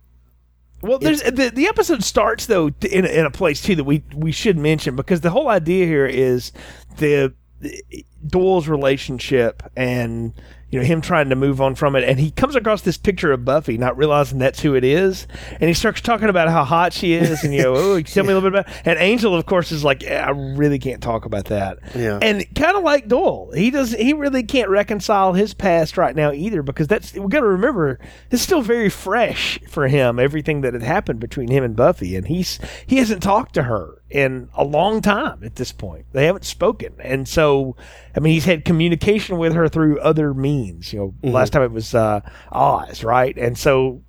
Well, 0.84 1.00
there's 1.00 1.24
the, 1.24 1.50
the 1.54 1.68
episode 1.68 2.04
starts 2.04 2.46
though 2.46 2.70
in 2.92 3.06
a, 3.06 3.08
in 3.08 3.26
a 3.26 3.32
place 3.32 3.62
too 3.62 3.76
that 3.78 3.86
we 3.86 4.04
we 4.14 4.34
should 4.34 4.58
mention 4.58 4.98
because 4.98 5.22
the 5.22 5.30
whole 5.30 5.48
idea 5.48 5.86
here 5.86 6.06
is 6.06 6.52
the, 6.98 7.34
the 7.62 8.06
Doyle's 8.28 8.68
relationship 8.68 9.64
and 9.78 10.34
you 10.74 10.80
know 10.80 10.86
him 10.86 11.02
trying 11.02 11.30
to 11.30 11.36
move 11.36 11.62
on 11.62 11.76
from 11.76 11.96
it, 11.96 12.04
and 12.04 12.20
he 12.20 12.32
comes 12.32 12.56
across 12.56 12.82
this 12.82 12.98
picture 12.98 13.32
of 13.32 13.46
Buffy, 13.46 13.78
not 13.78 13.96
realizing 13.96 14.40
that's 14.40 14.60
who 14.60 14.74
it 14.74 14.84
is, 14.84 15.28
and 15.52 15.68
he 15.68 15.74
starts 15.76 16.02
talking 16.02 16.30
about 16.30 16.50
how 16.50 16.64
hot 16.64 16.94
she 16.94 17.14
is, 17.14 17.44
and 17.44 17.54
you 17.54 17.62
know, 17.62 17.76
oh, 17.76 18.02
tell 18.02 18.24
me 18.24 18.32
a 18.32 18.36
little 18.36 18.50
bit 18.50 18.60
about. 18.60 18.74
And 18.84 18.98
Angel, 18.98 19.36
of 19.36 19.46
course, 19.46 19.72
is 19.72 19.84
like, 19.84 20.02
"Yeah, 20.02 20.26
I 20.26 20.32
really 20.32 20.80
can't 20.80 21.02
talk 21.02 21.26
about 21.26 21.46
that. 21.46 21.78
Yeah. 21.96 22.18
And 22.22 22.44
kind 22.56 22.76
of 22.76 22.82
like 22.82 23.08
Doyle, 23.08 23.52
he 23.54 23.70
does, 23.70 23.92
he 23.92 24.14
really 24.14 24.42
can't 24.42 24.70
reconcile 24.70 25.34
his 25.34 25.54
past 25.54 25.96
right 25.96 26.16
now 26.16 26.32
either, 26.32 26.64
because 26.64 26.88
that's 26.88 27.14
we 27.14 27.28
got 27.28 27.42
to 27.42 27.48
remember 27.48 28.00
it's 28.32 28.42
still 28.42 28.64
very 28.64 28.90
fresh 28.90 29.60
for 29.70 29.88
him, 29.88 30.18
everything 30.18 30.62
that 30.62 30.74
had 30.74 30.82
happened 30.82 31.20
between 31.20 31.50
him 31.50 31.64
and 31.64 31.76
Buffy, 31.76 32.16
and 32.16 32.28
he's 32.28 32.60
he 32.88 32.98
hasn't 32.98 33.22
talked 33.22 33.54
to 33.54 33.64
her 33.64 34.02
in 34.14 34.48
a 34.54 34.64
long 34.64 35.02
time 35.02 35.44
at 35.44 35.56
this 35.56 35.72
point. 35.72 36.06
They 36.14 36.28
haven't 36.28 36.46
spoken, 36.46 36.94
and 37.00 37.28
so 37.28 37.76
I 38.16 38.20
mean, 38.20 38.34
he's 38.34 38.46
had 38.46 38.64
communication 38.64 39.38
with 39.38 39.54
her 39.54 39.68
through 39.68 40.00
other 40.00 40.34
means. 40.34 40.94
You 40.94 41.16
know, 41.24 41.32
last 41.32 41.52
time 41.52 41.64
it 41.64 41.72
was 41.72 41.96
uh, 41.96 42.22
Oz, 42.52 43.04
right? 43.04 43.36
And 43.36 43.58
so 43.58 44.04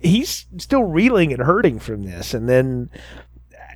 he's 0.00 0.46
still 0.56 0.84
reeling 0.84 1.32
and 1.32 1.42
hurting 1.42 1.78
from 1.78 2.02
this, 2.02 2.32
and 2.32 2.48
then 2.48 2.90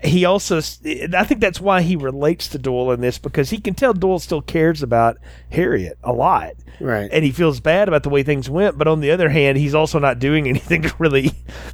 he 0.05 0.25
also 0.25 0.59
I 0.59 1.25
think 1.25 1.41
that's 1.41 1.61
why 1.61 1.83
he 1.83 1.97
relates 1.97 2.49
to 2.49 2.59
Doyle 2.59 2.93
in 2.93 3.01
this 3.01 3.19
because 3.19 3.51
he 3.51 3.59
can 3.59 3.75
tell 3.75 3.93
Doyle 3.93 4.19
still 4.19 4.43
cares 4.43 4.83
about 4.83 5.17
Harriet 5.51 5.99
a 6.03 6.13
lot. 6.13 6.53
Right. 6.81 7.09
And 7.13 7.25
he 7.25 7.31
feels 7.31 7.61
bad 7.61 7.89
about 7.89 8.03
the 8.03 8.11
way 8.11 8.23
things 8.23 8.51
went, 8.51 8.77
but 8.77 8.89
on 8.89 9.01
the 9.01 9.11
other 9.13 9.29
hand, 9.29 9.59
he's 9.59 9.75
also 9.75 9.99
not 9.99 10.19
doing 10.19 10.49
anything 10.49 10.83
to 10.83 10.95
really, 10.99 11.33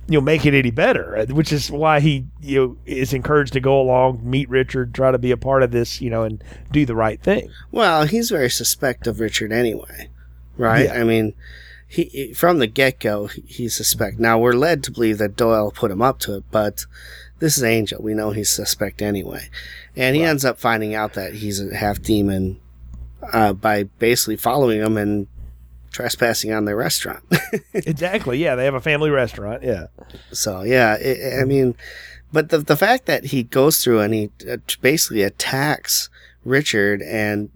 you 0.09 0.19
know, 0.19 0.21
make 0.21 0.45
it 0.47 0.55
any 0.55 0.71
better, 0.71 1.16
uh, 1.16 1.27
which 1.27 1.53
is 1.53 1.71
why 1.71 2.01
he, 2.01 2.27
you 2.40 2.61
know, 2.61 2.77
is 2.87 3.12
encouraged 3.12 3.55
to 3.55 3.61
go 3.61 3.81
along, 3.81 4.21
meet 4.23 4.49
Richard, 4.49 4.95
try 4.95 5.11
to 5.11 5.19
be 5.19 5.31
a 5.31 5.37
part 5.37 5.62
of 5.62 5.71
this, 5.71 6.01
you 6.01 6.11
know, 6.11 6.23
and 6.23 6.43
do 6.71 6.85
the 6.85 6.95
right 6.95 7.21
thing. 7.21 7.51
Well, 7.71 8.05
he's 8.07 8.31
very 8.31 8.51
suspect 8.51 9.07
of 9.07 9.21
Richard 9.21 9.53
anyway, 9.53 10.11
right? 10.57 10.85
Yeah. 10.87 11.01
I 11.01 11.05
mean, 11.05 11.35
he 11.88 12.05
he- 12.05 12.35
from 12.35 12.59
the 12.59 12.66
get 12.66 13.01
go 13.01 13.27
he's 13.27 13.75
suspect. 13.75 14.19
Now 14.21 14.38
we're 14.38 14.53
led 14.53 14.85
to 14.85 14.93
believe 14.93 15.19
that 15.19 15.37
Doyle 15.37 15.73
put 15.73 15.90
him 15.90 16.03
up 16.03 16.19
to 16.21 16.37
it, 16.37 16.45
but 16.51 16.85
this 17.40 17.57
is 17.57 17.64
Angel. 17.64 18.00
We 18.03 18.14
know 18.14 18.31
he's 18.31 18.50
suspect 18.50 19.03
anyway, 19.03 19.48
and 19.96 20.14
he 20.14 20.22
ends 20.22 20.44
up 20.44 20.59
finding 20.59 20.94
out 20.94 21.14
that 21.14 21.35
he's 21.35 21.61
a 21.61 21.74
half 21.74 22.00
demon 22.00 22.61
uh, 23.33 23.53
by 23.53 23.85
basically 23.85 24.37
following 24.37 24.81
him 24.81 24.96
and 24.96 25.26
trespassing 25.90 26.53
on 26.53 26.66
their 26.66 26.76
restaurant. 26.76 27.24
exactly. 27.74 28.38
Yeah, 28.38 28.55
they 28.55 28.64
have 28.64 28.74
a 28.74 28.81
family 28.81 29.11
restaurant. 29.11 29.62
Yeah. 29.62 29.87
So 30.33 30.62
yeah, 30.62 30.96
i 31.00 31.40
I 31.40 31.44
mean, 31.44 31.74
but 32.33 32.50
the 32.50 32.59
the 32.59 32.76
fact 32.76 33.07
that 33.07 33.26
he 33.26 33.42
goes 33.42 33.83
through 33.83 34.00
and 34.00 34.14
he 34.14 34.31
uh, 34.48 34.59
basically 34.81 35.22
attacks 35.22 36.09
Richard 36.44 37.03
and 37.03 37.50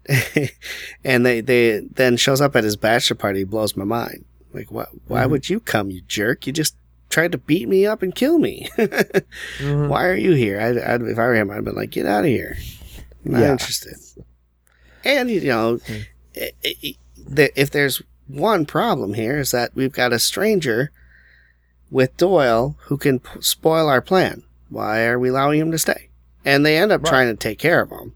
and 1.05 1.25
they 1.25 1.41
they 1.41 1.81
then 1.81 2.17
shows 2.17 2.41
up 2.41 2.57
at 2.57 2.65
his 2.65 2.77
bachelor 2.77 3.17
party 3.17 3.45
blows 3.45 3.77
my 3.77 3.85
mind. 3.85 4.25
Like, 4.53 4.71
what? 4.71 4.89
Why 5.09 5.27
would 5.27 5.51
you 5.51 5.59
come, 5.59 5.91
you 5.91 6.01
jerk? 6.03 6.47
You 6.47 6.53
just 6.53 6.77
tried 7.15 7.33
to 7.33 7.39
beat 7.39 7.69
me 7.69 7.87
up 7.87 8.03
and 8.03 8.15
kill 8.15 8.39
me. 8.39 8.69
Why 9.61 10.07
are 10.07 10.17
you 10.17 10.33
here? 10.33 10.61
I, 10.61 10.67
I, 10.93 10.95
if 10.97 11.19
I 11.19 11.23
were 11.23 11.35
him, 11.35 11.51
I'd 11.51 11.65
been 11.65 11.75
like, 11.77 11.91
get 11.91 12.07
out 12.07 12.25
of 12.25 12.31
here. 12.31 12.57
I'm 13.25 13.33
not 13.33 13.41
Yeah. 13.41 13.53
interested. 13.53 13.95
And 15.05 15.31
you 15.31 15.43
know, 15.45 15.79
i- 16.37 16.51
i- 16.65 16.97
the- 17.17 17.59
if 17.61 17.71
there's 17.71 18.03
one 18.27 18.67
problem 18.67 19.15
here 19.15 19.39
is 19.39 19.53
that 19.53 19.71
we've 19.75 19.93
got 19.93 20.13
a 20.13 20.19
stranger 20.19 20.91
with 21.91 22.17
Doyle 22.17 22.77
who 22.87 22.97
can 22.97 23.21
p- 23.21 23.41
spoil 23.41 23.89
our 23.89 24.01
plan. 24.01 24.43
Why 24.71 25.05
are 25.05 25.19
we 25.19 25.29
allowing 25.29 25.61
him 25.61 25.71
to 25.71 25.79
stay? 25.79 26.09
And 26.45 26.67
they 26.67 26.77
end 26.77 26.91
up 26.91 27.03
Right. 27.05 27.09
trying 27.11 27.29
to 27.29 27.37
take 27.37 27.59
care 27.59 27.81
of 27.83 27.91
him 27.91 28.13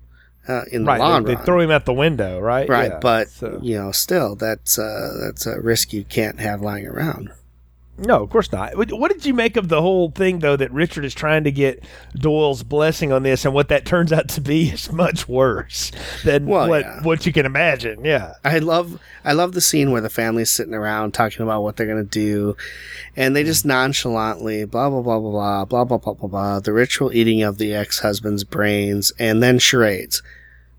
uh, 0.48 0.62
in 0.72 0.82
the 0.84 0.88
right. 0.88 0.98
long 1.00 1.24
They, 1.24 1.34
they 1.36 1.44
throw 1.44 1.60
him 1.60 1.70
out 1.70 1.84
the 1.84 1.92
window, 1.92 2.40
right? 2.40 2.68
right, 2.68 2.90
Yeah. 2.92 2.98
but 3.00 3.28
So- 3.28 3.60
you 3.62 3.76
know, 3.78 3.92
still, 3.92 4.34
that's 4.34 4.78
uh, 4.78 5.10
that's 5.20 5.46
a 5.46 5.60
risk 5.60 5.92
you 5.92 6.04
can't 6.04 6.40
have 6.40 6.60
lying 6.62 6.86
around. 6.86 7.30
No, 7.98 8.22
of 8.22 8.30
course 8.30 8.52
not. 8.52 8.76
What 8.76 8.92
what 8.92 9.12
did 9.12 9.26
you 9.26 9.34
make 9.34 9.56
of 9.56 9.68
the 9.68 9.82
whole 9.82 10.10
thing, 10.12 10.38
though, 10.38 10.56
that 10.56 10.72
Richard 10.72 11.04
is 11.04 11.14
trying 11.14 11.42
to 11.44 11.50
get 11.50 11.82
Doyle's 12.14 12.62
blessing 12.62 13.12
on 13.12 13.24
this, 13.24 13.44
and 13.44 13.52
what 13.52 13.68
that 13.68 13.84
turns 13.84 14.12
out 14.12 14.28
to 14.30 14.40
be 14.40 14.68
is 14.70 14.92
much 14.92 15.28
worse 15.28 15.90
than 16.24 16.46
Well, 16.46 16.68
what 16.68 16.82
yeah. 16.82 17.02
what 17.02 17.26
you 17.26 17.32
can 17.32 17.44
imagine. 17.44 18.04
Yeah, 18.04 18.34
I 18.44 18.58
love 18.58 19.00
I 19.24 19.32
love 19.32 19.52
the 19.52 19.60
scene 19.60 19.90
where 19.90 20.00
the 20.00 20.08
family's 20.08 20.50
sitting 20.50 20.74
around 20.74 21.12
talking 21.12 21.42
about 21.42 21.62
what 21.62 21.76
they're 21.76 21.88
gonna 21.88 22.04
do, 22.04 22.56
and 23.16 23.34
they 23.34 23.42
just 23.42 23.64
nonchalantly 23.66 24.64
blah 24.64 24.88
blah 24.88 25.02
blah 25.02 25.18
blah 25.18 25.30
blah 25.30 25.64
blah 25.64 25.84
blah 25.84 25.98
blah 25.98 26.14
blah 26.14 26.28
blah 26.28 26.60
the 26.60 26.72
ritual 26.72 27.12
eating 27.12 27.42
of 27.42 27.58
the 27.58 27.74
ex 27.74 27.98
husband's 27.98 28.44
brains, 28.44 29.12
and 29.18 29.42
then 29.42 29.58
charades. 29.58 30.22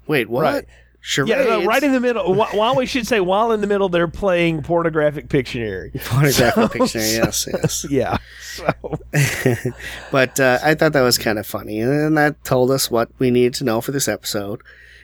Wait, 0.08 0.30
what? 0.30 0.44
Right. 0.44 0.66
Charades? 1.02 1.30
yeah, 1.32 1.44
no, 1.60 1.66
right 1.66 1.82
in 1.82 1.92
the 1.94 2.00
middle. 2.00 2.34
wh- 2.36 2.54
While 2.54 2.76
we 2.76 2.86
should 2.86 3.08
say, 3.08 3.20
while 3.22 3.52
in 3.54 3.62
the 3.62 3.68
middle, 3.68 3.88
they're 3.90 4.08
playing 4.08 4.64
pornographic 4.64 5.28
Pictionary. 5.30 5.94
Pornographic 6.06 6.54
So- 6.54 6.68
picture. 6.68 7.00
Yes, 7.00 7.48
yes. 7.54 7.86
Yeah. 7.90 8.18
So 8.42 9.00
but 10.12 10.40
uh, 10.40 10.60
I 10.64 10.76
thought 10.76 10.94
that 10.94 11.02
was 11.02 11.18
kind 11.18 11.40
of 11.40 11.48
funny, 11.48 11.80
and 11.80 12.18
that 12.18 12.44
told 12.44 12.72
us 12.72 12.92
what 12.92 13.10
we 13.20 13.32
needed 13.32 13.54
to 13.56 13.64
know 13.64 13.82
for 13.82 13.92
this 13.92 14.08
episode. 14.08 14.62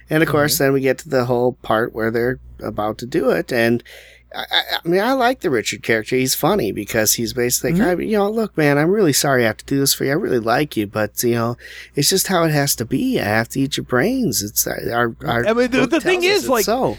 And 0.09 0.21
of 0.21 0.29
course, 0.29 0.57
then 0.57 0.73
we 0.73 0.81
get 0.81 0.99
to 0.99 1.09
the 1.09 1.25
whole 1.25 1.53
part 1.63 1.93
where 1.93 2.11
they're 2.11 2.39
about 2.59 2.97
to 2.99 3.05
do 3.05 3.29
it, 3.31 3.51
and 3.51 3.83
I, 4.35 4.45
I, 4.83 4.87
mean, 4.87 5.01
I 5.01 5.13
like 5.13 5.39
the 5.39 5.49
Richard 5.49 5.81
character. 5.81 6.15
He's 6.15 6.35
funny 6.35 6.71
because 6.71 7.13
he's 7.13 7.33
basically, 7.33 7.73
like, 7.73 7.99
I, 7.99 8.01
you 8.01 8.17
know, 8.17 8.29
look, 8.29 8.57
man, 8.57 8.77
I'm 8.77 8.89
really 8.89 9.13
sorry 9.13 9.43
I 9.43 9.47
have 9.47 9.57
to 9.57 9.65
do 9.65 9.79
this 9.79 9.93
for 9.93 10.03
you. 10.03 10.11
I 10.11 10.15
really 10.15 10.39
like 10.39 10.75
you, 10.75 10.87
but 10.87 11.21
you 11.23 11.35
know, 11.35 11.57
it's 11.95 12.09
just 12.09 12.27
how 12.27 12.43
it 12.43 12.51
has 12.51 12.75
to 12.75 12.85
be. 12.85 13.19
I 13.19 13.23
have 13.23 13.49
to 13.49 13.59
eat 13.61 13.77
your 13.77 13.85
brains. 13.85 14.43
It's 14.43 14.67
uh, 14.67 14.91
our. 14.93 15.15
our 15.25 15.45
I 15.45 15.53
mean, 15.53 15.71
the- 15.71 15.87
the 15.87 16.01
thing 16.01 16.23
is, 16.23 16.49
like, 16.49 16.65
so. 16.65 16.97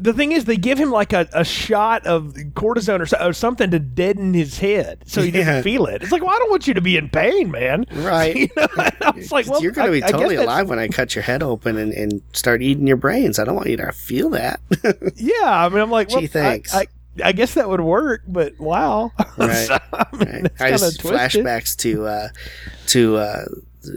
The 0.00 0.12
thing 0.12 0.32
is, 0.32 0.44
they 0.46 0.56
give 0.56 0.78
him 0.78 0.90
like 0.90 1.12
a, 1.12 1.28
a 1.32 1.44
shot 1.44 2.06
of 2.06 2.34
cortisone 2.54 3.00
or, 3.00 3.06
so, 3.06 3.16
or 3.24 3.32
something 3.32 3.70
to 3.70 3.78
deaden 3.78 4.34
his 4.34 4.58
head, 4.58 4.98
so 5.06 5.22
he 5.22 5.30
Yeah. 5.30 5.44
doesn't 5.44 5.62
feel 5.62 5.86
it. 5.86 6.02
It's 6.02 6.10
like, 6.12 6.22
well, 6.22 6.34
I 6.34 6.38
don't 6.38 6.50
want 6.50 6.66
you 6.66 6.74
to 6.74 6.80
be 6.80 6.96
in 6.96 7.08
pain, 7.08 7.50
man. 7.50 7.86
Right. 7.92 8.34
You 8.36 8.48
know? 8.56 8.66
I 9.00 9.12
was 9.14 9.30
like, 9.30 9.46
well, 9.46 9.62
you're 9.62 9.72
going 9.72 9.86
to 9.86 9.92
be 9.92 10.02
I 10.02 10.10
totally 10.10 10.34
alive 10.36 10.68
when 10.68 10.78
I 10.78 10.88
cut 10.88 11.14
your 11.14 11.22
head 11.22 11.42
open 11.42 11.76
and, 11.76 11.92
and 11.92 12.20
start 12.32 12.62
eating 12.62 12.86
your 12.86 12.96
brains. 12.96 13.38
I 13.38 13.44
don't 13.44 13.54
want 13.54 13.68
you 13.68 13.76
to 13.76 13.92
feel 13.92 14.30
that. 14.30 14.60
Yeah, 15.16 15.34
I 15.44 15.68
mean, 15.68 15.78
I'm 15.80 15.90
like, 15.90 16.08
Gee, 16.08 16.14
well, 16.16 16.24
I- 16.24 16.26
thanks. 16.28 16.74
I, 16.74 16.86
I, 17.22 17.32
guess 17.32 17.54
that 17.54 17.68
would 17.68 17.80
work, 17.80 18.22
but 18.26 18.58
wow. 18.58 19.12
Right. 19.36 19.66
So, 19.66 19.78
I 19.92 20.06
mean, 20.16 20.28
Right. 20.42 20.50
I 20.60 20.70
just 20.70 21.00
twisted. 21.00 21.44
flashbacks 21.44 21.76
to 21.78 22.06
uh, 22.06 22.28
to 22.88 23.16
uh, 23.18 23.44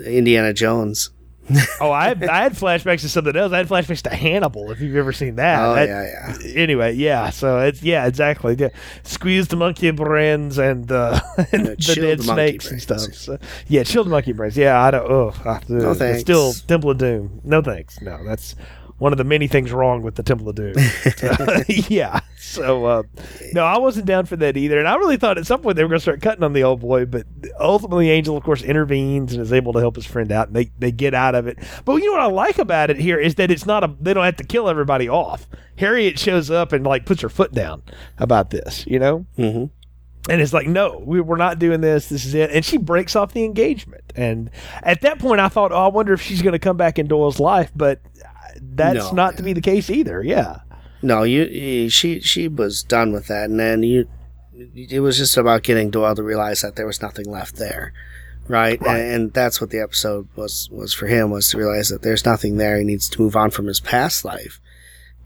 Indiana 0.06 0.54
Jones. 0.54 1.10
Oh, 1.80 1.92
I 1.92 2.08
had, 2.08 2.24
I 2.24 2.44
had 2.44 2.54
flashbacks 2.54 3.02
to 3.02 3.10
something 3.10 3.36
else. 3.36 3.52
I 3.52 3.58
had 3.58 3.68
flashbacks 3.68 4.02
to 4.04 4.10
Hannibal, 4.10 4.72
if 4.72 4.80
you've 4.82 4.96
ever 4.96 5.12
seen 5.14 5.36
that. 5.36 5.60
Oh 5.62 5.76
That- 5.76 5.88
yeah, 5.88 6.38
yeah. 6.44 6.54
Anyway, 6.56 6.94
yeah. 6.94 7.30
So 7.30 7.60
it's 7.60 7.84
yeah, 7.84 8.06
exactly. 8.08 8.56
Yeah. 8.58 8.70
Squeeze 9.04 9.48
the 9.48 9.56
monkey 9.56 9.92
brains 9.92 10.58
and, 10.58 10.92
uh, 10.92 11.20
and 11.52 11.68
the 11.68 11.76
dead 11.76 12.20
the 12.20 12.24
monkey 12.24 12.60
snakes 12.60 12.72
and 12.72 12.82
stuff. 12.82 13.14
So, 13.14 13.38
yeah, 13.68 13.84
chilled 13.84 14.08
monkey 14.08 14.32
brains. 14.34 14.58
Yeah, 14.58 14.82
I 14.82 14.92
don't. 14.92 15.10
Oh, 15.10 15.34
I, 15.46 15.60
No 15.70 15.92
it's 15.92 16.00
thanks. 16.00 16.22
Still 16.22 16.54
Temple 16.54 16.92
of 16.92 16.98
Doom. 16.98 17.42
No 17.44 17.62
thanks. 17.62 18.02
No, 18.02 18.24
that's 18.26 18.56
one 18.98 19.12
of 19.12 19.18
the 19.18 19.24
many 19.24 19.48
things 19.48 19.72
wrong 19.72 20.02
with 20.02 20.16
the 20.16 20.24
Temple 20.24 20.50
of 20.50 20.56
Doom. 20.56 20.76
So, 20.76 21.36
yeah. 21.68 22.22
So 22.38 22.86
uh, 22.86 23.04
no, 23.54 23.64
I 23.66 23.78
wasn't 23.78 24.06
down 24.06 24.26
for 24.26 24.36
that 24.38 24.56
either, 24.56 24.80
and 24.80 24.88
I 24.88 24.96
really 24.96 25.18
thought 25.18 25.38
at 25.38 25.46
some 25.46 25.62
point 25.62 25.76
they 25.76 25.84
were 25.84 25.90
going 25.90 26.00
to 26.00 26.04
start 26.04 26.22
cutting 26.22 26.44
on 26.44 26.54
the 26.54 26.64
old 26.64 26.80
boy, 26.80 27.06
but 27.06 27.26
ultimately 27.60 28.10
Angel, 28.10 28.38
of 28.38 28.44
course, 28.44 28.62
intervenes 28.62 29.34
and 29.34 29.42
is 29.42 29.52
able 29.52 29.74
to 29.74 29.80
help 29.80 29.96
his 29.96 30.06
friend 30.06 30.32
out, 30.32 30.48
and 30.48 30.56
they 30.56 30.72
they 30.80 30.92
get 30.92 31.14
out 31.14 31.36
of 31.36 31.48
it. 31.48 31.58
But 31.84 31.96
you 31.96 32.06
know 32.06 32.14
what 32.14 32.22
I 32.22 32.28
like 32.28 32.58
about 32.58 32.90
it 32.90 32.98
here 32.98 33.20
is 33.20 33.36
that 33.36 33.52
it's 33.52 33.66
not 33.66 33.84
a 33.84 33.94
they 34.00 34.14
don't 34.14 34.24
have 34.24 34.38
to 34.38 34.44
kill 34.46 34.70
everybody 34.70 35.10
off. 35.10 35.48
Harriet 35.78 36.18
shows 36.18 36.50
up 36.50 36.72
and 36.72 36.86
like 36.86 37.06
puts 37.06 37.22
her 37.22 37.30
foot 37.30 37.52
down 37.52 37.84
about 38.18 38.52
this, 38.52 38.86
you 38.88 39.00
know. 39.00 39.26
Mhm. 39.38 39.70
And 40.28 40.42
it's 40.42 40.54
like, 40.54 40.68
no, 40.68 41.04
we, 41.06 41.22
we're 41.22 41.38
not 41.38 41.60
doing 41.60 41.82
this. 41.82 42.10
This 42.10 42.26
is 42.26 42.34
it. 42.34 42.50
And 42.50 42.66
she 42.66 42.78
breaks 42.78 43.16
off 43.16 43.34
the 43.34 43.44
engagement. 43.44 44.12
And 44.16 44.50
at 44.82 45.02
that 45.02 45.20
point, 45.20 45.40
I 45.40 45.50
thought, 45.50 45.72
oh, 45.72 45.86
I 45.86 45.88
wonder 45.88 46.14
if 46.14 46.22
she's 46.22 46.42
going 46.42 46.54
to 46.54 46.60
come 46.60 46.78
back 46.78 46.98
in 46.98 47.06
Doyle's 47.08 47.40
life. 47.40 47.72
But 47.76 48.02
that's 48.62 48.96
No, 48.96 49.12
not 49.12 49.38
to 49.38 49.44
be 49.44 49.54
the 49.54 49.62
case 49.62 49.90
either. 49.90 50.24
Yeah. 50.24 50.60
No, 51.02 51.24
you, 51.24 51.90
she 51.90 52.20
she 52.20 52.48
was 52.48 52.82
done 52.84 53.12
with 53.14 53.28
that, 53.28 53.50
and 53.50 53.60
then 53.60 53.84
you. 53.84 54.08
It 54.74 55.02
was 55.02 55.18
just 55.18 55.36
about 55.38 55.64
getting 55.64 55.90
Doyle 55.92 56.16
to 56.16 56.24
realize 56.24 56.62
that 56.62 56.78
there 56.78 56.88
was 56.88 57.02
nothing 57.02 57.30
left 57.30 57.58
there, 57.58 57.92
right? 58.48 58.80
Right. 58.82 58.90
And, 59.02 59.12
and 59.14 59.34
that's 59.34 59.60
what 59.60 59.70
the 59.70 59.80
episode 59.82 60.30
was 60.36 60.70
was 60.72 60.94
for 60.94 61.08
him 61.08 61.30
was 61.30 61.50
to 61.50 61.58
realize 61.58 61.90
that 61.90 62.02
there's 62.04 62.26
nothing 62.26 62.56
there. 62.58 62.78
He 62.78 62.86
needs 62.86 63.10
to 63.10 63.22
move 63.22 63.36
on 63.36 63.52
from 63.52 63.68
his 63.68 63.80
past 63.82 64.24
life 64.26 64.60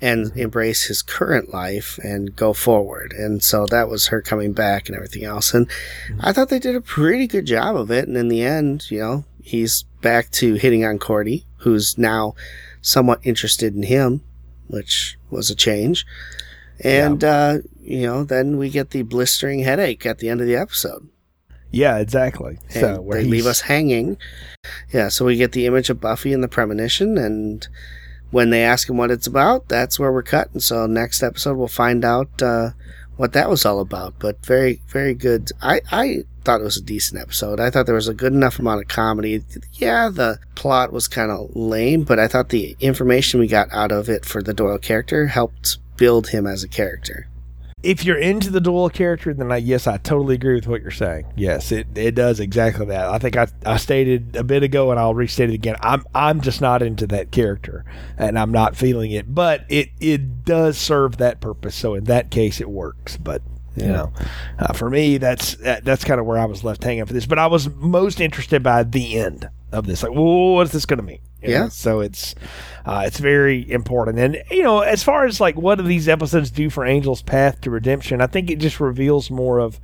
and 0.02 0.28
Mm-hmm. 0.28 0.40
embrace 0.40 0.86
his 0.86 1.02
current 1.02 1.54
life 1.54 2.00
and 2.04 2.36
go 2.36 2.54
forward. 2.54 3.14
And 3.14 3.44
so 3.44 3.66
that 3.68 3.88
was 3.90 4.08
her 4.08 4.22
coming 4.22 4.54
back 4.54 4.88
and 4.90 4.96
everything 4.96 5.24
else. 5.26 5.54
And 5.54 5.68
Mm-hmm. 5.68 6.20
I 6.22 6.34
thought 6.34 6.50
they 6.50 6.58
did 6.60 6.76
a 6.76 6.82
pretty 6.82 7.28
good 7.28 7.46
job 7.46 7.76
of 7.76 7.92
it. 7.92 8.08
And 8.08 8.18
in 8.18 8.30
the 8.30 8.42
end, 8.42 8.90
you 8.90 9.00
know, 9.00 9.26
he's 9.44 9.84
back 10.02 10.32
to 10.32 10.56
hitting 10.56 10.84
on 10.86 10.98
Cordy, 11.00 11.46
who's 11.58 11.98
now 11.98 12.34
somewhat 12.82 13.20
interested 13.24 13.76
in 13.76 13.84
him, 13.84 14.24
which 14.68 15.18
was 15.30 15.50
a 15.50 15.56
change. 15.56 16.06
And, 16.82 17.24
uh, 17.24 17.58
you 17.82 18.04
know, 18.04 18.24
then 18.24 18.58
we 18.58 18.70
get 18.70 18.92
the 18.92 19.02
blistering 19.02 19.60
headache 19.60 20.06
at 20.06 20.20
the 20.20 20.30
end 20.30 20.42
of 20.42 20.48
the 20.48 20.56
episode. 20.56 21.10
Yeah, 21.72 21.98
exactly. 21.98 22.58
And 22.70 22.74
so 22.74 23.02
where 23.02 23.22
they 23.22 23.28
leave 23.28 23.46
us 23.46 23.62
hanging. 23.62 24.18
Yeah, 24.92 25.10
so 25.10 25.26
we 25.26 25.36
get 25.36 25.52
the 25.52 25.66
image 25.66 25.90
of 25.90 26.00
Buffy 26.02 26.34
and 26.34 26.44
the 26.44 26.48
premonition, 26.48 27.18
and 27.18 27.68
when 28.32 28.50
they 28.50 28.64
ask 28.64 28.90
him 28.90 28.98
what 28.98 29.12
it's 29.12 29.28
about, 29.28 29.68
that's 29.68 30.00
where 30.00 30.12
we're 30.12 30.24
cutting. 30.24 30.62
So 30.62 30.88
next 30.88 31.22
episode 31.22 31.58
we'll 31.58 31.68
find 31.68 32.04
out 32.04 32.42
uh, 32.42 32.72
what 33.20 33.34
that 33.34 33.50
was 33.50 33.66
all 33.66 33.82
about. 33.82 34.14
But 34.18 34.46
very, 34.46 34.82
very 34.88 35.14
good. 35.14 35.52
I, 35.62 35.82
I 35.92 36.24
thought 36.46 36.62
it 36.62 36.64
was 36.64 36.78
a 36.78 36.82
decent 36.82 37.22
episode. 37.22 37.60
I 37.60 37.70
thought 37.70 37.86
there 37.86 37.94
was 37.94 38.08
a 38.08 38.14
good 38.14 38.32
enough 38.32 38.60
amount 38.60 38.82
of 38.82 38.88
comedy. 38.88 39.44
Yeah, 39.74 40.08
the 40.08 40.40
plot 40.56 40.94
was 40.94 41.10
kind 41.10 41.30
of 41.30 41.54
lame, 41.54 42.04
but 42.04 42.18
I 42.18 42.30
thought 42.30 42.48
the 42.48 42.78
information 42.80 43.42
we 43.42 43.48
got 43.48 43.68
out 43.74 43.92
of 43.92 44.08
it 44.08 44.24
for 44.24 44.42
the 44.42 44.54
Doyle 44.54 44.78
character 44.78 45.28
helped 45.28 45.80
build 45.98 46.30
him 46.30 46.48
as 46.48 46.64
a 46.64 46.70
character 46.70 47.28
if 47.82 48.04
you're 48.04 48.18
into 48.18 48.50
the 48.50 48.60
Doyle 48.60 48.90
character, 48.90 49.34
then 49.34 49.52
I, 49.52 49.58
yes, 49.58 49.88
I 49.88 49.98
totally 49.98 50.36
agree 50.36 50.56
with 50.56 50.68
what 50.68 50.82
you're 50.82 50.92
saying. 50.92 51.26
Yes, 51.36 51.72
it, 51.72 51.88
it 51.96 52.14
does 52.14 52.40
exactly 52.40 52.86
that. 52.88 53.08
I 53.08 53.20
think 53.20 53.38
I, 53.38 53.48
I 53.66 53.78
stated 53.78 54.36
a 54.36 54.44
bit 54.44 54.64
ago, 54.64 54.92
and 54.92 55.00
I'll 55.00 55.14
restate 55.14 55.50
it 55.50 55.54
again. 55.54 55.76
I'm 55.82 56.04
I'm 56.14 56.42
just 56.42 56.60
not 56.60 56.82
into 56.82 57.08
that 57.08 57.32
character, 57.32 57.86
and 58.18 58.38
I'm 58.38 58.52
not 58.52 58.76
feeling 58.76 59.12
it. 59.12 59.34
But 59.34 59.66
it 59.70 59.90
it 60.00 60.44
does 60.44 60.78
serve 60.78 61.18
that 61.18 61.40
purpose. 61.40 61.76
So 61.76 61.94
in 61.94 62.04
that 62.06 62.32
case, 62.32 62.60
it 62.60 62.70
works. 62.70 63.16
But 63.16 63.42
you 63.76 63.86
yeah. 63.86 63.92
know, 63.92 64.14
uh, 64.60 64.74
for 64.74 64.90
me, 64.90 65.18
that's 65.18 65.56
that, 65.56 65.86
that's 65.86 66.04
kind 66.04 66.20
of 66.20 66.26
where 66.26 66.38
I 66.38 66.46
was 66.46 66.64
left 66.64 66.84
hanging 66.84 67.06
for 67.06 67.14
this. 67.14 67.26
But 67.26 67.40
I 67.40 67.48
was 67.48 67.70
most 67.70 68.20
interested 68.20 68.62
by 68.62 68.84
the 68.84 69.18
end 69.18 69.50
of 69.72 69.86
this. 69.86 70.04
Like, 70.04 70.12
well, 70.12 70.56
what 70.56 70.68
is 70.68 70.74
this 70.74 70.86
going 70.86 70.98
to 70.98 71.04
mean? 71.04 71.20
Yeah. 71.42 71.64
Know? 71.64 71.70
So 71.70 72.00
it's 72.02 72.36
uh, 72.86 73.04
it's 73.06 73.20
very 73.20 73.70
important. 73.70 74.20
And 74.20 74.44
you 74.52 74.64
know, 74.64 74.80
as 74.80 75.04
far 75.04 75.26
as 75.26 75.40
like 75.40 75.56
what 75.56 75.76
do 75.76 75.84
these 75.84 76.08
episodes 76.08 76.52
do 76.52 76.70
for 76.70 76.86
Angel's 76.86 77.22
path 77.22 77.62
to 77.62 77.72
redemption, 77.72 78.22
I 78.22 78.28
think 78.28 78.50
it 78.50 78.60
just 78.60 78.80
reveals 78.80 79.32
more 79.32 79.60
of 79.60 79.80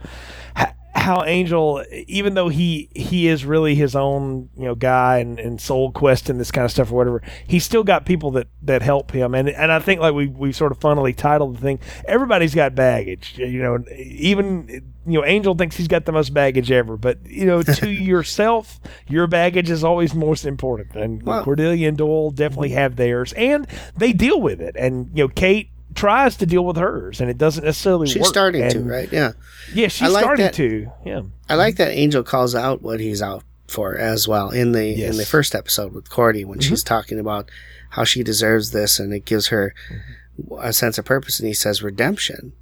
how 1.05 1.23
Angel, 1.23 1.83
even 2.07 2.33
though 2.33 2.49
he 2.49 2.89
he 2.95 3.27
is 3.27 3.45
really 3.45 3.75
his 3.75 3.95
own 3.95 4.49
you 4.57 4.63
know 4.63 4.73
guy 4.73 5.19
and, 5.19 5.39
and 5.39 5.61
soul 5.61 5.91
quest 5.91 6.31
and 6.31 6.39
this 6.39 6.49
kind 6.49 6.65
of 6.65 6.71
stuff 6.71 6.91
or 6.91 6.95
whatever, 6.95 7.21
he's 7.45 7.63
still 7.63 7.83
got 7.83 8.07
people 8.07 8.31
that 8.31 8.47
that 8.63 8.81
help 8.81 9.11
him. 9.11 9.35
And 9.35 9.47
and 9.47 9.71
I 9.71 9.77
think 9.77 10.01
like 10.01 10.15
we 10.15 10.25
we 10.25 10.51
sort 10.51 10.71
of 10.71 10.79
funnily 10.79 11.13
titled 11.13 11.57
the 11.57 11.61
thing, 11.61 11.79
everybody's 12.07 12.55
got 12.55 12.73
baggage. 12.73 13.37
You 13.37 13.61
know, 13.61 13.85
even 13.95 14.67
you 15.05 15.19
know 15.19 15.25
Angel 15.25 15.53
thinks 15.53 15.77
he's 15.77 15.87
got 15.87 16.05
the 16.05 16.11
most 16.11 16.33
baggage 16.33 16.71
ever, 16.71 16.97
but 16.97 17.19
you 17.27 17.45
know 17.45 17.61
to 17.61 17.87
yourself, 17.91 18.79
your 19.07 19.27
baggage 19.27 19.69
is 19.69 19.83
always 19.83 20.15
most 20.15 20.43
important. 20.43 20.95
And 20.95 21.21
well, 21.21 21.43
Cordelia 21.43 21.87
and 21.87 21.97
Doyle 21.97 22.31
definitely 22.31 22.69
have 22.69 22.95
theirs, 22.95 23.31
and 23.33 23.67
they 23.95 24.11
deal 24.11 24.41
with 24.41 24.59
it. 24.59 24.75
And 24.75 25.11
you 25.13 25.25
know 25.25 25.27
Kate 25.27 25.69
tries 25.95 26.35
to 26.37 26.45
deal 26.45 26.63
with 26.63 26.77
hers, 26.77 27.21
and 27.21 27.29
it 27.29 27.37
doesn't 27.37 27.63
necessarily 27.63 28.07
she's 28.07 28.21
work. 28.21 28.29
starting 28.29 28.61
and, 28.61 28.71
to, 28.71 28.79
right? 28.81 29.11
Yeah. 29.11 29.31
Yeah, 29.73 29.87
she's 29.87 30.11
like 30.11 30.23
starting 30.23 30.45
that, 30.45 30.53
to. 30.55 30.91
Yeah. 31.05 31.21
I 31.49 31.55
like 31.55 31.77
that 31.77 31.91
Angel 31.91 32.23
calls 32.23 32.53
out 32.53 32.81
what 32.81 32.99
he's 32.99 33.21
out 33.21 33.43
for 33.67 33.97
as 33.97 34.27
well 34.27 34.51
in 34.51 34.73
the 34.73 34.85
yes. 34.85 35.11
in 35.11 35.17
the 35.17 35.25
first 35.25 35.55
episode 35.55 35.91
with 35.91 36.09
Cordy 36.09 36.45
when 36.45 36.59
mm-hmm. 36.59 36.69
she's 36.69 36.83
talking 36.83 37.19
about 37.19 37.49
how 37.89 38.03
she 38.03 38.21
deserves 38.21 38.71
this 38.71 38.99
and 38.99 39.11
it 39.11 39.25
gives 39.25 39.47
her 39.47 39.73
mm-hmm. 39.89 40.53
a 40.59 40.71
sense 40.71 40.99
of 40.99 41.05
purpose 41.05 41.39
and 41.39 41.47
he 41.47 41.53
says 41.53 41.81
redemption. 41.81 42.53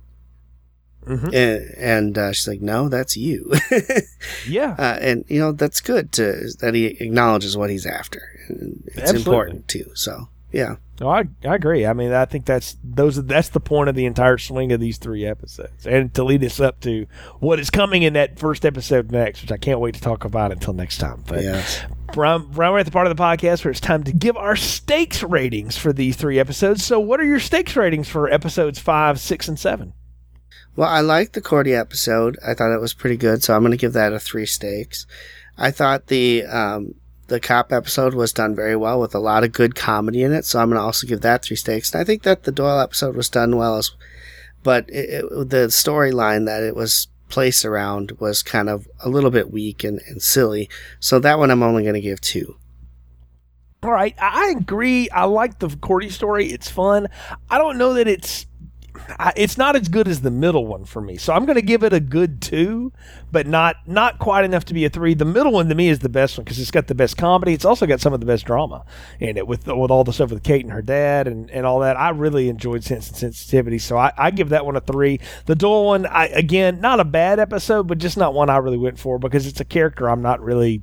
Mm-hmm. 1.05 1.33
And, 1.33 1.75
and 1.77 2.17
uh, 2.17 2.31
she's 2.31 2.47
like, 2.47 2.61
"No, 2.61 2.87
that's 2.87 3.17
you." 3.17 3.51
yeah, 4.47 4.73
uh, 4.79 4.97
and 5.01 5.25
you 5.27 5.37
know 5.37 5.51
that's 5.51 5.81
good 5.81 6.13
to 6.13 6.49
that 6.61 6.73
he 6.75 6.85
acknowledges 6.85 7.57
what 7.57 7.69
he's 7.69 7.85
after. 7.85 8.21
It's 8.47 8.97
Absolutely. 8.99 9.19
important 9.19 9.67
too. 9.67 9.91
So 9.95 10.29
yeah. 10.53 10.75
No, 11.01 11.09
I, 11.09 11.23
I 11.43 11.55
agree. 11.55 11.85
I 11.85 11.93
mean, 11.93 12.13
I 12.13 12.25
think 12.25 12.45
that's 12.45 12.77
those 12.83 13.21
that's 13.25 13.49
the 13.49 13.59
point 13.59 13.89
of 13.89 13.95
the 13.95 14.05
entire 14.05 14.37
swing 14.37 14.71
of 14.71 14.79
these 14.79 14.99
three 14.99 15.25
episodes, 15.25 15.87
and 15.87 16.13
to 16.13 16.23
lead 16.23 16.43
us 16.43 16.59
up 16.59 16.79
to 16.81 17.07
what 17.39 17.59
is 17.59 17.71
coming 17.71 18.03
in 18.03 18.13
that 18.13 18.37
first 18.37 18.63
episode 18.63 19.11
next, 19.11 19.41
which 19.41 19.51
I 19.51 19.57
can't 19.57 19.79
wait 19.79 19.95
to 19.95 20.01
talk 20.01 20.23
about 20.23 20.51
until 20.51 20.73
next 20.73 20.99
time. 20.99 21.23
But 21.27 21.43
yeah. 21.43 21.65
Brian, 22.13 22.45
Brian, 22.51 22.73
we're 22.73 22.79
at 22.79 22.85
the 22.85 22.91
part 22.91 23.07
of 23.07 23.17
the 23.17 23.21
podcast 23.21 23.65
where 23.65 23.71
it's 23.71 23.79
time 23.79 24.03
to 24.03 24.13
give 24.13 24.37
our 24.37 24.55
stakes 24.55 25.23
ratings 25.23 25.75
for 25.75 25.91
these 25.91 26.15
three 26.15 26.39
episodes. 26.39 26.85
So, 26.85 26.99
what 26.99 27.19
are 27.19 27.25
your 27.25 27.39
stakes 27.39 27.75
ratings 27.75 28.07
for 28.07 28.29
episodes 28.29 28.77
five, 28.77 29.19
six, 29.19 29.47
and 29.47 29.59
seven? 29.59 29.93
Well, 30.75 30.89
I 30.89 31.01
liked 31.01 31.33
the 31.33 31.41
Cordy 31.41 31.73
episode. 31.73 32.37
I 32.45 32.53
thought 32.53 32.73
it 32.73 32.81
was 32.81 32.93
pretty 32.93 33.17
good, 33.17 33.43
so 33.43 33.55
I'm 33.55 33.61
going 33.61 33.71
to 33.71 33.77
give 33.77 33.93
that 33.93 34.13
a 34.13 34.19
three 34.19 34.45
stakes. 34.45 35.07
I 35.57 35.71
thought 35.71 36.07
the 36.07 36.45
um, 36.45 36.95
the 37.27 37.39
cop 37.39 37.71
episode 37.71 38.13
was 38.13 38.33
done 38.33 38.55
very 38.55 38.75
well 38.75 38.99
with 38.99 39.15
a 39.15 39.19
lot 39.19 39.43
of 39.43 39.51
good 39.51 39.75
comedy 39.75 40.23
in 40.23 40.33
it. 40.33 40.45
So 40.45 40.59
I'm 40.59 40.69
going 40.69 40.79
to 40.79 40.83
also 40.83 41.07
give 41.07 41.21
that 41.21 41.43
three 41.43 41.55
stakes. 41.55 41.93
And 41.93 42.01
I 42.01 42.03
think 42.03 42.23
that 42.23 42.43
the 42.43 42.51
Doyle 42.51 42.79
episode 42.79 43.15
was 43.15 43.29
done 43.29 43.55
well 43.55 43.77
as, 43.77 43.91
but 44.63 44.89
it, 44.89 45.09
it, 45.09 45.49
the 45.49 45.67
storyline 45.67 46.45
that 46.45 46.63
it 46.63 46.75
was 46.75 47.07
placed 47.29 47.65
around 47.65 48.11
was 48.19 48.43
kind 48.43 48.69
of 48.69 48.87
a 49.03 49.09
little 49.09 49.31
bit 49.31 49.51
weak 49.51 49.83
and, 49.83 50.01
and 50.07 50.21
silly. 50.21 50.69
So 50.99 51.19
that 51.19 51.39
one 51.39 51.49
I'm 51.49 51.63
only 51.63 51.83
going 51.83 51.95
to 51.95 52.01
give 52.01 52.21
two. 52.21 52.57
All 53.81 53.91
right, 53.91 54.15
I 54.21 54.53
agree. 54.57 55.09
I 55.09 55.25
like 55.25 55.59
the 55.59 55.69
Cordy 55.69 56.09
story. 56.09 56.47
It's 56.47 56.69
fun. 56.69 57.07
I 57.49 57.57
don't 57.57 57.77
know 57.77 57.93
that 57.95 58.07
it's 58.07 58.45
it's 59.35 59.57
not 59.57 59.75
as 59.75 59.87
good 59.87 60.07
as 60.07 60.21
the 60.21 60.31
middle 60.31 60.65
one 60.65 60.85
for 60.85 61.01
me. 61.01 61.17
So 61.17 61.33
I'm 61.33 61.45
going 61.45 61.55
to 61.55 61.61
give 61.61 61.83
it 61.83 61.93
a 61.93 61.99
good 61.99 62.41
two, 62.41 62.91
but 63.31 63.47
not 63.47 63.77
not 63.87 64.19
quite 64.19 64.45
enough 64.45 64.65
to 64.65 64.73
be 64.73 64.85
a 64.85 64.89
three. 64.89 65.13
The 65.13 65.25
middle 65.25 65.51
one 65.51 65.69
to 65.69 65.75
me 65.75 65.89
is 65.89 65.99
the 65.99 66.09
best 66.09 66.37
one 66.37 66.43
because 66.45 66.59
it's 66.59 66.71
got 66.71 66.87
the 66.87 66.95
best 66.95 67.17
comedy. 67.17 67.53
It's 67.53 67.65
also 67.65 67.85
got 67.85 68.01
some 68.01 68.13
of 68.13 68.19
the 68.19 68.25
best 68.25 68.45
drama 68.45 68.85
in 69.19 69.37
it 69.37 69.47
with 69.47 69.67
with 69.67 69.91
all 69.91 70.03
the 70.03 70.13
stuff 70.13 70.31
with 70.31 70.43
Kate 70.43 70.63
and 70.63 70.73
her 70.73 70.81
dad 70.81 71.27
and, 71.27 71.49
and 71.51 71.65
all 71.65 71.79
that. 71.79 71.97
I 71.97 72.09
really 72.09 72.49
enjoyed 72.49 72.83
Sense 72.83 73.09
and 73.09 73.17
Sensitivity, 73.17 73.79
so 73.79 73.97
I, 73.97 74.11
I 74.17 74.31
give 74.31 74.49
that 74.49 74.65
one 74.65 74.75
a 74.75 74.81
three. 74.81 75.19
The 75.45 75.55
Doyle 75.55 75.85
one, 75.85 76.05
I 76.05 76.27
again, 76.27 76.81
not 76.81 76.99
a 76.99 77.05
bad 77.05 77.39
episode, 77.39 77.87
but 77.87 77.97
just 77.97 78.17
not 78.17 78.33
one 78.33 78.49
I 78.49 78.57
really 78.57 78.77
went 78.77 78.99
for 78.99 79.19
because 79.19 79.47
it's 79.47 79.59
a 79.59 79.65
character 79.65 80.09
I'm 80.09 80.21
not 80.21 80.41
really 80.41 80.81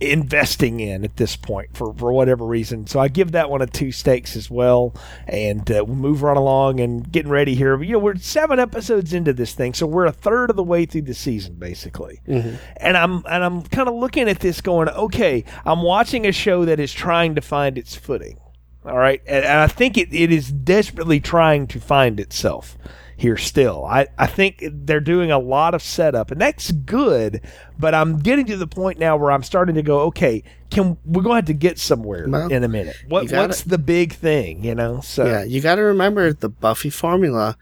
investing 0.00 0.80
in 0.80 1.04
at 1.04 1.16
this 1.16 1.36
point 1.36 1.76
for, 1.76 1.94
for 1.94 2.12
whatever 2.12 2.44
reason. 2.44 2.86
So 2.86 2.98
I 2.98 3.08
give 3.08 3.32
that 3.32 3.48
one 3.48 3.62
a 3.62 3.66
two 3.66 3.92
stakes 3.92 4.36
as 4.36 4.50
well. 4.50 4.94
And 5.26 5.70
uh, 5.70 5.84
we'll 5.86 5.96
move 5.96 6.22
right 6.22 6.36
along 6.36 6.80
and 6.80 7.10
getting 7.10 7.30
ready 7.30 7.54
here. 7.54 7.80
You 7.82 7.92
know, 7.92 7.98
we're 7.98 8.16
seven 8.16 8.58
episodes 8.58 9.12
into 9.12 9.32
this 9.32 9.54
thing, 9.54 9.74
so 9.74 9.86
we're 9.86 10.06
a 10.06 10.12
third 10.12 10.50
of 10.50 10.56
the 10.56 10.64
way 10.64 10.84
through 10.86 11.02
the 11.02 11.14
season 11.14 11.54
basically. 11.54 12.20
Mm-hmm. 12.26 12.56
And 12.78 12.96
I'm 12.96 13.24
and 13.28 13.44
I'm 13.44 13.62
kind 13.62 13.88
of 13.88 13.94
looking 13.94 14.28
at 14.28 14.40
this 14.40 14.60
going, 14.60 14.88
okay, 14.88 15.44
I'm 15.64 15.82
watching 15.82 16.26
a 16.26 16.32
show 16.32 16.64
that 16.64 16.80
is 16.80 16.92
trying 16.92 17.34
to 17.36 17.40
find 17.40 17.78
its 17.78 17.94
footing. 17.94 18.38
All 18.84 18.98
right. 18.98 19.22
And, 19.26 19.44
and 19.44 19.58
I 19.60 19.66
think 19.66 19.96
it, 19.96 20.12
it 20.12 20.30
is 20.30 20.52
desperately 20.52 21.20
trying 21.20 21.66
to 21.68 21.80
find 21.80 22.20
itself 22.20 22.76
here 23.16 23.36
still. 23.36 23.84
I, 23.84 24.06
I 24.18 24.26
think 24.26 24.62
they're 24.62 25.00
doing 25.00 25.30
a 25.30 25.38
lot 25.38 25.74
of 25.74 25.82
setup, 25.82 26.30
and 26.30 26.40
that's 26.40 26.70
good. 26.72 27.40
But 27.78 27.94
I'm 27.94 28.18
getting 28.18 28.46
to 28.46 28.56
the 28.56 28.66
point 28.66 28.98
now 28.98 29.16
where 29.16 29.30
I'm 29.30 29.42
starting 29.42 29.74
to 29.76 29.82
go, 29.82 30.00
okay, 30.00 30.42
can 30.70 30.96
we're 31.04 31.22
going 31.22 31.34
to 31.34 31.36
have 31.36 31.44
to 31.46 31.54
get 31.54 31.78
somewhere 31.78 32.26
well, 32.28 32.48
in 32.48 32.64
a 32.64 32.68
minute? 32.68 32.96
What 33.08 33.28
gotta, 33.28 33.48
what's 33.48 33.62
the 33.62 33.78
big 33.78 34.12
thing? 34.12 34.64
You 34.64 34.74
know, 34.74 35.00
so 35.00 35.26
yeah, 35.26 35.44
you 35.44 35.60
got 35.60 35.76
to 35.76 35.82
remember 35.82 36.32
the 36.32 36.48
Buffy 36.48 36.90
formula: 36.90 37.56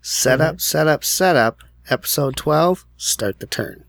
set 0.00 0.38
mm-hmm. 0.38 0.48
up, 0.48 0.60
set 0.60 0.86
up, 0.86 1.04
set 1.04 1.36
up. 1.36 1.58
Episode 1.90 2.36
twelve, 2.36 2.86
start 2.96 3.40
the 3.40 3.46
turn. 3.46 3.84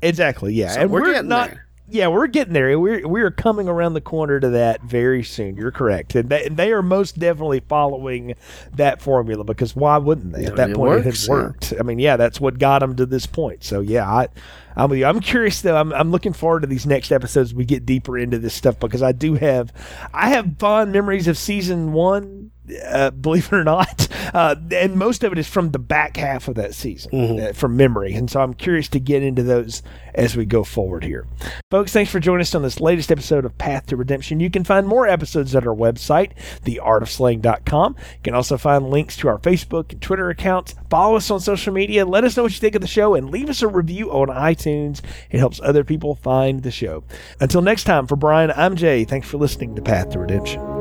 Exactly. 0.00 0.54
Yeah, 0.54 0.72
so 0.72 0.80
and 0.82 0.90
we're, 0.90 1.02
we're 1.02 1.22
not. 1.22 1.50
There 1.50 1.61
yeah, 1.92 2.08
we're 2.08 2.26
getting 2.26 2.54
there. 2.54 2.78
We're 2.78 3.06
we 3.06 3.22
are 3.22 3.30
coming 3.30 3.68
around 3.68 3.94
the 3.94 4.00
corner 4.00 4.40
to 4.40 4.48
that 4.50 4.82
very 4.82 5.22
soon. 5.22 5.56
You're 5.56 5.70
correct, 5.70 6.14
and 6.14 6.28
they, 6.28 6.48
they 6.48 6.72
are 6.72 6.82
most 6.82 7.18
definitely 7.18 7.60
following 7.60 8.34
that 8.74 9.02
formula 9.02 9.44
because 9.44 9.76
why 9.76 9.98
wouldn't 9.98 10.32
they? 10.32 10.46
At 10.46 10.56
that 10.56 10.74
point, 10.74 11.04
works, 11.04 11.24
it 11.24 11.30
worked. 11.30 11.72
Yeah. 11.72 11.80
I 11.80 11.82
mean, 11.82 11.98
yeah, 11.98 12.16
that's 12.16 12.40
what 12.40 12.58
got 12.58 12.78
them 12.78 12.96
to 12.96 13.06
this 13.06 13.26
point. 13.26 13.64
So 13.64 13.80
yeah, 13.80 14.08
I, 14.08 14.28
I'm 14.76 14.90
with 14.90 15.00
you. 15.00 15.06
I'm 15.06 15.20
curious 15.20 15.60
though. 15.60 15.76
I'm, 15.76 15.92
I'm 15.92 16.10
looking 16.10 16.32
forward 16.32 16.60
to 16.60 16.66
these 16.66 16.86
next 16.86 17.12
episodes. 17.12 17.52
We 17.52 17.64
get 17.64 17.84
deeper 17.84 18.16
into 18.16 18.38
this 18.38 18.54
stuff 18.54 18.78
because 18.78 19.02
I 19.02 19.12
do 19.12 19.34
have, 19.34 19.72
I 20.14 20.30
have 20.30 20.58
fond 20.58 20.92
memories 20.92 21.28
of 21.28 21.36
season 21.36 21.92
one 21.92 22.51
uh, 22.84 23.10
believe 23.10 23.46
it 23.46 23.52
or 23.52 23.64
not. 23.64 24.08
Uh, 24.32 24.54
and 24.70 24.96
most 24.96 25.24
of 25.24 25.32
it 25.32 25.38
is 25.38 25.48
from 25.48 25.72
the 25.72 25.78
back 25.78 26.16
half 26.16 26.48
of 26.48 26.54
that 26.54 26.74
season, 26.74 27.10
mm-hmm. 27.10 27.50
uh, 27.50 27.52
from 27.52 27.76
memory. 27.76 28.14
And 28.14 28.30
so 28.30 28.40
I'm 28.40 28.54
curious 28.54 28.88
to 28.90 29.00
get 29.00 29.22
into 29.22 29.42
those 29.42 29.82
as 30.14 30.36
we 30.36 30.44
go 30.44 30.64
forward 30.64 31.04
here. 31.04 31.26
Folks, 31.70 31.92
thanks 31.92 32.10
for 32.10 32.20
joining 32.20 32.42
us 32.42 32.54
on 32.54 32.62
this 32.62 32.80
latest 32.80 33.10
episode 33.10 33.44
of 33.44 33.58
Path 33.58 33.86
to 33.86 33.96
Redemption. 33.96 34.40
You 34.40 34.50
can 34.50 34.64
find 34.64 34.86
more 34.86 35.06
episodes 35.06 35.54
at 35.54 35.66
our 35.66 35.74
website, 35.74 36.32
theartofslaying.com. 36.64 37.96
You 37.98 38.22
can 38.22 38.34
also 38.34 38.56
find 38.56 38.90
links 38.90 39.16
to 39.18 39.28
our 39.28 39.38
Facebook 39.38 39.92
and 39.92 40.00
Twitter 40.00 40.30
accounts. 40.30 40.74
Follow 40.88 41.16
us 41.16 41.30
on 41.30 41.40
social 41.40 41.72
media. 41.72 42.06
Let 42.06 42.24
us 42.24 42.36
know 42.36 42.44
what 42.44 42.52
you 42.52 42.58
think 42.58 42.74
of 42.74 42.80
the 42.80 42.86
show 42.86 43.14
and 43.14 43.30
leave 43.30 43.50
us 43.50 43.62
a 43.62 43.68
review 43.68 44.10
on 44.10 44.28
iTunes. 44.28 45.00
It 45.30 45.38
helps 45.38 45.60
other 45.62 45.84
people 45.84 46.14
find 46.14 46.62
the 46.62 46.70
show. 46.70 47.04
Until 47.40 47.62
next 47.62 47.84
time, 47.84 48.06
for 48.06 48.16
Brian, 48.16 48.52
I'm 48.52 48.76
Jay. 48.76 49.04
Thanks 49.04 49.28
for 49.28 49.38
listening 49.38 49.74
to 49.76 49.82
Path 49.82 50.10
to 50.10 50.18
Redemption. 50.18 50.71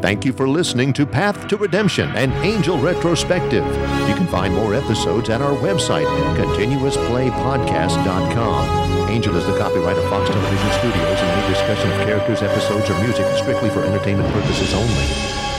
Thank 0.00 0.24
you 0.24 0.32
for 0.32 0.48
listening 0.48 0.94
to 0.94 1.04
Path 1.04 1.46
to 1.48 1.58
Redemption 1.58 2.08
and 2.16 2.32
Angel 2.44 2.78
Retrospective. 2.78 3.66
You 4.08 4.14
can 4.14 4.26
find 4.28 4.54
more 4.54 4.74
episodes 4.74 5.28
at 5.28 5.42
our 5.42 5.52
website, 5.52 6.06
continuousplaypodcast.com. 6.36 9.10
Angel 9.10 9.36
is 9.36 9.46
the 9.46 9.58
copyright 9.58 9.98
of 9.98 10.08
Fox 10.08 10.30
Television 10.30 10.72
Studios, 10.72 11.20
and 11.20 11.30
any 11.30 11.48
discussion 11.52 11.92
of 11.92 11.98
characters, 12.06 12.40
episodes, 12.40 12.88
or 12.88 12.98
music 13.02 13.26
is 13.26 13.40
strictly 13.40 13.68
for 13.68 13.84
entertainment 13.84 14.32
purposes 14.32 14.72
only. 14.72 15.49